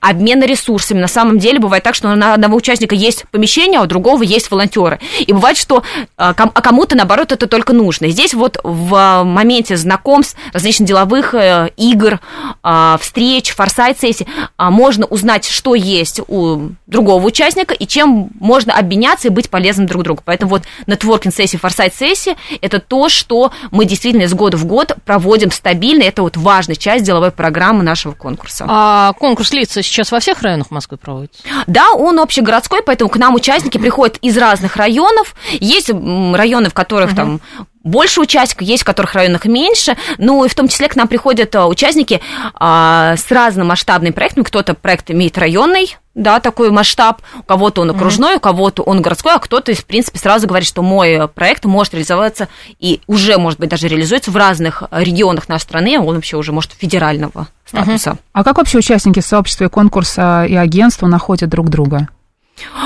обмена 0.00 0.44
ресурсами. 0.44 0.98
На 0.98 1.08
самом 1.08 1.38
деле 1.38 1.58
бывает 1.58 1.84
так, 1.84 1.94
что 1.94 2.14
на 2.14 2.34
одного 2.34 2.56
участника 2.56 2.94
есть 2.94 3.24
помещение, 3.30 3.78
а 3.78 3.82
у 3.82 3.86
другого 3.86 4.22
есть 4.22 4.50
волонтеры. 4.50 4.98
И 5.20 5.32
бывает, 5.32 5.56
что 5.56 5.82
а, 6.16 6.34
а 6.36 6.62
кому-то, 6.62 6.96
наоборот, 6.96 7.29
это 7.32 7.46
только 7.46 7.72
нужно. 7.72 8.08
Здесь 8.08 8.34
вот 8.34 8.58
в 8.62 9.22
моменте 9.24 9.76
знакомств, 9.76 10.36
различных 10.52 10.88
деловых 10.88 11.34
э, 11.34 11.70
игр, 11.76 12.20
а, 12.62 12.98
встреч, 13.00 13.54
форсайт-сессий 13.54 14.26
можно 14.58 15.06
узнать, 15.06 15.46
что 15.46 15.74
есть 15.74 16.20
у 16.28 16.70
другого 16.86 17.24
участника 17.24 17.74
и 17.74 17.86
чем 17.86 18.30
можно 18.38 18.74
обменяться 18.74 19.28
и 19.28 19.30
быть 19.30 19.50
полезным 19.50 19.86
друг 19.86 20.02
другу. 20.02 20.22
Поэтому 20.24 20.50
вот 20.50 20.62
нетворкинг-сессии, 20.86 21.56
форсайт-сессии– 21.56 22.36
это 22.60 22.80
то, 22.80 23.08
что 23.08 23.52
мы 23.70 23.84
действительно 23.84 24.22
из 24.22 24.34
года 24.34 24.56
в 24.56 24.64
год 24.64 24.96
проводим 25.04 25.50
стабильно. 25.50 26.02
Это 26.02 26.22
вот 26.22 26.36
важная 26.36 26.76
часть 26.76 27.04
деловой 27.04 27.30
программы 27.30 27.82
нашего 27.82 28.12
конкурса. 28.12 28.66
А 28.68 29.12
конкурс 29.14 29.52
лица 29.52 29.82
сейчас 29.82 30.12
во 30.12 30.20
всех 30.20 30.42
районах 30.42 30.70
Москвы 30.70 30.96
проводится? 30.96 31.42
Да, 31.66 31.92
он 31.92 32.18
общегородской, 32.18 32.82
поэтому 32.82 33.10
к 33.10 33.16
нам 33.16 33.34
участники 33.34 33.78
приходят 33.78 34.18
из 34.22 34.36
разных 34.36 34.76
районов. 34.76 35.34
Есть 35.52 35.90
районы, 35.90 36.68
в 36.68 36.74
которых. 36.74 37.14
Там 37.22 37.40
больше 37.82 38.20
участников, 38.20 38.66
есть 38.68 38.82
в 38.82 38.86
которых 38.86 39.14
районах 39.14 39.46
меньше, 39.46 39.96
ну 40.18 40.44
и 40.44 40.48
в 40.48 40.54
том 40.54 40.68
числе 40.68 40.88
к 40.88 40.96
нам 40.96 41.08
приходят 41.08 41.54
а, 41.56 41.66
участники 41.66 42.20
а, 42.54 43.14
с 43.16 43.30
разномасштабными 43.30 44.12
проектами, 44.12 44.44
кто-то 44.44 44.74
проект 44.74 45.10
имеет 45.10 45.38
районный, 45.38 45.96
да, 46.14 46.40
такой 46.40 46.70
масштаб, 46.70 47.22
у 47.38 47.42
кого-то 47.42 47.80
он 47.80 47.90
окружной, 47.90 48.34
mm-hmm. 48.34 48.38
у 48.38 48.40
кого-то 48.40 48.82
он 48.82 49.00
городской, 49.00 49.32
а 49.32 49.38
кто-то, 49.38 49.72
в 49.74 49.84
принципе, 49.86 50.18
сразу 50.18 50.46
говорит, 50.46 50.68
что 50.68 50.82
мой 50.82 51.26
проект 51.28 51.64
может 51.64 51.94
реализоваться 51.94 52.48
и 52.78 53.00
уже, 53.06 53.38
может 53.38 53.58
быть, 53.58 53.70
даже 53.70 53.88
реализуется 53.88 54.30
в 54.30 54.36
разных 54.36 54.82
регионах 54.90 55.48
нашей 55.48 55.62
страны, 55.62 55.98
он 55.98 56.16
вообще 56.16 56.36
уже 56.36 56.52
может 56.52 56.72
федерального 56.72 57.48
статуса. 57.64 58.10
Mm-hmm. 58.10 58.18
А 58.32 58.44
как 58.44 58.58
вообще 58.58 58.78
участники 58.78 59.20
сообщества 59.20 59.64
и 59.64 59.68
конкурса 59.68 60.44
и 60.46 60.54
агентства 60.54 61.06
находят 61.06 61.48
друг 61.48 61.70
друга? 61.70 62.08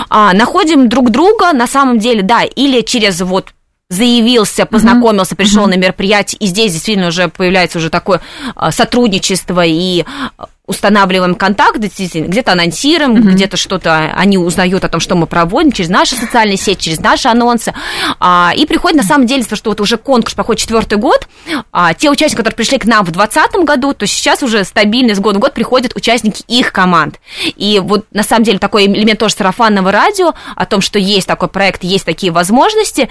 А, 0.08 0.32
находим 0.34 0.88
друг 0.88 1.10
друга, 1.10 1.52
на 1.52 1.66
самом 1.66 1.98
деле, 1.98 2.22
да, 2.22 2.44
или 2.44 2.82
через 2.82 3.20
вот 3.20 3.52
заявился, 3.90 4.66
познакомился, 4.66 5.36
пришел 5.36 5.66
на 5.66 5.74
мероприятие, 5.76 6.38
и 6.40 6.46
здесь 6.46 6.72
действительно 6.72 7.08
уже 7.08 7.28
появляется 7.28 7.78
уже 7.78 7.90
такое 7.90 8.20
а, 8.54 8.72
сотрудничество 8.72 9.64
и 9.64 10.04
а, 10.38 10.46
устанавливаем 10.66 11.34
контакт, 11.34 11.76
где-то 11.76 12.52
анонсируем, 12.52 13.16
mm-hmm. 13.16 13.32
где-то 13.32 13.56
что-то 13.58 14.12
они 14.16 14.38
узнают 14.38 14.82
о 14.84 14.88
том, 14.88 14.98
что 14.98 15.14
мы 15.14 15.26
проводим 15.26 15.72
через 15.72 15.90
наши 15.90 16.16
социальные 16.16 16.56
сети, 16.56 16.84
через 16.84 17.00
наши 17.00 17.28
анонсы. 17.28 17.74
А, 18.18 18.52
и 18.56 18.64
приходит 18.64 18.96
на 18.96 19.02
самом 19.02 19.26
деле, 19.26 19.44
что 19.44 19.70
вот 19.70 19.80
уже 19.80 19.98
конкурс 19.98 20.34
проходит 20.34 20.62
четвертый 20.62 20.96
год. 20.96 21.28
А, 21.70 21.92
те 21.92 22.08
участники, 22.08 22.38
которые 22.38 22.56
пришли 22.56 22.78
к 22.78 22.86
нам 22.86 23.04
в 23.04 23.10
2020 23.10 23.56
году, 23.66 23.92
то 23.92 24.06
сейчас 24.06 24.42
уже 24.42 24.64
стабильно 24.64 25.14
с 25.14 25.20
года 25.20 25.38
в 25.38 25.42
год 25.42 25.52
приходят 25.52 25.94
участники 25.96 26.42
их 26.48 26.72
команд. 26.72 27.20
И 27.56 27.80
вот 27.84 28.06
на 28.12 28.22
самом 28.22 28.44
деле 28.44 28.58
такой 28.58 28.86
элемент 28.86 29.18
тоже 29.18 29.34
сарафанного 29.34 29.92
радио 29.92 30.32
о 30.56 30.64
том, 30.64 30.80
что 30.80 30.98
есть 30.98 31.26
такой 31.26 31.48
проект, 31.48 31.84
есть 31.84 32.06
такие 32.06 32.32
возможности 32.32 33.10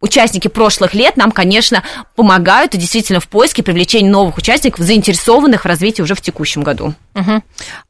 участники 0.00 0.48
прошлых 0.48 0.94
лет 0.94 1.16
нам, 1.16 1.32
конечно, 1.32 1.82
помогают 2.14 2.74
и 2.74 2.78
действительно 2.78 3.20
в 3.20 3.28
поиске 3.28 3.62
привлечения 3.62 4.10
новых 4.10 4.36
участников, 4.36 4.84
заинтересованных 4.84 5.64
в 5.64 5.66
развитии 5.66 6.02
уже 6.02 6.14
в 6.14 6.20
текущем 6.20 6.62
году. 6.62 6.94
Угу. 7.14 7.42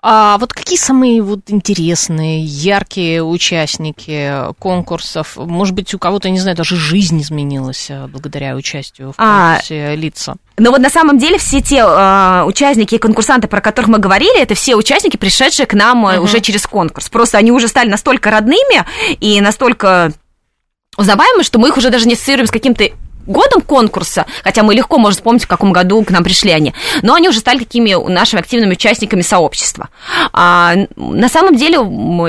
А 0.02 0.38
вот 0.38 0.52
какие 0.52 0.78
самые 0.78 1.20
вот 1.20 1.40
интересные, 1.48 2.44
яркие 2.44 3.24
участники 3.24 4.52
конкурсов? 4.58 5.36
Может 5.36 5.74
быть, 5.74 5.92
у 5.94 5.98
кого-то, 5.98 6.30
не 6.30 6.38
знаю, 6.38 6.56
даже 6.56 6.76
жизнь 6.76 7.20
изменилась 7.20 7.88
а, 7.90 8.06
благодаря 8.06 8.54
участию 8.54 9.10
в 9.10 9.14
а, 9.18 9.50
конкурсе 9.50 9.74
а, 9.74 9.94
лица? 9.96 10.36
Но 10.58 10.70
вот 10.70 10.80
на 10.80 10.90
самом 10.90 11.18
деле 11.18 11.38
все 11.38 11.60
те 11.60 11.78
э, 11.78 12.42
участники 12.46 12.94
и 12.94 12.98
конкурсанты, 12.98 13.46
про 13.46 13.60
которых 13.60 13.88
мы 13.88 13.98
говорили, 13.98 14.40
это 14.40 14.54
все 14.54 14.74
участники, 14.74 15.16
пришедшие 15.16 15.66
к 15.66 15.74
нам 15.74 16.06
uh-huh. 16.06 16.20
уже 16.20 16.40
через 16.40 16.66
конкурс. 16.66 17.10
Просто 17.10 17.36
они 17.36 17.52
уже 17.52 17.68
стали 17.68 17.90
настолько 17.90 18.30
родными 18.30 18.84
и 19.20 19.40
настолько 19.42 20.12
узнаваемы, 20.96 21.42
что 21.42 21.58
мы 21.58 21.68
их 21.68 21.76
уже 21.76 21.90
даже 21.90 22.06
не 22.06 22.14
ассоциируем 22.14 22.46
с 22.46 22.50
каким-то 22.50 22.90
годом 23.26 23.60
конкурса, 23.62 24.26
хотя 24.42 24.62
мы 24.62 24.74
легко 24.74 24.98
можем 24.98 25.16
вспомнить, 25.16 25.44
в 25.44 25.48
каком 25.48 25.72
году 25.72 26.02
к 26.04 26.10
нам 26.10 26.24
пришли 26.24 26.50
они, 26.50 26.74
но 27.02 27.14
они 27.14 27.28
уже 27.28 27.40
стали 27.40 27.58
такими 27.58 27.94
нашими 28.10 28.40
активными 28.40 28.72
участниками 28.72 29.22
сообщества. 29.22 29.88
А, 30.32 30.74
на 30.96 31.28
самом 31.28 31.56
деле 31.56 31.78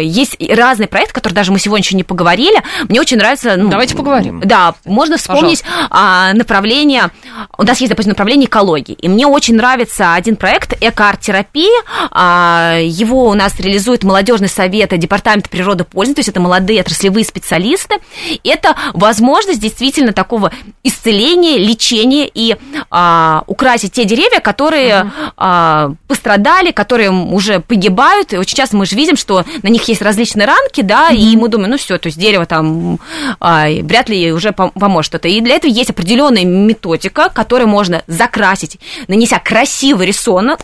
есть 0.04 0.38
разные 0.50 0.88
проекты, 0.88 1.14
которые 1.14 1.36
даже 1.36 1.52
мы 1.52 1.60
сегодня 1.60 1.84
еще 1.84 1.96
не 1.96 2.04
поговорили. 2.04 2.62
Мне 2.90 3.02
очень 3.02 3.18
нравится... 3.18 3.56
Ну, 3.58 3.70
Давайте 3.70 3.96
поговорим. 3.96 4.42
Да, 4.44 4.76
можно 4.86 5.18
вспомнить 5.18 5.64
а, 5.90 6.34
направление... 6.34 7.12
У 7.58 7.64
нас 7.64 7.80
есть, 7.80 7.90
допустим, 7.90 8.12
направление 8.12 8.48
экологии, 8.48 8.94
и 8.94 9.08
мне 9.08 9.28
очень 9.28 9.56
нравится 9.56 10.14
один 10.14 10.36
проект 10.36 10.74
«Эко-арт-терапия». 10.82 11.82
А, 12.12 12.78
его 12.80 13.28
у 13.28 13.34
нас 13.34 13.60
реализует 13.60 14.04
молодежный 14.04 14.50
совет 14.50 14.98
Департамента 14.98 15.50
природопользования, 15.50 16.16
то 16.16 16.20
есть 16.20 16.30
это 16.30 16.40
молодые 16.40 16.82
отраслевые 16.82 17.26
специалисты. 17.26 17.96
Это 18.44 18.76
возможность 18.94 19.60
действительно 19.60 20.14
такого 20.14 20.52
исцеление, 20.88 21.58
лечение 21.58 22.30
и 22.34 22.56
а, 22.90 23.44
украсить 23.48 23.94
те 23.94 24.06
деревья, 24.06 24.40
которые 24.40 24.90
uh-huh. 24.90 25.32
а, 25.38 25.92
пострадали, 26.08 26.72
которые 26.72 27.12
уже 27.12 27.60
погибают. 27.60 28.34
И 28.34 28.38
очень 28.38 28.56
часто 28.56 28.78
мы 28.78 28.86
же 28.86 28.96
видим, 28.96 29.18
что 29.18 29.44
на 29.64 29.68
них 29.68 29.88
есть 29.88 30.02
различные 30.02 30.48
ранки, 30.48 30.82
да, 30.82 31.10
uh-huh. 31.10 31.16
и 31.16 31.36
мы 31.36 31.50
думаем, 31.50 31.72
ну 31.72 31.78
все, 31.78 31.98
то 31.98 32.08
есть 32.08 32.18
дерево 32.18 32.46
там 32.46 33.00
а, 33.40 33.68
вряд 33.68 34.10
ли 34.10 34.32
уже 34.32 34.52
поможет 34.52 35.12
что-то. 35.12 35.28
И 35.28 35.42
для 35.42 35.56
этого 35.56 35.72
есть 35.72 35.90
определенная 35.90 36.46
методика, 36.46 37.30
которую 37.30 37.68
можно 37.68 38.04
закрасить, 38.08 38.80
нанеся 39.08 39.40
красивый 39.40 40.08
рисунок, 40.08 40.60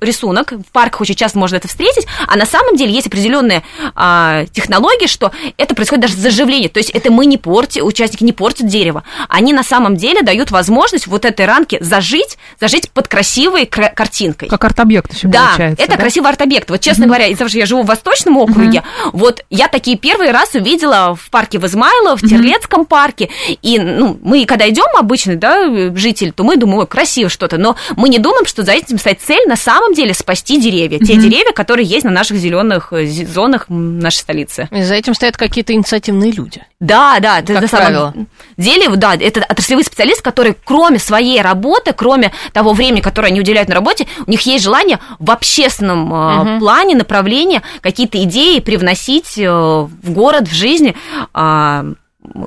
рисунок. 0.00 0.52
В 0.52 0.72
парках 0.72 1.02
очень 1.02 1.14
часто 1.14 1.38
можно 1.38 1.56
это 1.56 1.68
встретить, 1.68 2.06
а 2.26 2.36
на 2.36 2.46
самом 2.46 2.76
деле 2.76 2.92
есть 2.92 3.06
определенные 3.06 3.62
а, 3.94 4.44
технологии, 4.52 5.06
что 5.06 5.32
это 5.56 5.74
происходит 5.74 6.02
даже 6.02 6.16
заживление. 6.16 6.68
То 6.68 6.78
есть 6.78 6.90
это 6.90 7.10
мы 7.12 7.26
не 7.26 7.38
портим, 7.38 7.84
участники 7.84 8.24
не 8.24 8.32
портят 8.32 8.66
дерево. 8.66 9.04
Они 9.28 9.52
на 9.52 9.62
самом 9.68 9.96
деле 9.96 10.22
дают 10.22 10.50
возможность 10.50 11.06
вот 11.06 11.24
этой 11.24 11.46
ранке 11.46 11.78
зажить, 11.80 12.37
зажить 12.60 12.90
под 12.90 13.08
красивой 13.08 13.66
картинкой. 13.66 14.48
Как 14.48 14.64
арт-объект 14.64 15.12
еще 15.12 15.28
да, 15.28 15.48
получается. 15.48 15.82
Это 15.82 15.88
да, 15.88 15.94
это 15.94 16.02
красивый 16.02 16.30
арт-объект. 16.30 16.70
Вот, 16.70 16.80
честно 16.80 17.04
угу. 17.04 17.10
говоря, 17.10 17.26
из-за 17.26 17.38
того, 17.38 17.48
что 17.48 17.58
я 17.58 17.66
живу 17.66 17.82
в 17.82 17.86
Восточном 17.86 18.36
округе, 18.38 18.82
угу. 19.06 19.18
вот 19.18 19.44
я 19.50 19.68
такие 19.68 19.96
первый 19.96 20.30
раз 20.30 20.54
увидела 20.54 21.14
в 21.14 21.30
парке 21.30 21.58
в 21.58 21.68
в 21.68 22.20
Терлецком 22.20 22.80
угу. 22.80 22.88
парке, 22.88 23.28
и 23.62 23.78
ну, 23.78 24.18
мы, 24.22 24.44
когда 24.46 24.68
идем 24.68 24.86
обычно, 24.96 25.36
да, 25.36 25.94
жители, 25.94 26.30
то 26.30 26.42
мы 26.42 26.56
думаем, 26.56 26.80
ой, 26.80 26.86
красиво 26.86 27.30
что-то, 27.30 27.58
но 27.58 27.76
мы 27.96 28.08
не 28.08 28.18
думаем, 28.18 28.46
что 28.46 28.62
за 28.62 28.72
этим 28.72 28.98
стоит 28.98 29.20
цель 29.20 29.46
на 29.46 29.56
самом 29.56 29.94
деле 29.94 30.14
спасти 30.14 30.60
деревья, 30.60 30.96
угу. 30.96 31.04
те 31.04 31.16
деревья, 31.16 31.52
которые 31.52 31.86
есть 31.86 32.04
на 32.04 32.10
наших 32.10 32.38
зеленых 32.38 32.92
э, 32.92 33.06
зонах 33.06 33.66
нашей 33.68 34.18
столицы. 34.18 34.68
И 34.72 34.82
за 34.82 34.94
этим 34.94 35.14
стоят 35.14 35.36
какие-то 35.36 35.72
инициативные 35.72 36.32
люди. 36.32 36.62
Да, 36.80 37.18
да, 37.20 37.42
как 37.42 37.62
на 37.62 37.68
самом 37.68 38.28
деле, 38.56 38.88
да, 38.96 39.14
это 39.14 39.42
отраслевые 39.42 39.84
специалисты, 39.84 40.22
которые 40.22 40.54
кроме 40.64 40.98
своей 40.98 41.40
работы, 41.40 41.92
кроме 41.92 42.32
того 42.52 42.72
времени, 42.72 43.00
которое 43.00 43.28
они 43.28 43.40
уделяют 43.40 43.68
на 43.68 43.74
работе, 43.74 44.06
у 44.26 44.30
них 44.30 44.40
есть 44.42 44.64
желание 44.64 44.98
в 45.18 45.30
общественном 45.30 46.12
угу. 46.12 46.58
плане, 46.60 46.96
направлении 46.96 47.62
какие-то 47.80 48.22
идеи 48.24 48.60
привносить 48.60 49.38
э, 49.38 49.48
в 49.50 50.10
город, 50.10 50.48
в 50.48 50.54
жизнь 50.54 50.94
а, 51.32 51.84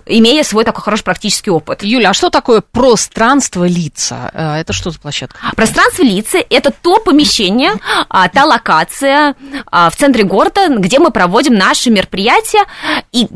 имея 0.06 0.44
свой 0.44 0.64
такой 0.64 0.84
хороший 0.84 1.04
практический 1.04 1.50
опыт. 1.50 1.84
Юля, 1.84 2.10
а 2.10 2.14
что 2.14 2.30
такое 2.30 2.62
пространство 2.62 3.66
лица? 3.66 4.30
Э, 4.34 4.56
это 4.56 4.74
что 4.74 4.92
за 4.92 5.00
площадка? 5.00 5.40
Пространство 5.56 6.04
лица– 6.04 6.40
это 6.50 6.72
то 6.72 7.00
помещение, 7.00 7.74
а, 8.10 8.28
та 8.30 8.46
локация 8.46 9.36
а, 9.68 9.90
в 9.90 9.96
центре 9.96 10.24
города, 10.24 10.68
где 10.78 11.00
мы 11.00 11.12
проводим 11.12 11.56
наши 11.56 11.90
мероприятия 11.90 12.66
и 13.12 13.28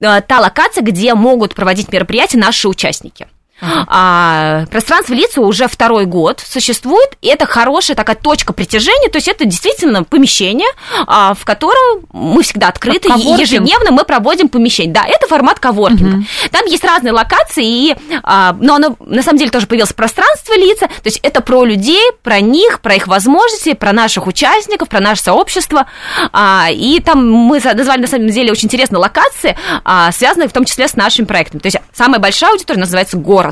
та 0.00 0.40
локация, 0.40 0.82
где 0.82 1.14
могут 1.14 1.54
проводить 1.54 1.92
мероприятия 1.92 2.38
наши 2.38 2.68
участники. 2.68 3.28
А, 3.86 4.64
пространство 4.70 5.14
лица 5.14 5.40
уже 5.40 5.68
второй 5.68 6.04
год 6.06 6.42
существует, 6.44 7.16
и 7.20 7.28
это 7.28 7.46
хорошая 7.46 7.96
такая 7.96 8.16
точка 8.16 8.52
притяжения, 8.52 9.08
то 9.08 9.18
есть 9.18 9.28
это 9.28 9.44
действительно 9.44 10.04
помещение, 10.04 10.68
а, 11.06 11.34
в 11.34 11.44
котором 11.44 12.06
мы 12.12 12.42
всегда 12.42 12.68
открыты, 12.68 13.08
ежедневно 13.08 13.90
мы 13.92 14.04
проводим 14.04 14.48
помещение. 14.48 14.92
Да, 14.92 15.04
это 15.06 15.26
формат 15.26 15.60
коворкинга. 15.60 16.16
Угу. 16.16 16.24
Там 16.50 16.66
есть 16.66 16.84
разные 16.84 17.12
локации, 17.12 17.64
и, 17.64 17.96
а, 18.22 18.56
но 18.58 18.74
оно 18.74 18.96
на 19.00 19.22
самом 19.22 19.38
деле 19.38 19.50
тоже 19.50 19.66
появилось 19.66 19.92
в 19.92 19.94
пространстве 19.94 20.56
лица, 20.56 20.86
то 20.86 21.06
есть 21.06 21.20
это 21.22 21.40
про 21.40 21.64
людей, 21.64 22.10
про 22.22 22.40
них, 22.40 22.80
про 22.80 22.94
их 22.94 23.06
возможности, 23.06 23.74
про 23.74 23.92
наших 23.92 24.26
участников, 24.26 24.88
про 24.88 25.00
наше 25.00 25.22
сообщество, 25.22 25.86
а, 26.32 26.68
и 26.70 27.00
там 27.00 27.30
мы 27.30 27.60
назвали 27.60 28.02
на 28.02 28.06
самом 28.06 28.28
деле 28.28 28.52
очень 28.52 28.66
интересные 28.66 28.98
локации, 28.98 29.56
а, 29.84 30.10
связанные 30.12 30.48
в 30.48 30.52
том 30.52 30.64
числе 30.64 30.88
с 30.88 30.96
нашим 30.96 31.26
проектом. 31.26 31.60
То 31.60 31.66
есть 31.66 31.78
самая 31.92 32.20
большая 32.20 32.52
аудитория 32.52 32.80
называется 32.80 33.16
город, 33.16 33.51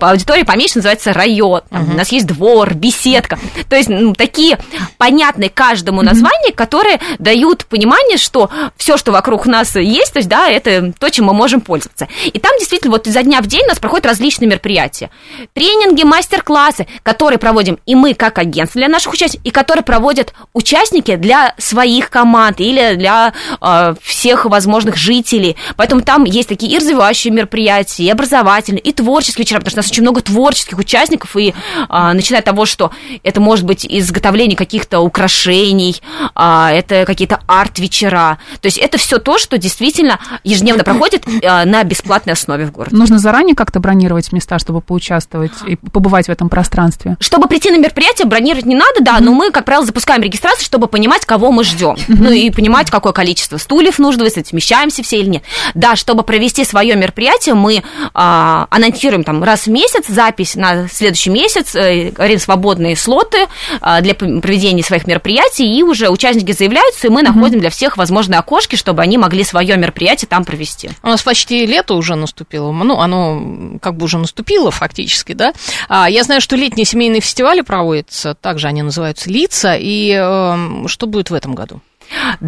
аудитория 0.00 0.44
поменьше 0.44 0.76
называется 0.76 1.12
район, 1.12 1.62
там, 1.70 1.82
uh-huh. 1.82 1.94
у 1.94 1.96
нас 1.96 2.12
есть 2.12 2.26
двор, 2.26 2.74
беседка, 2.74 3.38
то 3.68 3.76
есть 3.76 3.88
ну, 3.88 4.14
такие 4.14 4.58
понятные 4.96 5.50
каждому 5.50 6.02
названия, 6.02 6.50
uh-huh. 6.50 6.54
которые 6.54 7.00
дают 7.18 7.66
понимание, 7.66 8.16
что 8.16 8.50
все, 8.76 8.96
что 8.96 9.12
вокруг 9.12 9.46
нас 9.46 9.76
есть, 9.76 10.12
то 10.12 10.18
есть, 10.18 10.28
да, 10.28 10.48
это 10.48 10.92
то, 10.98 11.10
чем 11.10 11.26
мы 11.26 11.34
можем 11.34 11.60
пользоваться. 11.60 12.08
И 12.24 12.38
там 12.38 12.52
действительно 12.58 12.92
вот 12.92 13.06
изо 13.06 13.22
дня 13.22 13.40
в 13.40 13.46
день 13.46 13.64
у 13.64 13.68
нас 13.68 13.78
проходят 13.78 14.06
различные 14.06 14.48
мероприятия. 14.48 15.10
Тренинги, 15.52 16.02
мастер-классы, 16.04 16.86
которые 17.02 17.38
проводим 17.38 17.78
и 17.86 17.94
мы 17.94 18.14
как 18.14 18.38
агентство 18.38 18.78
для 18.78 18.88
наших 18.88 19.12
участников, 19.12 19.46
и 19.46 19.50
которые 19.50 19.84
проводят 19.84 20.34
участники 20.52 21.16
для 21.16 21.54
своих 21.58 22.10
команд 22.10 22.60
или 22.60 22.94
для 22.94 23.32
э, 23.60 23.94
всех 24.02 24.44
возможных 24.44 24.96
жителей. 24.96 25.56
Поэтому 25.76 26.02
там 26.02 26.24
есть 26.24 26.48
такие 26.48 26.72
и 26.72 26.78
развивающие 26.78 27.32
мероприятия, 27.32 28.04
и 28.04 28.10
образовательные, 28.10 28.80
и 28.80 28.92
творческие 28.92 29.17
вечера, 29.20 29.58
потому 29.58 29.70
что 29.70 29.78
у 29.78 29.82
нас 29.82 29.90
очень 29.90 30.02
много 30.02 30.20
творческих 30.20 30.78
участников, 30.78 31.36
и 31.36 31.48
э, 31.48 32.12
начиная 32.12 32.40
от 32.40 32.44
того, 32.44 32.66
что 32.66 32.90
это 33.22 33.40
может 33.40 33.64
быть 33.64 33.86
изготовление 33.88 34.56
каких-то 34.56 35.00
украшений, 35.00 36.00
э, 36.34 36.68
это 36.72 37.04
какие-то 37.04 37.40
арт-вечера. 37.46 38.38
То 38.60 38.66
есть 38.66 38.78
это 38.78 38.98
все 38.98 39.18
то, 39.18 39.38
что 39.38 39.58
действительно 39.58 40.18
ежедневно 40.44 40.84
проходит 40.84 41.24
э, 41.26 41.64
на 41.64 41.82
бесплатной 41.84 42.34
основе 42.34 42.66
в 42.66 42.72
городе. 42.72 42.96
Нужно 42.96 43.18
заранее 43.18 43.54
как-то 43.54 43.80
бронировать 43.80 44.32
места, 44.32 44.58
чтобы 44.58 44.80
поучаствовать 44.80 45.52
и 45.66 45.76
побывать 45.76 46.26
в 46.26 46.30
этом 46.30 46.48
пространстве? 46.48 47.16
Чтобы 47.20 47.48
прийти 47.48 47.70
на 47.70 47.78
мероприятие, 47.78 48.26
бронировать 48.26 48.66
не 48.66 48.76
надо, 48.76 49.00
да, 49.00 49.18
mm-hmm. 49.18 49.22
но 49.22 49.32
мы, 49.32 49.50
как 49.50 49.64
правило, 49.64 49.84
запускаем 49.84 50.22
регистрацию, 50.22 50.64
чтобы 50.64 50.86
понимать, 50.86 51.24
кого 51.24 51.52
мы 51.52 51.64
ждем. 51.64 51.94
Mm-hmm. 51.94 52.16
Ну 52.20 52.30
и 52.30 52.50
понимать, 52.50 52.90
какое 52.90 53.12
количество 53.12 53.56
стульев 53.56 53.98
нужно, 53.98 54.24
если 54.24 54.42
смещаемся 54.42 55.02
все 55.02 55.20
или 55.20 55.28
нет. 55.28 55.42
Да, 55.74 55.96
чтобы 55.96 56.22
провести 56.22 56.64
свое 56.64 56.96
мероприятие, 56.96 57.54
мы 57.54 57.82
а, 58.14 58.66
анонсируем 58.70 59.07
там 59.24 59.42
раз 59.42 59.66
в 59.66 59.70
месяц 59.70 60.06
запись 60.08 60.54
на 60.54 60.88
следующий 60.88 61.30
месяц, 61.30 61.74
э, 61.74 62.10
говорим 62.10 62.38
свободные 62.38 62.96
слоты 62.96 63.46
а, 63.80 64.00
для 64.00 64.14
проведения 64.14 64.82
своих 64.82 65.06
мероприятий, 65.06 65.64
и 65.64 65.82
уже 65.82 66.08
участники 66.08 66.52
заявляются, 66.52 67.06
и 67.06 67.10
мы 67.10 67.22
находим 67.22 67.60
для 67.60 67.70
всех 67.70 67.96
возможные 67.96 68.38
окошки, 68.38 68.76
чтобы 68.76 69.02
они 69.02 69.18
могли 69.18 69.44
свое 69.44 69.76
мероприятие 69.76 70.28
там 70.28 70.44
провести. 70.44 70.90
У 71.02 71.08
нас 71.08 71.22
почти 71.22 71.66
лето 71.66 71.94
уже 71.94 72.14
наступило, 72.14 72.72
ну, 72.72 72.98
оно 72.98 73.78
как 73.80 73.96
бы 73.96 74.04
уже 74.04 74.18
наступило 74.18 74.70
фактически, 74.70 75.32
да. 75.32 75.52
А, 75.88 76.08
я 76.08 76.22
знаю, 76.22 76.40
что 76.40 76.56
летние 76.56 76.84
семейные 76.84 77.20
фестивали 77.20 77.60
проводятся, 77.60 78.34
также 78.34 78.68
они 78.68 78.82
называются 78.82 79.30
«Лица», 79.30 79.76
и 79.78 80.12
э, 80.18 80.86
что 80.86 81.06
будет 81.06 81.30
в 81.30 81.34
этом 81.34 81.54
году? 81.54 81.80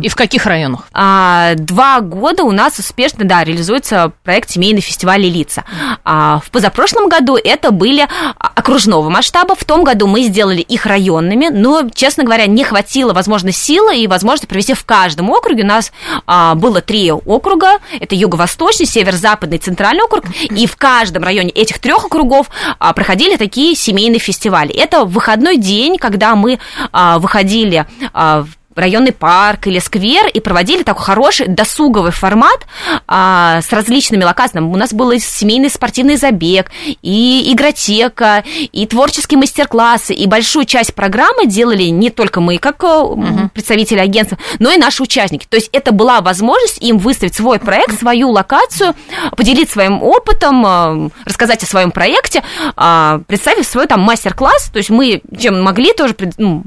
И 0.01 0.09
в 0.09 0.17
каких 0.17 0.47
районах? 0.47 0.87
А, 0.93 1.55
два 1.55 2.01
года 2.01 2.45
у 2.45 2.53
нас 2.53 2.79
успешно, 2.79 3.25
да, 3.25 3.45
реализуется 3.45 4.13
проект 4.25 4.51
«Семейный 4.51 4.81
фестиваль 4.81 5.23
лица». 5.23 5.65
А, 6.05 6.41
в 6.45 6.51
позапрошлом 6.51 7.09
году 7.09 7.37
это 7.37 7.71
были 7.71 8.07
окружного 8.39 9.09
масштаба, 9.09 9.55
в 9.55 9.65
том 9.65 9.85
году 9.85 10.07
мы 10.07 10.23
сделали 10.23 10.61
их 10.61 10.87
районными, 10.87 11.49
но, 11.51 11.89
честно 11.93 12.25
говоря, 12.25 12.47
не 12.47 12.65
хватило, 12.65 13.13
возможно, 13.13 13.53
силы 13.53 13.97
и 13.97 14.07
возможности 14.07 14.47
провести 14.47 14.75
в 14.75 14.85
каждом 14.85 15.31
округе. 15.31 15.63
У 15.63 15.67
нас 15.67 15.93
а, 16.27 16.55
было 16.55 16.81
три 16.81 17.11
округа, 17.13 17.79
это 17.99 18.15
юго-восточный, 18.15 18.87
северо-западный, 18.87 19.59
центральный 19.59 20.05
округ, 20.05 20.25
и 20.51 20.67
в 20.67 20.77
каждом 20.77 21.23
районе 21.23 21.51
этих 21.51 21.79
трех 21.79 22.05
округов 22.05 22.49
а, 22.79 22.93
проходили 22.93 23.37
такие 23.37 23.75
семейные 23.75 24.21
фестивали. 24.21 24.75
Это 24.75 25.05
выходной 25.05 25.57
день, 25.57 25.99
когда 25.99 26.35
мы 26.35 26.59
а, 26.93 27.19
выходили 27.19 27.87
а, 28.13 28.43
в 28.43 28.60
районный 28.75 29.13
парк 29.13 29.67
или 29.67 29.79
сквер 29.79 30.27
и 30.27 30.41
проводили 30.41 30.83
такой 30.83 31.05
хороший 31.05 31.49
досуговый 31.49 32.13
формат 32.13 32.67
а, 33.07 33.61
с 33.63 33.73
различными 33.73 34.25
локациями. 34.25 34.67
У 34.67 34.77
нас 34.77 34.93
был 34.93 35.11
и 35.11 35.19
семейный 35.19 35.71
спортивный 35.71 36.17
забег, 36.17 36.71
и 37.03 37.53
игротека, 37.53 38.45
и 38.73 38.87
творческие 38.87 39.39
мастер-классы, 39.39 40.15
и 40.15 40.27
большую 40.27 40.65
часть 40.65 40.95
программы 40.95 41.47
делали 41.47 41.85
не 41.85 42.11
только 42.11 42.41
мы, 42.41 42.59
как 42.59 42.83
uh 42.83 43.49
представители 43.53 43.99
агентства, 43.99 44.39
но 44.59 44.71
и 44.71 44.79
наши 44.79 45.03
участники. 45.03 45.47
То 45.49 45.57
есть 45.57 45.69
это 45.73 45.93
была 45.93 46.21
возможность 46.21 46.79
им 46.81 46.99
выставить 46.99 47.35
свой 47.35 47.59
проект, 47.59 47.99
свою 47.99 48.31
локацию, 48.31 48.95
поделиться 49.37 49.75
своим 49.75 50.03
опытом, 50.03 50.65
а, 50.67 51.11
рассказать 51.25 51.63
о 51.63 51.67
своем 51.67 51.91
проекте, 51.91 52.43
а, 52.77 53.21
представив 53.27 53.67
свой 53.67 53.87
там 53.87 54.01
мастер-класс. 54.01 54.71
То 54.73 54.79
есть 54.79 54.91
мы 54.91 55.21
чем 55.39 55.63
могли 55.63 55.93
тоже 55.93 56.15
ну, 56.39 56.63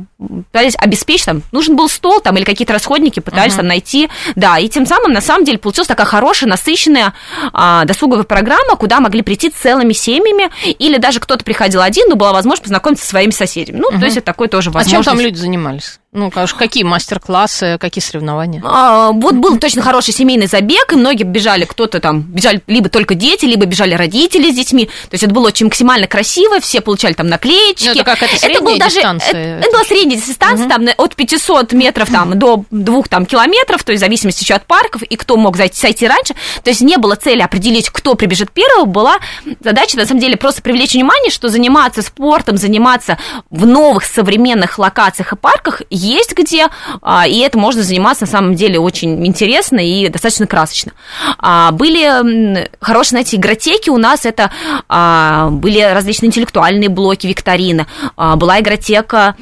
обеспечить, 0.52 1.26
там, 1.26 1.42
нужен 1.52 1.76
был 1.76 1.90
стол 1.90 2.20
там 2.20 2.38
или 2.38 2.44
какие-то 2.44 2.74
расходники 2.74 3.20
пытались 3.20 3.54
uh-huh. 3.54 3.58
там 3.58 3.68
найти, 3.68 4.10
да, 4.36 4.58
и 4.58 4.70
тем 4.70 4.86
самым 4.86 5.14
на 5.14 5.22
самом 5.22 5.46
деле 5.46 5.58
получилась 5.58 5.88
такая 5.88 6.06
хорошая, 6.06 6.50
насыщенная 6.50 7.14
а, 7.52 7.86
досуговая 7.86 8.24
программа, 8.24 8.76
куда 8.76 9.00
могли 9.00 9.22
прийти 9.22 9.50
целыми 9.50 9.94
семьями, 9.94 10.50
или 10.66 10.98
даже 10.98 11.20
кто-то 11.20 11.44
приходил 11.44 11.82
один, 11.82 12.10
но 12.10 12.16
была 12.16 12.34
возможность 12.34 12.64
познакомиться 12.64 13.04
со 13.04 13.12
своими 13.12 13.32
соседями. 13.32 13.78
Ну, 13.80 13.92
uh-huh. 13.92 14.00
то 14.00 14.06
есть 14.06 14.18
это 14.18 14.26
такой 14.26 14.48
тоже 14.48 14.72
возможность. 14.72 15.08
А 15.08 15.12
чем 15.12 15.18
там 15.18 15.24
люди 15.24 15.38
занимались? 15.38 16.00
Ну, 16.14 16.30
конечно, 16.30 16.60
какие 16.60 16.84
мастер-классы, 16.84 17.78
какие 17.80 18.04
соревнования? 18.04 18.62
А, 18.64 19.12
вот 19.12 19.34
был 19.34 19.58
точно 19.58 19.82
хороший 19.82 20.14
семейный 20.14 20.46
забег, 20.46 20.94
и 20.94 20.96
многие 20.96 21.24
бежали, 21.24 21.66
кто-то 21.66 22.00
там, 22.00 22.22
бежали 22.22 22.62
либо 22.68 22.90
только 22.90 23.16
дети, 23.16 23.46
либо 23.46 23.66
бежали 23.66 23.96
родители 23.96 24.52
с 24.52 24.56
детьми. 24.56 24.86
То 24.86 25.14
есть 25.14 25.24
это 25.24 25.34
было 25.34 25.48
очень 25.48 25.66
максимально 25.66 26.06
красиво, 26.06 26.60
все 26.60 26.82
получали 26.82 27.14
там 27.14 27.28
наклеечки. 27.28 27.86
Ну, 27.86 27.92
это 27.92 28.04
как 28.04 28.22
это 28.22 28.36
это 28.46 28.62
был 28.64 28.78
даже, 28.78 28.98
дистанция? 28.98 29.30
Это, 29.30 29.66
это 29.66 29.72
была 29.72 29.84
средняя 29.86 30.20
дистанция, 30.20 30.66
угу. 30.68 30.74
там 30.74 30.88
от 30.98 31.16
500 31.16 31.74
метров 31.74 32.10
там, 32.12 32.38
до 32.38 32.64
2 32.70 33.02
там, 33.10 33.26
километров, 33.26 33.84
то 33.84 33.92
есть 33.92 34.02
в 34.02 34.06
зависимости 34.06 34.44
еще 34.44 34.54
от 34.54 34.68
парков, 34.68 35.02
и 35.02 35.16
кто 35.16 35.36
мог 35.36 35.58
зайти, 35.58 35.80
сойти 35.80 36.08
раньше. 36.08 36.36
То 36.64 36.70
есть 36.70 36.82
не 36.82 36.98
было 36.98 37.16
цели 37.16 37.42
определить, 37.42 37.90
кто 37.90 38.14
прибежит 38.14 38.52
первым, 38.52 38.92
была 38.92 39.18
задача, 39.62 39.98
на 39.98 40.06
самом 40.06 40.22
деле, 40.22 40.38
просто 40.38 40.62
привлечь 40.62 40.94
внимание, 40.94 41.32
что 41.32 41.50
заниматься 41.50 42.04
спортом, 42.04 42.58
заниматься 42.58 43.18
в 43.50 43.66
новых 43.66 44.04
современных 44.06 44.78
локациях 44.78 45.34
и 45.34 45.36
парках 45.36 45.82
есть 46.04 46.36
где, 46.36 46.68
а, 47.02 47.28
и 47.28 47.40
это 47.40 47.58
можно 47.58 47.84
заниматься 47.84 48.26
на 48.26 48.32
самом 48.32 48.56
деле 48.56 48.80
очень 48.80 49.26
интересно 49.26 49.80
и 49.80 50.10
достаточно 50.10 50.48
красочно. 50.48 50.94
А, 51.40 51.72
были 51.72 52.70
хорошие, 52.80 53.10
знаете, 53.12 53.38
игротеки 53.38 53.90
у 53.90 53.98
нас, 53.98 54.26
это 54.26 54.52
а, 54.90 55.50
были 55.50 55.80
различные 55.80 56.28
интеллектуальные 56.28 56.90
блоки, 56.90 57.28
викторины, 57.28 57.88
была 58.18 58.60
игротека, 58.60 59.36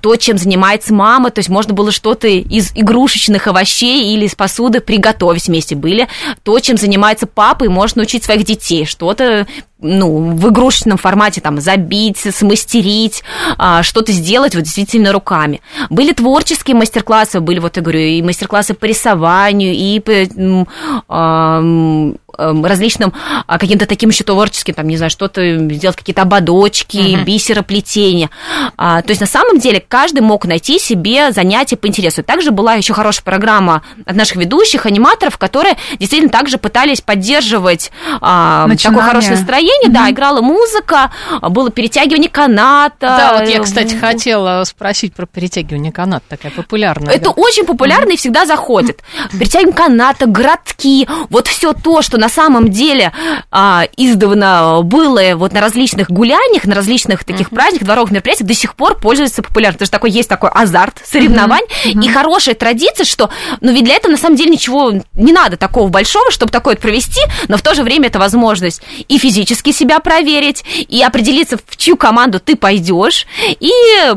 то, 0.00 0.16
чем 0.16 0.38
занимается 0.38 0.92
мама, 0.92 1.30
то 1.30 1.38
есть 1.38 1.48
можно 1.48 1.72
было 1.72 1.92
что-то 1.92 2.28
из 2.28 2.72
игрушечных 2.74 3.46
овощей 3.46 4.14
или 4.14 4.26
из 4.26 4.34
посуды 4.34 4.80
приготовить 4.80 5.46
вместе. 5.46 5.74
Были 5.74 6.08
то, 6.42 6.58
чем 6.60 6.76
занимается 6.76 7.26
папа, 7.26 7.64
и 7.64 7.68
можно 7.68 8.00
научить 8.00 8.24
своих 8.24 8.44
детей, 8.44 8.84
что-то 8.84 9.46
ну, 9.80 10.32
в 10.32 10.48
игрушечном 10.50 10.98
формате 10.98 11.40
там 11.40 11.60
забить, 11.60 12.18
смастерить, 12.18 13.22
а, 13.56 13.82
что-то 13.82 14.12
сделать 14.12 14.54
вот 14.54 14.64
действительно 14.64 15.12
руками. 15.12 15.60
Были 15.90 16.12
творческие 16.12 16.76
мастер-классы, 16.76 17.40
были, 17.40 17.58
вот 17.58 17.76
я 17.76 17.82
говорю, 17.82 18.00
и 18.00 18.22
мастер-классы 18.22 18.74
по 18.74 18.84
рисованию, 18.86 19.74
и 19.74 20.00
по 20.00 20.12
различным 22.38 23.12
а, 23.46 23.58
каким-то 23.58 23.86
таким 23.86 24.10
еще 24.10 24.24
творческим, 24.24 24.74
там, 24.74 24.88
не 24.88 24.96
знаю, 24.96 25.10
что-то 25.10 25.58
сделать, 25.70 25.96
какие-то 25.96 26.22
ободочки, 26.22 26.96
uh-huh. 26.96 27.24
бисероплетения. 27.24 28.30
То 28.76 29.04
есть, 29.06 29.20
на 29.20 29.26
самом 29.26 29.58
деле, 29.58 29.82
каждый 29.86 30.20
мог 30.20 30.44
найти 30.46 30.78
себе 30.78 31.32
занятие 31.32 31.76
по 31.76 31.86
интересу. 31.86 32.22
Также 32.22 32.50
была 32.50 32.74
еще 32.74 32.94
хорошая 32.94 33.24
программа 33.24 33.82
от 34.06 34.16
наших 34.16 34.36
ведущих, 34.36 34.86
аниматоров, 34.86 35.38
которые 35.38 35.76
действительно 35.98 36.30
также 36.30 36.58
пытались 36.58 37.00
поддерживать 37.00 37.90
Начинание. 38.20 38.78
такое 38.78 39.02
хорошее 39.02 39.32
настроение, 39.32 39.88
mm-hmm. 39.88 39.92
да, 39.92 40.10
играла 40.10 40.40
музыка, 40.40 41.12
было 41.42 41.70
перетягивание 41.70 42.30
каната. 42.30 42.94
Да, 43.00 43.36
вот 43.38 43.48
я, 43.48 43.60
кстати, 43.60 43.94
хотела 43.94 44.64
спросить 44.64 45.14
про 45.14 45.26
перетягивание 45.26 45.92
каната, 45.92 46.24
такая 46.28 46.52
популярная. 46.52 47.14
Это 47.14 47.24
да? 47.24 47.30
очень 47.30 47.64
популярно 47.64 48.10
mm-hmm. 48.10 48.14
и 48.14 48.16
всегда 48.16 48.46
заходит. 48.46 49.02
Перетягивание 49.32 49.76
каната, 49.76 50.26
городки, 50.26 51.08
вот 51.30 51.48
все 51.48 51.72
то, 51.72 52.02
что 52.02 52.18
на 52.18 52.27
самом 52.28 52.70
деле 52.70 53.12
а, 53.50 53.84
издавна 53.96 54.82
было 54.82 55.34
вот 55.34 55.52
на 55.52 55.60
различных 55.60 56.10
гуляниях, 56.10 56.64
на 56.64 56.74
различных 56.74 57.24
таких 57.24 57.48
mm-hmm. 57.48 57.54
праздниках, 57.54 57.86
дворовых 57.86 58.10
мероприятиях, 58.10 58.46
до 58.48 58.54
сих 58.54 58.74
пор 58.74 58.98
пользуется 58.98 59.42
популярностью. 59.42 59.78
Потому 59.78 59.86
что 59.86 59.98
такой, 59.98 60.10
есть 60.10 60.28
такой 60.28 60.50
азарт 60.50 61.02
соревнований 61.04 61.66
mm-hmm. 61.84 62.04
и 62.04 62.08
хорошая 62.08 62.54
традиция, 62.54 63.04
что, 63.04 63.30
ну, 63.60 63.72
ведь 63.72 63.84
для 63.84 63.94
этого 63.94 64.12
на 64.12 64.18
самом 64.18 64.36
деле 64.36 64.50
ничего 64.50 64.92
не 65.14 65.32
надо 65.32 65.56
такого 65.56 65.88
большого, 65.88 66.30
чтобы 66.30 66.52
такое 66.52 66.76
провести, 66.76 67.20
но 67.48 67.56
в 67.56 67.62
то 67.62 67.74
же 67.74 67.82
время 67.82 68.08
это 68.08 68.18
возможность 68.18 68.82
и 69.08 69.18
физически 69.18 69.38
физически 69.38 69.72
себя 69.72 70.00
проверить 70.00 70.64
и 70.88 71.02
определиться, 71.02 71.58
в 71.64 71.76
чью 71.76 71.96
команду 71.96 72.40
ты 72.40 72.56
пойдешь, 72.56 73.26
и 73.60 73.70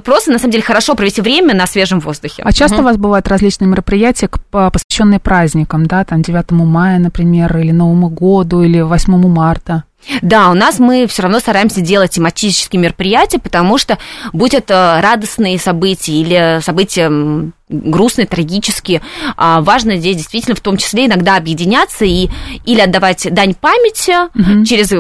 просто, 0.04 0.32
на 0.32 0.40
самом 0.40 0.52
деле, 0.52 0.64
хорошо 0.64 0.96
провести 0.96 1.22
время 1.22 1.56
на 1.56 1.68
свежем 1.68 2.00
воздухе. 2.00 2.44
А 2.44 2.52
часто 2.52 2.78
угу. 2.78 2.84
у 2.84 2.86
вас 2.86 2.98
бывают 2.98 3.28
различные 3.28 3.68
мероприятия, 3.68 4.30
посвященные 4.52 5.20
праздникам, 5.20 5.86
да, 5.86 6.04
там 6.04 6.22
9 6.22 6.52
мая, 6.52 7.00
например, 7.00 7.56
или 7.58 7.72
Новому 7.72 7.91
Новому 7.92 8.10
году 8.10 8.62
или 8.64 8.82
8 8.82 9.28
марта? 9.28 9.84
Да, 10.22 10.50
у 10.50 10.56
нас 10.56 10.80
мы 10.80 11.06
все 11.08 11.24
равно 11.24 11.40
стараемся 11.40 11.82
делать 11.82 12.12
тематические 12.12 12.82
мероприятия, 12.82 13.38
потому 13.38 13.78
что, 13.78 14.00
будь 14.34 14.56
это 14.56 15.00
радостные 15.02 15.60
события 15.60 16.14
или 16.14 16.60
события 16.62 17.12
грустные, 17.70 18.26
трагические, 18.26 19.02
а, 19.38 19.62
важно 19.62 19.98
здесь 19.98 20.18
действительно 20.18 20.56
в 20.56 20.62
том 20.62 20.78
числе 20.78 21.06
иногда 21.06 21.38
объединяться 21.38 22.04
и 22.06 22.30
или 22.66 22.82
отдавать 22.82 23.28
дань 23.32 23.54
памяти 23.54 24.28
угу. 24.38 24.66
через 24.66 24.92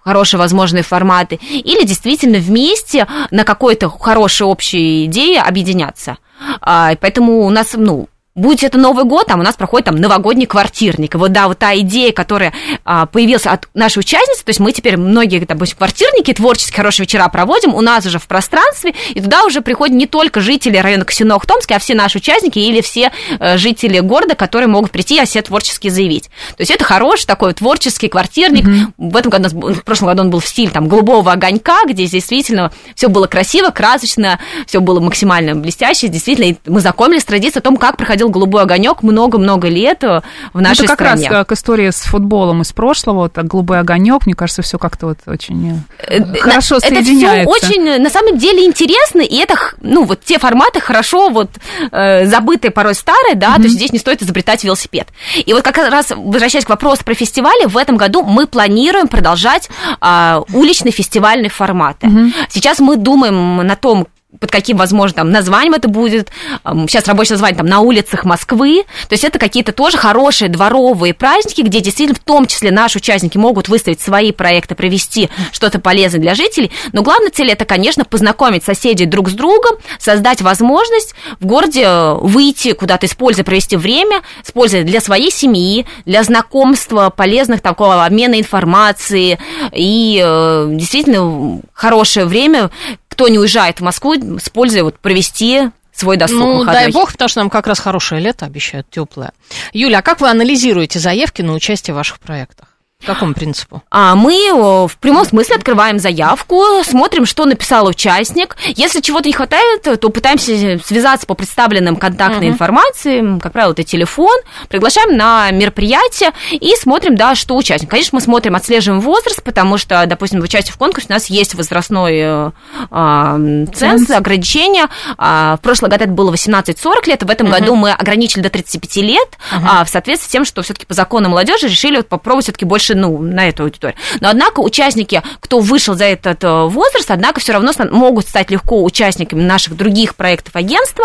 хорошие 0.00 0.38
возможные 0.38 0.84
форматы, 0.84 1.38
или 1.50 1.84
действительно 1.84 2.38
вместе 2.38 3.06
на 3.30 3.44
какой-то 3.44 3.90
хорошей 3.90 4.46
общей 4.46 5.04
идее 5.06 5.42
объединяться. 5.42 6.16
А, 6.60 6.94
поэтому 7.00 7.44
у 7.44 7.50
нас, 7.50 7.72
ну, 7.74 8.08
Будь 8.36 8.62
это 8.62 8.76
Новый 8.76 9.04
год, 9.04 9.26
там 9.26 9.40
у 9.40 9.42
нас 9.42 9.56
проходит 9.56 9.86
там 9.86 9.96
новогодний 9.96 10.46
квартирник. 10.46 11.14
И 11.14 11.18
вот 11.18 11.32
да, 11.32 11.48
вот 11.48 11.58
та 11.58 11.74
идея, 11.78 12.12
которая 12.12 12.52
а, 12.84 13.06
появилась 13.06 13.46
от 13.46 13.66
нашей 13.72 14.00
участницы, 14.00 14.44
то 14.44 14.50
есть 14.50 14.60
мы 14.60 14.72
теперь 14.72 14.98
многие, 14.98 15.38
допустим, 15.38 15.78
квартирники, 15.78 16.34
творческие 16.34 16.76
хорошие 16.76 17.04
вечера 17.04 17.26
проводим 17.28 17.74
у 17.74 17.80
нас 17.80 18.04
уже 18.04 18.18
в 18.18 18.28
пространстве, 18.28 18.94
и 19.14 19.22
туда 19.22 19.44
уже 19.44 19.62
приходят 19.62 19.96
не 19.96 20.06
только 20.06 20.42
жители 20.42 20.76
района 20.76 21.06
Косино 21.06 21.38
Томске, 21.46 21.76
а 21.76 21.78
все 21.78 21.94
наши 21.94 22.18
участники 22.18 22.58
или 22.58 22.82
все 22.82 23.10
э, 23.38 23.56
жители 23.56 24.00
города, 24.00 24.34
которые 24.34 24.68
могут 24.68 24.90
прийти, 24.90 25.18
а 25.18 25.24
все 25.24 25.40
творчески 25.40 25.88
заявить. 25.88 26.24
То 26.56 26.60
есть 26.60 26.70
это 26.70 26.84
хороший 26.84 27.26
такой 27.26 27.54
творческий 27.54 28.08
квартирник. 28.08 28.66
Mm-hmm. 28.66 28.92
В 28.98 29.16
этом 29.16 29.30
году, 29.30 29.48
в 29.48 29.82
прошлом 29.82 30.08
году 30.08 30.22
он 30.22 30.30
был 30.30 30.40
в 30.40 30.46
стиле 30.46 30.70
там 30.70 30.88
голубого 30.88 31.32
огонька, 31.32 31.84
где 31.86 32.06
действительно 32.06 32.70
все 32.94 33.08
было 33.08 33.26
красиво, 33.26 33.70
красочно, 33.70 34.38
все 34.66 34.80
было 34.80 35.00
максимально 35.00 35.54
блестяще. 35.54 36.08
Действительно, 36.08 36.56
мы 36.66 36.80
знакомились 36.80 37.22
с 37.22 37.24
традицией 37.24 37.60
о 37.60 37.62
том, 37.62 37.76
как 37.76 37.96
проходил 37.96 38.25
ходил 38.26 38.30
голубой 38.30 38.62
огонек 38.62 39.02
много-много 39.02 39.68
лет 39.68 40.04
э, 40.04 40.20
в 40.52 40.60
нашей 40.60 40.84
Это 40.84 40.96
как 40.96 41.08
стране. 41.08 41.30
раз 41.30 41.46
к 41.46 41.52
истории 41.52 41.90
с 41.90 42.02
футболом 42.02 42.62
из 42.62 42.72
прошлого, 42.72 43.22
вот 43.22 43.36
голубой 43.36 43.80
огонек, 43.80 44.26
мне 44.26 44.34
кажется, 44.34 44.62
все 44.62 44.78
как-то 44.78 45.06
вот 45.06 45.18
очень 45.26 45.82
э, 45.98 46.18
э, 46.18 46.38
хорошо 46.38 46.76
это 46.76 46.88
соединяется. 46.88 47.50
Это 47.50 47.66
все 47.66 47.68
очень, 47.68 48.02
на 48.02 48.10
самом 48.10 48.38
деле, 48.38 48.64
интересно, 48.64 49.20
и 49.20 49.36
это, 49.36 49.54
ну, 49.80 50.04
вот 50.04 50.20
те 50.24 50.38
форматы 50.38 50.80
хорошо 50.80 51.30
вот 51.30 51.50
забытые, 51.90 52.70
порой 52.70 52.94
старые, 52.94 53.34
да, 53.34 53.48
mm-hmm. 53.48 53.56
то 53.56 53.62
есть 53.62 53.74
здесь 53.74 53.92
не 53.92 53.98
стоит 53.98 54.22
изобретать 54.22 54.64
велосипед. 54.64 55.08
И 55.44 55.52
вот 55.52 55.62
как 55.62 55.76
раз, 55.78 56.12
возвращаясь 56.14 56.64
к 56.64 56.68
вопросу 56.68 57.04
про 57.04 57.14
фестивали, 57.14 57.66
в 57.66 57.76
этом 57.76 57.96
году 57.96 58.22
мы 58.22 58.46
планируем 58.46 59.08
продолжать 59.08 59.68
а, 60.00 60.42
уличные 60.52 60.92
фестивальные 60.92 61.50
форматы. 61.50 62.06
Mm-hmm. 62.06 62.32
Сейчас 62.48 62.78
мы 62.78 62.96
думаем 62.96 63.58
на 63.58 63.76
том, 63.76 64.06
под 64.40 64.50
каким, 64.50 64.76
возможно, 64.76 65.16
там, 65.16 65.30
названием 65.30 65.74
это 65.74 65.88
будет. 65.88 66.30
Сейчас 66.64 67.06
рабочее 67.06 67.34
название 67.34 67.56
там 67.58 67.66
на 67.66 67.80
улицах 67.80 68.24
Москвы. 68.24 68.84
То 69.08 69.14
есть 69.14 69.24
это 69.24 69.38
какие-то 69.38 69.72
тоже 69.72 69.96
хорошие 69.96 70.48
дворовые 70.48 71.14
праздники, 71.14 71.62
где 71.62 71.80
действительно 71.80 72.18
в 72.18 72.22
том 72.22 72.46
числе 72.46 72.70
наши 72.70 72.98
участники 72.98 73.38
могут 73.38 73.68
выставить 73.68 74.00
свои 74.00 74.32
проекты, 74.32 74.74
провести 74.74 75.30
что-то 75.52 75.78
полезное 75.78 76.20
для 76.20 76.34
жителей. 76.34 76.70
Но 76.92 77.02
главная 77.02 77.30
цель 77.30 77.50
это, 77.50 77.64
конечно, 77.64 78.04
познакомить 78.04 78.64
соседей 78.64 79.06
друг 79.06 79.28
с 79.28 79.32
другом, 79.32 79.76
создать 79.98 80.42
возможность 80.42 81.14
в 81.40 81.46
городе 81.46 81.82
э, 81.84 82.14
выйти 82.14 82.72
куда-то, 82.72 83.06
используя, 83.06 83.44
провести 83.44 83.76
время, 83.76 84.22
используя 84.44 84.82
для 84.82 85.00
своей 85.00 85.30
семьи, 85.30 85.86
для 86.04 86.22
знакомства, 86.22 87.10
полезных 87.10 87.60
такого 87.60 88.04
обмена 88.04 88.38
информацией 88.38 89.38
и 89.72 90.22
э, 90.24 90.68
действительно 90.72 91.60
хорошее 91.72 92.26
время 92.26 92.70
кто 93.16 93.28
не 93.28 93.38
уезжает 93.38 93.80
в 93.80 93.82
Москву, 93.82 94.14
с 94.38 94.50
пользой 94.50 94.82
вот 94.82 94.98
провести 94.98 95.70
свой 95.90 96.18
досуг 96.18 96.38
Ну, 96.38 96.58
выходной. 96.58 96.74
дай 96.74 96.92
бог, 96.92 97.12
потому 97.12 97.28
что 97.30 97.40
нам 97.40 97.48
как 97.48 97.66
раз 97.66 97.78
хорошее 97.78 98.20
лето 98.20 98.44
обещают, 98.44 98.90
теплое. 98.90 99.32
Юля, 99.72 100.00
а 100.00 100.02
как 100.02 100.20
вы 100.20 100.28
анализируете 100.28 100.98
заявки 100.98 101.40
на 101.40 101.54
участие 101.54 101.94
в 101.94 101.96
ваших 101.96 102.18
проектах? 102.20 102.68
По 103.00 103.12
какому 103.12 103.34
принципу? 103.34 103.82
А 103.90 104.14
мы 104.14 104.86
в 104.88 104.96
прямом 104.98 105.26
смысле 105.26 105.56
открываем 105.56 105.98
заявку, 105.98 106.82
смотрим, 106.82 107.26
что 107.26 107.44
написал 107.44 107.86
участник. 107.86 108.56
Если 108.64 109.00
чего-то 109.00 109.28
не 109.28 109.34
хватает, 109.34 109.82
то 109.82 110.08
пытаемся 110.08 110.80
связаться 110.82 111.26
по 111.26 111.34
представленным 111.34 111.96
контактной 111.96 112.46
uh-huh. 112.46 112.52
информации, 112.52 113.38
как 113.38 113.52
правило, 113.52 113.72
это 113.72 113.82
телефон, 113.82 114.34
приглашаем 114.68 115.14
на 115.16 115.50
мероприятие 115.50 116.30
и 116.50 116.74
смотрим, 116.74 117.16
да, 117.16 117.34
что 117.34 117.54
участник. 117.54 117.90
Конечно, 117.90 118.16
мы 118.16 118.22
смотрим, 118.22 118.56
отслеживаем 118.56 119.02
возраст, 119.02 119.42
потому 119.42 119.76
что, 119.76 120.04
допустим, 120.06 120.40
в 120.40 120.44
участии 120.44 120.72
в 120.72 120.78
конкурсе 120.78 121.08
у 121.10 121.12
нас 121.12 121.26
есть 121.26 121.54
возрастной 121.54 122.16
э, 122.18 122.50
а, 122.90 123.38
ценз, 123.74 124.10
ограничения. 124.10 124.88
А, 125.18 125.58
в 125.58 125.60
прошлом 125.60 125.90
году 125.90 126.04
это 126.04 126.12
было 126.12 126.32
18-40 126.32 127.06
лет, 127.06 127.22
в 127.22 127.30
этом 127.30 127.48
uh-huh. 127.48 127.60
году 127.60 127.74
мы 127.74 127.92
ограничили 127.92 128.40
до 128.40 128.48
35 128.48 128.96
лет, 128.96 129.28
uh-huh. 129.52 129.60
а, 129.68 129.84
в 129.84 129.90
соответствии 129.90 130.28
с 130.28 130.32
тем, 130.32 130.44
что 130.46 130.62
все-таки 130.62 130.86
по 130.86 130.94
закону 130.94 131.28
молодежи 131.28 131.68
решили 131.68 131.98
вот 131.98 132.08
попробовать 132.08 132.46
все-таки 132.46 132.64
больше 132.64 132.85
больше, 132.86 132.94
ну, 132.94 133.18
на 133.18 133.48
эту 133.48 133.64
аудиторию. 133.64 133.98
Но, 134.20 134.28
однако, 134.28 134.60
участники, 134.60 135.22
кто 135.40 135.60
вышел 135.60 135.94
за 135.94 136.04
этот 136.04 136.42
э, 136.44 136.64
возраст, 136.64 137.10
однако, 137.10 137.40
все 137.40 137.52
равно 137.52 137.72
могут 137.90 138.28
стать 138.28 138.50
легко 138.50 138.82
участниками 138.84 139.42
наших 139.42 139.76
других 139.76 140.14
проектов 140.14 140.54
агентства, 140.56 141.04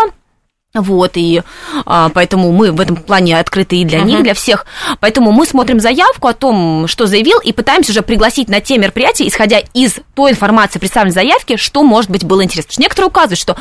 вот, 0.74 1.12
и 1.16 1.42
а, 1.84 2.08
поэтому 2.08 2.50
мы 2.50 2.72
в 2.72 2.80
этом 2.80 2.96
плане 2.96 3.38
открыты 3.38 3.76
и 3.76 3.84
для 3.84 3.98
uh-huh. 3.98 4.04
них, 4.04 4.20
и 4.20 4.22
для 4.22 4.32
всех. 4.32 4.64
Поэтому 5.00 5.30
мы 5.30 5.44
смотрим 5.44 5.80
заявку 5.80 6.28
о 6.28 6.32
том, 6.32 6.86
что 6.88 7.06
заявил, 7.06 7.38
и 7.40 7.52
пытаемся 7.52 7.92
уже 7.92 8.00
пригласить 8.00 8.48
на 8.48 8.60
те 8.62 8.78
мероприятия, 8.78 9.28
исходя 9.28 9.58
из 9.74 9.96
той 10.14 10.30
информации, 10.30 10.78
представленной 10.78 11.12
в 11.12 11.14
заявке, 11.14 11.58
что, 11.58 11.82
может 11.82 12.10
быть, 12.10 12.24
было 12.24 12.42
интересно. 12.42 12.68
Потому 12.68 12.74
что 12.74 12.82
некоторые 12.82 13.08
указывают, 13.08 13.38
что 13.38 13.56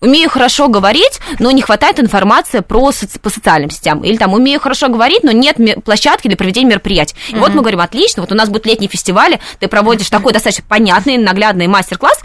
умею 0.00 0.28
хорошо 0.28 0.68
говорить, 0.68 1.20
но 1.38 1.50
не 1.50 1.62
хватает 1.62 1.98
информации 1.98 2.60
про 2.60 2.90
соци- 2.90 3.18
по 3.18 3.30
социальным 3.30 3.70
сетям. 3.70 4.04
Или 4.04 4.18
там 4.18 4.34
умею 4.34 4.60
хорошо 4.60 4.88
говорить, 4.88 5.22
но 5.22 5.32
нет 5.32 5.56
площадки 5.82 6.28
для 6.28 6.36
проведения 6.36 6.68
мероприятий. 6.68 7.16
И 7.30 7.32
uh-huh. 7.32 7.38
вот 7.38 7.54
мы 7.54 7.60
говорим, 7.60 7.80
отлично, 7.80 8.20
вот 8.20 8.32
у 8.32 8.34
нас 8.34 8.50
будет 8.50 8.66
летний 8.66 8.88
фестиваль, 8.88 9.38
ты 9.60 9.68
проводишь 9.68 10.10
такой 10.10 10.34
достаточно 10.34 10.64
понятный, 10.68 11.16
наглядный 11.16 11.68
мастер-класс, 11.68 12.20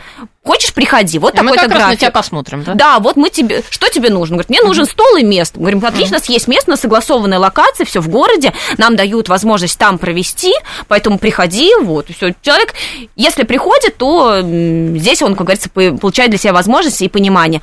Хочешь, 0.45 0.73
приходи. 0.75 1.17
Вот 1.17 1.33
такой-то 1.33 1.55
мы 1.55 1.57
как 1.57 1.69
график. 1.69 1.85
Раз 1.85 1.91
на 1.91 1.97
тебя 1.97 2.11
посмотрим, 2.11 2.63
да? 2.63 2.75
Да, 2.75 2.99
вот 2.99 3.15
мы 3.15 3.31
тебе. 3.31 3.63
Что 3.67 3.89
тебе 3.89 4.11
нужно? 4.11 4.24
Говорит, 4.33 4.49
мне 4.49 4.61
нужен 4.61 4.85
стол 4.85 5.17
и 5.17 5.23
место. 5.23 5.59
Мы 5.59 5.71
говорим, 5.71 5.85
отлично, 5.85 6.17
у 6.17 6.19
нас 6.19 6.29
есть 6.29 6.47
место 6.47 6.71
на 6.71 6.77
согласованной 6.77 7.37
локации, 7.37 7.83
все 7.83 8.01
в 8.01 8.09
городе, 8.09 8.53
нам 8.77 8.95
дают 8.95 9.29
возможность 9.29 9.77
там 9.77 9.97
провести, 9.97 10.53
поэтому 10.87 11.17
приходи, 11.17 11.71
вот, 11.81 12.09
все. 12.09 12.33
Человек, 12.41 12.73
если 13.15 13.43
приходит, 13.43 13.97
то 13.97 14.41
здесь 14.41 15.21
он, 15.21 15.35
как 15.35 15.47
говорится, 15.47 15.69
получает 15.69 16.31
для 16.31 16.39
себя 16.39 16.53
возможности 16.53 17.03
и 17.03 17.09
понимание 17.09 17.61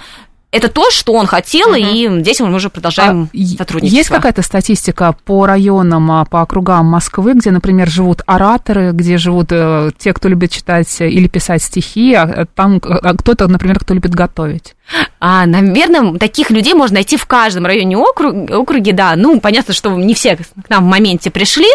это 0.52 0.68
то, 0.68 0.90
что 0.90 1.14
он 1.14 1.26
хотел, 1.26 1.70
угу. 1.70 1.76
и 1.76 2.20
здесь 2.20 2.40
мы 2.40 2.54
уже 2.54 2.68
продолжаем 2.68 3.30
а 3.32 3.56
сотрудничество. 3.56 3.96
Есть 3.96 4.10
какая-то 4.10 4.42
статистика 4.42 5.16
по 5.24 5.46
районам, 5.46 6.12
а, 6.12 6.24
по 6.26 6.42
округам 6.42 6.86
Москвы, 6.86 7.32
где, 7.32 7.50
например, 7.50 7.88
живут 7.88 8.20
ораторы, 8.26 8.92
где 8.92 9.16
живут 9.16 9.48
э, 9.50 9.90
те, 9.98 10.12
кто 10.12 10.28
любит 10.28 10.52
читать 10.52 10.94
или 11.00 11.26
писать 11.26 11.62
стихи, 11.62 12.12
а, 12.12 12.22
а 12.22 12.46
там 12.46 12.80
а 12.84 13.14
кто-то, 13.14 13.48
например, 13.48 13.78
кто 13.78 13.94
любит 13.94 14.14
готовить? 14.14 14.74
А, 15.20 15.46
наверное, 15.46 16.18
таких 16.18 16.50
людей 16.50 16.74
можно 16.74 16.96
найти 16.96 17.16
в 17.16 17.24
каждом 17.24 17.64
районе 17.64 17.96
округ, 17.96 18.50
округе, 18.50 18.92
да. 18.92 19.14
Ну, 19.16 19.40
понятно, 19.40 19.72
что 19.72 19.96
не 19.96 20.12
все 20.14 20.36
к 20.36 20.68
нам 20.68 20.84
в 20.84 20.88
моменте 20.88 21.30
пришли, 21.30 21.68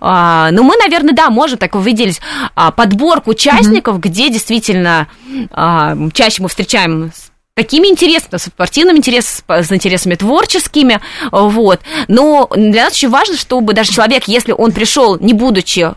а, 0.00 0.50
но 0.52 0.62
мы, 0.62 0.76
наверное, 0.76 1.12
да, 1.12 1.28
можем 1.28 1.58
так 1.58 1.74
выделить 1.74 2.20
а, 2.54 2.70
подборку 2.70 3.32
участников, 3.32 3.96
mm-hmm. 3.96 4.08
где 4.08 4.30
действительно 4.30 5.08
а, 5.50 5.96
чаще 6.14 6.42
мы 6.42 6.48
встречаем 6.48 7.12
такими 7.54 7.88
интересами, 7.88 8.38
с 8.38 8.44
спортивным 8.44 8.96
интересом, 8.96 9.44
с 9.48 9.70
интересами 9.72 10.14
творческими, 10.14 11.00
вот. 11.30 11.80
Но 12.08 12.48
для 12.54 12.84
нас 12.84 12.94
очень 12.94 13.10
важно, 13.10 13.36
чтобы 13.36 13.74
даже 13.74 13.92
человек, 13.92 14.24
если 14.26 14.52
он 14.52 14.72
пришел, 14.72 15.18
не 15.18 15.34
будучи 15.34 15.90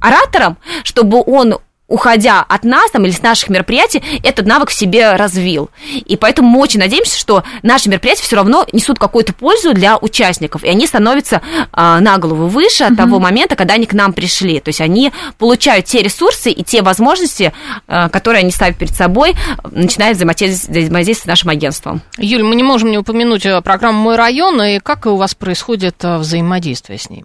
оратором, 0.00 0.56
чтобы 0.82 1.22
он 1.24 1.58
уходя 1.88 2.42
от 2.42 2.64
нас 2.64 2.90
там, 2.90 3.04
или 3.04 3.12
с 3.12 3.22
наших 3.22 3.48
мероприятий, 3.48 4.02
этот 4.22 4.46
навык 4.46 4.70
в 4.70 4.74
себе 4.74 5.12
развил. 5.12 5.70
И 5.94 6.16
поэтому 6.16 6.48
мы 6.48 6.60
очень 6.60 6.80
надеемся, 6.80 7.18
что 7.18 7.44
наши 7.62 7.88
мероприятия 7.88 8.22
все 8.22 8.36
равно 8.36 8.66
несут 8.72 8.98
какую-то 8.98 9.32
пользу 9.32 9.72
для 9.72 9.96
участников, 9.96 10.64
и 10.64 10.68
они 10.68 10.86
становятся 10.86 11.42
а, 11.72 12.00
на 12.00 12.18
голову 12.18 12.48
выше 12.48 12.84
от 12.84 12.92
mm-hmm. 12.92 12.96
того 12.96 13.18
момента, 13.18 13.56
когда 13.56 13.74
они 13.74 13.86
к 13.86 13.92
нам 13.92 14.12
пришли. 14.12 14.60
То 14.60 14.70
есть 14.70 14.80
они 14.80 15.12
получают 15.38 15.86
те 15.86 16.02
ресурсы 16.02 16.50
и 16.50 16.64
те 16.64 16.82
возможности, 16.82 17.52
а, 17.86 18.08
которые 18.08 18.40
они 18.40 18.50
ставят 18.50 18.76
перед 18.76 18.94
собой, 18.94 19.34
начиная 19.70 20.14
взаимодействовать 20.14 21.18
с 21.18 21.26
нашим 21.26 21.50
агентством. 21.50 22.02
Юль, 22.18 22.42
мы 22.42 22.54
не 22.56 22.62
можем 22.62 22.90
не 22.90 22.98
упомянуть 22.98 23.46
э, 23.46 23.60
программу 23.62 24.00
«Мой 24.00 24.16
район», 24.16 24.60
и 24.62 24.78
как 24.80 25.06
у 25.06 25.16
вас 25.16 25.34
происходит 25.34 25.96
э, 26.02 26.18
взаимодействие 26.18 26.98
с 26.98 27.10
ней? 27.10 27.24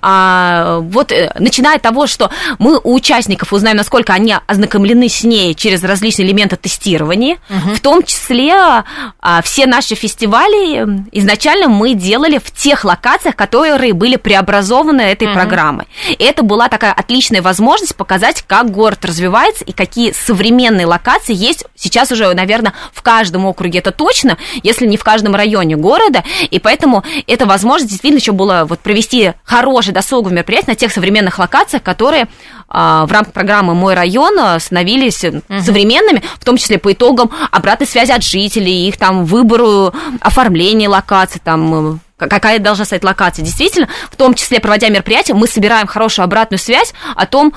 А, 0.00 0.78
вот 0.80 1.12
э, 1.12 1.32
начиная 1.38 1.76
от 1.76 1.82
того, 1.82 2.06
что 2.06 2.30
мы 2.58 2.78
у 2.82 2.94
участников 2.94 3.52
узнаем, 3.52 3.76
насколько 3.76 4.12
они 4.12 4.34
ознакомлены 4.46 5.08
с 5.08 5.24
ней 5.24 5.54
через 5.54 5.82
различные 5.82 6.26
элементы 6.26 6.56
тестирования, 6.56 7.38
угу. 7.48 7.74
в 7.74 7.80
том 7.80 8.02
числе 8.02 8.52
а, 8.54 9.42
все 9.42 9.66
наши 9.66 9.94
фестивали 9.94 11.04
изначально 11.12 11.68
мы 11.68 11.94
делали 11.94 12.38
в 12.38 12.50
тех 12.50 12.84
локациях, 12.84 13.36
которые 13.36 13.92
были 13.92 14.16
преобразованы 14.16 15.02
этой 15.02 15.28
угу. 15.28 15.34
программой. 15.34 15.86
И 16.08 16.22
это 16.22 16.42
была 16.42 16.68
такая 16.68 16.92
отличная 16.92 17.42
возможность 17.42 17.96
показать, 17.96 18.42
как 18.46 18.70
город 18.70 19.04
развивается 19.04 19.64
и 19.64 19.72
какие 19.72 20.12
современные 20.12 20.86
локации 20.86 21.34
есть 21.34 21.64
сейчас 21.74 22.12
уже, 22.12 22.32
наверное, 22.34 22.72
в 22.92 23.02
каждом 23.02 23.46
округе, 23.46 23.80
это 23.80 23.90
точно, 23.90 24.38
если 24.62 24.86
не 24.86 24.96
в 24.96 25.04
каждом 25.04 25.34
районе 25.34 25.76
города, 25.76 26.22
и 26.50 26.58
поэтому 26.58 27.02
эта 27.26 27.46
возможность 27.46 27.90
действительно 27.90 28.20
еще 28.20 28.32
была 28.32 28.64
вот 28.64 28.80
провести 28.80 29.32
хорошее 29.52 29.92
досуговое 29.92 30.36
мероприятие 30.36 30.72
на 30.72 30.76
тех 30.76 30.92
современных 30.92 31.38
локациях, 31.38 31.82
которые 31.82 32.26
а, 32.68 33.04
в 33.06 33.12
рамках 33.12 33.34
программы 33.34 33.74
«Мой 33.74 33.94
район» 33.94 34.58
становились 34.58 35.22
угу. 35.24 35.42
современными, 35.60 36.22
в 36.40 36.44
том 36.44 36.56
числе 36.56 36.78
по 36.78 36.92
итогам 36.92 37.30
обратной 37.50 37.86
связи 37.86 38.12
от 38.12 38.22
жителей, 38.22 38.88
их 38.88 38.96
там 38.96 39.24
выбору, 39.24 39.92
оформления 40.20 40.88
локаций, 40.88 41.40
там 41.42 42.00
какая 42.16 42.58
должна 42.60 42.84
стать 42.84 43.04
локация. 43.04 43.44
Действительно, 43.44 43.88
в 44.10 44.16
том 44.16 44.34
числе, 44.34 44.60
проводя 44.60 44.88
мероприятия, 44.88 45.34
мы 45.34 45.46
собираем 45.46 45.86
хорошую 45.86 46.24
обратную 46.24 46.58
связь 46.58 46.94
о 47.14 47.26
том, 47.26 47.52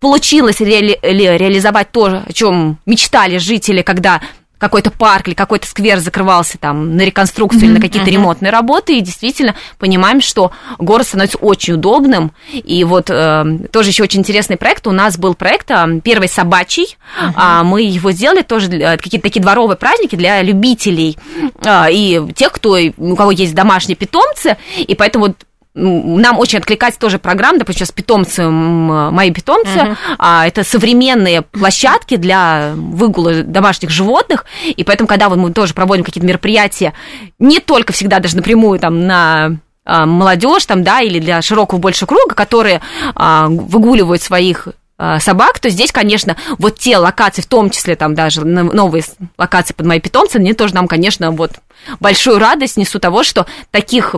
получилось 0.00 0.60
ли 0.60 0.98
реализовать 1.02 1.90
то, 1.92 2.22
о 2.26 2.32
чем 2.32 2.78
мечтали 2.86 3.38
жители, 3.38 3.82
когда 3.82 4.20
какой-то 4.58 4.90
парк 4.90 5.28
или 5.28 5.34
какой-то 5.34 5.66
сквер 5.66 5.98
закрывался 5.98 6.58
там 6.58 6.96
на 6.96 7.02
реконструкцию 7.02 7.62
mm-hmm. 7.62 7.66
или 7.66 7.72
на 7.74 7.80
какие-то 7.80 8.10
mm-hmm. 8.10 8.12
ремонтные 8.12 8.52
работы, 8.52 8.98
и 8.98 9.00
действительно 9.00 9.54
понимаем, 9.78 10.20
что 10.20 10.52
город 10.78 11.06
становится 11.06 11.38
очень 11.38 11.74
удобным. 11.74 12.32
И 12.52 12.84
вот 12.84 13.10
э, 13.10 13.44
тоже 13.72 13.90
еще 13.90 14.02
очень 14.02 14.20
интересный 14.20 14.56
проект. 14.56 14.86
У 14.86 14.92
нас 14.92 15.18
был 15.18 15.34
проект 15.34 15.70
э, 15.70 16.00
«Первый 16.02 16.28
собачий». 16.28 16.96
Mm-hmm. 17.20 17.32
А, 17.36 17.64
мы 17.64 17.82
его 17.82 18.10
сделали 18.12 18.42
тоже 18.42 18.68
для, 18.68 18.96
какие-то 18.96 19.24
такие 19.24 19.40
дворовые 19.40 19.76
праздники 19.76 20.16
для 20.16 20.42
любителей 20.42 21.16
э, 21.64 21.92
и 21.92 22.32
тех, 22.34 22.52
кто, 22.52 22.76
у 22.96 23.16
кого 23.16 23.30
есть 23.30 23.54
домашние 23.54 23.96
питомцы. 23.96 24.56
И 24.76 24.94
поэтому 24.94 25.26
вот 25.26 25.36
нам 25.78 26.38
очень 26.38 26.58
откликается 26.58 27.00
тоже 27.00 27.18
программа, 27.18 27.58
допустим, 27.58 27.86
сейчас 27.86 27.92
питомцы, 27.92 28.48
мои 28.48 29.30
питомцы, 29.30 29.70
uh-huh. 29.70 29.96
а, 30.18 30.46
это 30.46 30.64
современные 30.64 31.42
площадки 31.42 32.16
для 32.16 32.72
выгула 32.74 33.42
домашних 33.42 33.90
животных, 33.90 34.44
и 34.64 34.84
поэтому, 34.84 35.06
когда 35.06 35.28
вот 35.28 35.38
мы 35.38 35.52
тоже 35.52 35.74
проводим 35.74 36.04
какие-то 36.04 36.26
мероприятия, 36.26 36.92
не 37.38 37.60
только 37.60 37.92
всегда 37.92 38.18
даже 38.18 38.36
напрямую 38.36 38.78
там 38.78 39.06
на 39.06 39.58
а, 39.84 40.04
молодежь 40.04 40.66
там, 40.66 40.84
да, 40.84 41.00
или 41.00 41.18
для 41.18 41.40
широкого 41.40 41.78
большего 41.78 42.08
круга, 42.08 42.34
которые 42.34 42.82
а, 43.14 43.46
выгуливают 43.48 44.20
своих 44.20 44.68
а, 44.98 45.20
собак, 45.20 45.60
то 45.60 45.70
здесь, 45.70 45.92
конечно, 45.92 46.36
вот 46.58 46.78
те 46.78 46.98
локации, 46.98 47.40
в 47.40 47.46
том 47.46 47.70
числе 47.70 47.96
там 47.96 48.14
даже 48.14 48.44
новые 48.44 49.04
локации 49.38 49.72
под 49.72 49.86
мои 49.86 50.00
питомцы, 50.00 50.36
они 50.36 50.52
тоже 50.52 50.74
нам, 50.74 50.88
конечно, 50.88 51.30
вот 51.30 51.52
большую 52.00 52.38
радость 52.38 52.76
несут 52.76 53.02
того, 53.02 53.22
что 53.22 53.46
таких 53.70 54.16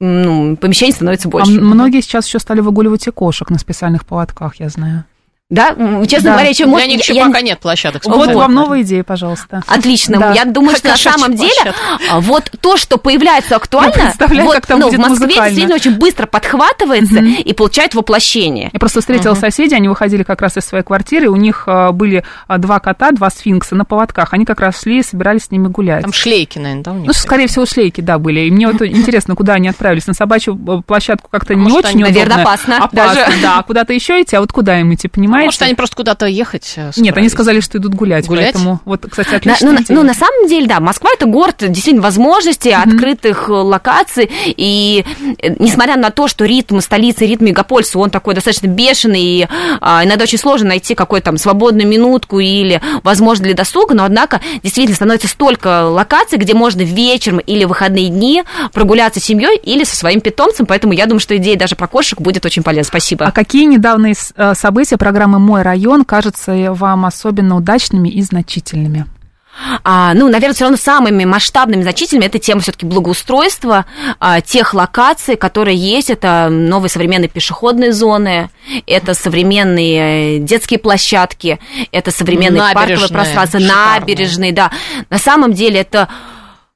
ну, 0.00 0.56
помещений 0.56 0.92
становится 0.92 1.28
больше. 1.28 1.58
А 1.58 1.60
многие 1.60 2.00
сейчас 2.00 2.26
еще 2.26 2.38
стали 2.38 2.60
выгуливать 2.60 3.06
и 3.06 3.10
кошек 3.10 3.50
на 3.50 3.58
специальных 3.58 4.06
поводках, 4.06 4.56
я 4.56 4.68
знаю. 4.70 5.04
Да, 5.50 5.74
честно 6.06 6.30
да. 6.30 6.32
говоря, 6.34 6.48
еще 6.48 6.66
может... 6.66 6.86
Для 6.86 6.94
них 6.94 7.02
еще 7.02 7.14
я... 7.14 7.26
пока 7.26 7.40
нет 7.40 7.58
площадок. 7.58 8.04
Вот 8.04 8.16
вот 8.16 8.34
вам 8.34 8.54
новая 8.54 8.82
идея, 8.82 9.02
пожалуйста. 9.02 9.62
Отлично. 9.66 10.18
Да. 10.18 10.32
Я 10.32 10.44
думаю, 10.44 10.76
что 10.76 10.88
на 10.88 10.96
самом 10.96 11.34
деле 11.34 11.74
а, 12.08 12.20
вот 12.20 12.52
то, 12.60 12.76
что 12.76 12.98
появляется 12.98 13.56
актуально, 13.56 14.14
вот, 14.18 14.54
как 14.54 14.66
там 14.66 14.78
ну, 14.78 14.88
в 14.88 14.96
Москве 14.96 15.08
музыкально. 15.08 15.44
действительно 15.48 15.74
очень 15.74 15.96
быстро 15.96 16.26
подхватывается 16.26 17.18
угу. 17.18 17.26
и 17.26 17.52
получает 17.52 17.94
воплощение. 17.94 18.70
Я 18.72 18.78
просто 18.78 19.00
встретила 19.00 19.32
угу. 19.32 19.40
соседей, 19.40 19.74
они 19.74 19.88
выходили 19.88 20.22
как 20.22 20.40
раз 20.40 20.56
из 20.56 20.64
своей 20.64 20.84
квартиры, 20.84 21.28
у 21.28 21.36
них 21.36 21.64
а, 21.66 21.90
были 21.90 22.24
а, 22.46 22.58
два 22.58 22.78
кота, 22.78 23.10
два 23.10 23.28
сфинкса 23.30 23.74
на 23.74 23.84
поводках, 23.84 24.32
они 24.32 24.44
как 24.44 24.60
раз 24.60 24.80
шли 24.80 25.00
и 25.00 25.02
собирались 25.02 25.44
с 25.44 25.50
ними 25.50 25.66
гулять. 25.66 26.02
Там 26.02 26.12
шлейки, 26.12 26.58
наверное, 26.58 26.84
да, 26.84 26.92
у 26.92 26.96
них? 26.96 27.06
Ну, 27.08 27.12
скорее 27.12 27.48
всего, 27.48 27.66
шлейки, 27.66 28.00
да, 28.00 28.18
были. 28.18 28.40
И 28.40 28.50
мне 28.52 28.68
вот 28.68 28.82
интересно, 28.82 29.34
куда 29.34 29.54
они 29.54 29.68
отправились. 29.68 30.06
На 30.06 30.14
собачью 30.14 30.58
э, 30.68 30.82
площадку 30.86 31.28
как-то 31.28 31.54
не 31.54 31.72
очень 31.72 32.02
удобно. 32.02 32.08
Наверное, 32.08 32.42
опасно. 32.42 32.78
Опасно, 32.78 33.34
да. 33.42 33.62
Куда-то 33.62 33.92
еще 33.92 34.22
идти, 34.22 34.36
а 34.36 34.40
вот 34.40 34.52
куда 34.52 34.78
им 34.78 34.94
идти, 34.94 35.08
понимаете? 35.40 35.46
Может, 35.46 35.62
они 35.62 35.74
просто 35.74 35.96
куда-то 35.96 36.26
ехать? 36.26 36.64
Собрались? 36.64 36.96
Нет, 36.96 37.16
они 37.16 37.28
сказали, 37.28 37.60
что 37.60 37.78
идут 37.78 37.94
гулять, 37.94 38.26
гулять? 38.26 38.52
поэтому 38.54 38.80
вот, 38.84 39.06
кстати, 39.08 39.34
отлично. 39.34 39.72
Ну, 39.72 39.78
ну, 39.88 40.02
на 40.02 40.14
самом 40.14 40.46
деле, 40.48 40.66
да, 40.66 40.80
Москва 40.80 41.10
это 41.12 41.26
город 41.26 41.56
действительно 41.60 42.02
возможностей, 42.02 42.70
mm-hmm. 42.70 42.94
открытых 42.94 43.48
э, 43.48 43.52
локаций, 43.52 44.30
и 44.46 45.04
э, 45.38 45.54
несмотря 45.58 45.96
на 45.96 46.10
то, 46.10 46.28
что 46.28 46.44
ритм 46.44 46.80
столицы, 46.80 47.26
ритм 47.26 47.46
мегаполиса, 47.46 47.98
он 47.98 48.10
такой 48.10 48.34
достаточно 48.34 48.66
бешеный, 48.66 49.22
и 49.22 49.48
а, 49.80 50.04
иногда 50.04 50.24
очень 50.24 50.38
сложно 50.38 50.68
найти 50.68 50.94
какую-то 50.94 51.26
там 51.26 51.36
свободную 51.36 51.88
минутку 51.88 52.38
или 52.38 52.80
возможность 53.02 53.44
для 53.44 53.54
досуга, 53.54 53.94
но, 53.94 54.04
однако, 54.04 54.40
действительно 54.62 54.96
становится 54.96 55.28
столько 55.28 55.86
локаций, 55.86 56.38
где 56.38 56.54
можно 56.54 56.82
вечером 56.82 57.38
или 57.38 57.64
выходные 57.64 58.08
дни 58.08 58.44
прогуляться 58.72 59.20
с 59.20 59.24
семьей 59.24 59.56
или 59.58 59.84
со 59.84 59.96
своим 59.96 60.20
питомцем, 60.20 60.66
поэтому 60.66 60.92
я 60.92 61.06
думаю, 61.06 61.20
что 61.20 61.36
идея 61.36 61.56
даже 61.56 61.76
про 61.76 61.86
кошек 61.86 62.20
будет 62.20 62.44
очень 62.46 62.62
полезна. 62.62 62.88
Спасибо. 62.88 63.26
А 63.26 63.32
какие 63.32 63.64
недавние 63.64 64.14
э, 64.36 64.54
события 64.54 64.96
программы 64.96 65.29
«Мой 65.38 65.62
район» 65.62 66.04
кажутся 66.04 66.72
вам 66.72 67.06
особенно 67.06 67.56
удачными 67.56 68.08
и 68.08 68.22
значительными? 68.22 69.06
А, 69.84 70.14
ну, 70.14 70.28
наверное, 70.28 70.54
все 70.54 70.64
равно 70.64 70.76
самыми 70.76 71.24
масштабными, 71.24 71.82
значительными 71.82 72.26
это 72.26 72.38
тема 72.38 72.60
все-таки 72.60 72.86
благоустройства 72.86 73.84
а, 74.18 74.40
тех 74.40 74.74
локаций, 74.74 75.36
которые 75.36 75.76
есть. 75.76 76.08
Это 76.08 76.48
новые 76.50 76.88
современные 76.88 77.28
пешеходные 77.28 77.92
зоны, 77.92 78.50
это 78.86 79.12
современные 79.14 80.38
детские 80.38 80.78
площадки, 80.78 81.58
это 81.92 82.10
современные 82.10 82.72
парковые 82.72 83.08
пространства, 83.08 83.58
набережные, 83.58 84.52
да. 84.52 84.70
На 85.10 85.18
самом 85.18 85.52
деле 85.52 85.80
это 85.80 86.08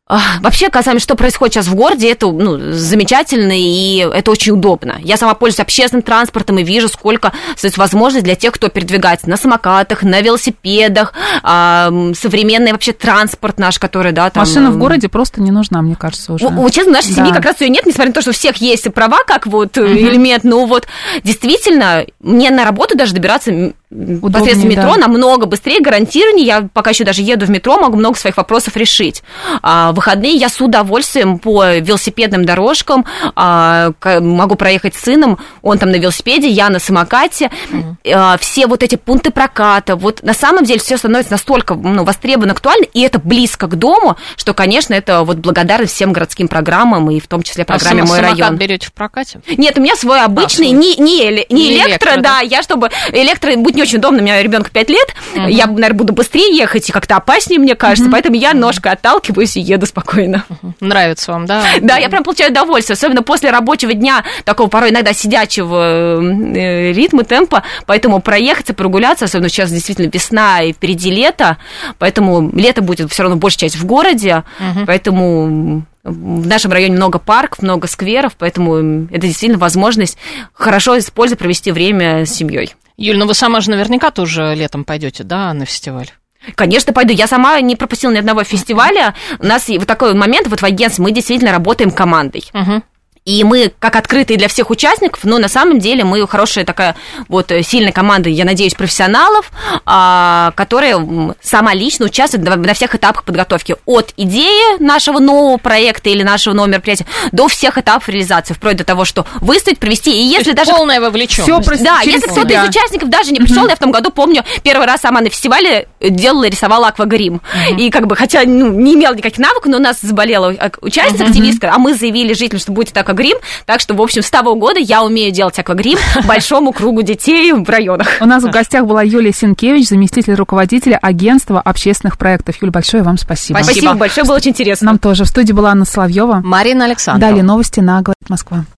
Вообще, 0.06 0.68
касаемо, 0.68 1.00
что 1.00 1.14
происходит 1.14 1.54
сейчас 1.54 1.66
в 1.66 1.74
городе, 1.74 2.12
это 2.12 2.30
ну, 2.30 2.72
замечательно 2.72 3.52
и 3.54 4.00
это 4.00 4.30
очень 4.30 4.52
удобно. 4.52 4.96
Я 5.00 5.16
сама 5.16 5.32
пользуюсь 5.32 5.60
общественным 5.60 6.02
транспортом 6.02 6.58
и 6.58 6.62
вижу, 6.62 6.88
сколько 6.88 7.32
есть 7.62 7.78
возможностей 7.78 8.24
для 8.24 8.34
тех, 8.34 8.52
кто 8.52 8.68
передвигается 8.68 9.30
на 9.30 9.38
самокатах, 9.38 10.02
на 10.02 10.20
велосипедах, 10.20 11.14
современный 11.42 12.72
вообще 12.72 12.92
транспорт 12.92 13.58
наш, 13.58 13.78
который, 13.78 14.12
да, 14.12 14.28
там... 14.28 14.42
Машина 14.42 14.70
в 14.70 14.76
городе 14.76 15.08
просто 15.08 15.40
не 15.40 15.50
нужна, 15.50 15.80
мне 15.80 15.96
кажется, 15.96 16.34
уже. 16.34 16.50
Ну, 16.50 16.68
честно, 16.68 16.92
в 16.92 16.94
нашей 16.96 17.14
да. 17.14 17.22
семьи 17.22 17.32
как 17.32 17.46
раз 17.46 17.62
ее 17.62 17.70
нет, 17.70 17.86
несмотря 17.86 18.08
на 18.08 18.14
то, 18.14 18.20
что 18.20 18.30
у 18.30 18.34
всех 18.34 18.56
есть 18.56 18.92
права, 18.92 19.20
как 19.26 19.46
вот 19.46 19.78
угу. 19.78 19.86
элемент, 19.86 20.44
но 20.44 20.66
вот 20.66 20.86
действительно, 21.22 22.04
мне 22.20 22.50
на 22.50 22.64
работу 22.64 22.94
даже 22.94 23.14
добираться 23.14 23.72
Удобнее, 23.94 24.32
посредством 24.32 24.70
метро 24.70 24.94
да. 24.94 25.02
намного 25.02 25.46
быстрее, 25.46 25.80
гарантированнее. 25.80 26.44
Я 26.44 26.68
пока 26.72 26.90
еще 26.90 27.04
даже 27.04 27.22
еду 27.22 27.46
в 27.46 27.50
метро, 27.50 27.78
могу 27.78 27.96
много 27.96 28.18
своих 28.18 28.36
вопросов 28.36 28.76
решить. 28.76 29.22
А, 29.62 29.92
в 29.92 29.96
выходные 29.96 30.34
я 30.34 30.48
с 30.48 30.60
удовольствием 30.60 31.38
по 31.38 31.76
велосипедным 31.76 32.44
дорожкам 32.44 33.06
а, 33.36 33.92
могу 34.02 34.56
проехать 34.56 34.94
с 34.96 35.02
сыном, 35.02 35.38
он 35.62 35.78
там 35.78 35.90
на 35.90 35.96
велосипеде, 35.96 36.48
я 36.48 36.68
на 36.70 36.78
самокате. 36.78 37.50
Mm-hmm. 37.70 38.12
А, 38.12 38.38
все 38.38 38.66
вот 38.66 38.82
эти 38.82 38.96
пункты 38.96 39.30
проката, 39.30 39.96
вот 39.96 40.22
на 40.22 40.34
самом 40.34 40.64
деле 40.64 40.80
все 40.80 40.96
становится 40.96 41.32
настолько 41.32 41.74
ну, 41.74 42.04
востребовано, 42.04 42.52
актуально, 42.52 42.84
и 42.92 43.00
это 43.00 43.18
близко 43.18 43.66
к 43.68 43.76
дому, 43.76 44.16
что, 44.36 44.54
конечно, 44.54 44.92
это 44.92 45.22
вот 45.22 45.38
благодарность 45.38 45.94
всем 45.94 46.12
городским 46.12 46.48
программам, 46.48 47.10
и 47.10 47.20
в 47.20 47.28
том 47.28 47.42
числе 47.42 47.64
программе 47.64 48.02
а 48.02 48.06
«Мой 48.06 48.20
район». 48.20 48.56
берете 48.56 48.88
в 48.88 48.92
прокате? 48.92 49.40
Нет, 49.56 49.78
у 49.78 49.80
меня 49.80 49.94
свой 49.94 50.22
обычный, 50.22 50.68
а, 50.68 50.72
не, 50.72 50.96
не, 50.96 51.28
не, 51.28 51.46
не 51.48 51.74
электро, 51.74 51.90
электро 51.90 52.16
да, 52.16 52.22
да, 52.22 52.40
я 52.40 52.62
чтобы 52.62 52.90
электро, 53.12 53.54
будет 53.56 53.76
не 53.76 53.82
очень 53.84 53.98
удобно, 53.98 54.18
у 54.18 54.22
меня 54.22 54.42
ребенку 54.42 54.70
5 54.72 54.88
лет, 54.88 55.14
угу. 55.34 55.46
я, 55.46 55.66
наверное, 55.66 55.92
буду 55.92 56.12
быстрее 56.12 56.56
ехать 56.56 56.88
и 56.88 56.92
как-то 56.92 57.16
опаснее, 57.16 57.60
мне 57.60 57.74
кажется, 57.74 58.04
угу. 58.04 58.12
поэтому 58.12 58.36
я 58.36 58.54
ножкой 58.54 58.92
отталкиваюсь 58.92 59.56
и 59.56 59.60
еду 59.60 59.86
спокойно. 59.86 60.44
Угу. 60.48 60.74
Нравится 60.80 61.32
вам, 61.32 61.46
да? 61.46 61.62
Да, 61.80 61.98
я 61.98 62.08
прям 62.08 62.24
получаю 62.24 62.50
удовольствие, 62.50 62.94
особенно 62.94 63.22
после 63.22 63.50
рабочего 63.50 63.92
дня, 63.92 64.24
такого 64.44 64.68
порой 64.68 64.90
иногда 64.90 65.12
сидячего 65.12 66.20
э, 66.20 66.92
ритма, 66.92 67.24
темпа, 67.24 67.62
поэтому 67.86 68.20
проехаться, 68.20 68.74
прогуляться, 68.74 69.26
особенно 69.26 69.48
сейчас 69.48 69.70
действительно 69.70 70.10
весна 70.12 70.62
и 70.62 70.72
впереди 70.72 71.10
лето, 71.10 71.58
поэтому 71.98 72.50
лето 72.54 72.80
будет 72.82 73.12
все 73.12 73.22
равно 73.22 73.36
большая 73.36 73.68
часть 73.68 73.76
в 73.76 73.84
городе, 73.84 74.44
угу. 74.58 74.86
поэтому 74.86 75.84
в 76.04 76.46
нашем 76.46 76.72
районе 76.72 76.96
много 76.96 77.18
парков, 77.18 77.62
много 77.62 77.86
скверов, 77.86 78.34
поэтому 78.38 79.06
это 79.10 79.26
действительно 79.26 79.58
возможность 79.58 80.18
хорошо 80.52 80.98
использовать, 80.98 81.38
провести 81.38 81.72
время 81.72 82.26
с 82.26 82.30
семьей. 82.30 82.74
Юль, 82.96 83.16
ну 83.16 83.26
вы 83.26 83.34
сама 83.34 83.60
же 83.60 83.70
наверняка 83.70 84.10
тоже 84.10 84.54
летом 84.54 84.84
пойдете, 84.84 85.24
да, 85.24 85.52
на 85.52 85.66
фестиваль? 85.66 86.10
Конечно, 86.54 86.92
пойду. 86.92 87.12
Я 87.12 87.26
сама 87.26 87.60
не 87.60 87.76
пропустила 87.76 88.12
ни 88.12 88.18
одного 88.18 88.44
фестиваля. 88.44 89.14
У 89.38 89.46
нас 89.46 89.68
вот 89.68 89.86
такой 89.86 90.14
момент, 90.14 90.48
вот 90.48 90.60
в 90.60 90.64
агентстве 90.64 91.02
мы 91.02 91.10
действительно 91.10 91.52
работаем 91.52 91.90
командой. 91.90 92.44
Uh-huh. 92.52 92.82
И 93.24 93.42
мы, 93.42 93.72
как 93.78 93.96
открытые 93.96 94.36
для 94.36 94.48
всех 94.48 94.68
участников, 94.68 95.24
но 95.24 95.38
на 95.38 95.48
самом 95.48 95.78
деле 95.78 96.04
мы 96.04 96.28
хорошая 96.28 96.66
такая 96.66 96.94
вот 97.28 97.50
сильная 97.62 97.90
команда, 97.90 98.28
я 98.28 98.44
надеюсь, 98.44 98.74
профессионалов, 98.74 99.50
а, 99.86 100.52
которые 100.54 101.34
сама 101.40 101.72
лично 101.72 102.04
участвуют 102.04 102.46
на 102.46 102.74
всех 102.74 102.94
этапах 102.94 103.24
подготовки. 103.24 103.76
От 103.86 104.12
идеи 104.18 104.78
нашего 104.78 105.20
нового 105.20 105.56
проекта 105.56 106.10
или 106.10 106.22
нашего 106.22 106.52
нового 106.52 106.72
мероприятия 106.72 107.06
до 107.32 107.48
всех 107.48 107.78
этапов 107.78 108.10
реализации, 108.10 108.52
вплоть 108.52 108.76
до 108.76 108.84
того, 108.84 109.06
что 109.06 109.24
выставить, 109.40 109.78
провести. 109.78 110.10
И 110.10 110.26
если 110.26 110.52
даже... 110.52 110.72
Полная 110.72 111.00
вовлеченность. 111.00 111.66
Все 111.66 111.82
да, 111.82 112.00
если 112.04 112.26
кто-то 112.26 112.52
из 112.52 112.68
участников 112.68 113.08
даже 113.08 113.32
не 113.32 113.40
пришел, 113.40 113.66
я 113.66 113.76
в 113.76 113.78
том 113.78 113.90
году 113.90 114.10
помню, 114.10 114.44
первый 114.62 114.86
раз 114.86 115.00
сама 115.00 115.22
на 115.22 115.30
фестивале 115.30 115.88
делала, 115.98 116.46
рисовала 116.46 116.88
аквагрим. 116.88 117.40
И 117.78 117.88
как 117.88 118.06
бы, 118.06 118.16
хотя 118.16 118.42
ну, 118.44 118.68
не 118.68 118.96
имела 118.96 119.14
никаких 119.14 119.38
навыков, 119.38 119.64
но 119.64 119.78
у 119.78 119.80
нас 119.80 120.00
заболела 120.02 120.54
участница, 120.82 121.24
активистка, 121.24 121.72
а 121.74 121.78
мы 121.78 121.94
заявили 121.94 122.34
жителям, 122.34 122.60
что 122.60 122.72
будет 122.72 122.92
так 122.92 123.13
аквагрим. 123.14 123.36
Так 123.66 123.80
что, 123.80 123.94
в 123.94 124.02
общем, 124.02 124.22
с 124.22 124.30
того 124.30 124.56
года 124.56 124.78
я 124.80 125.02
умею 125.02 125.32
делать 125.32 125.58
аквагрим 125.58 125.98
большому 126.26 126.72
кругу 126.72 127.02
детей 127.02 127.52
в 127.52 127.68
районах. 127.68 128.08
У 128.20 128.26
нас 128.26 128.42
в 128.42 128.50
гостях 128.50 128.84
была 128.86 129.02
Юлия 129.02 129.32
Синкевич, 129.32 129.88
заместитель 129.88 130.34
руководителя 130.34 130.98
агентства 131.00 131.60
общественных 131.60 132.18
проектов. 132.18 132.56
Юль, 132.60 132.70
большое 132.70 133.02
вам 133.02 133.16
спасибо. 133.16 133.58
Спасибо, 133.62 133.94
большое, 133.94 134.26
было 134.26 134.36
очень 134.36 134.50
интересно. 134.50 134.86
Нам 134.86 134.98
тоже. 134.98 135.24
В 135.24 135.28
студии 135.28 135.52
была 135.52 135.70
Анна 135.70 135.84
Соловьева. 135.84 136.42
Марина 136.44 136.84
Александровна. 136.84 137.28
Далее 137.28 137.44
новости 137.44 137.80
на 137.80 138.02
«Говорит 138.02 138.28
Москва». 138.28 138.64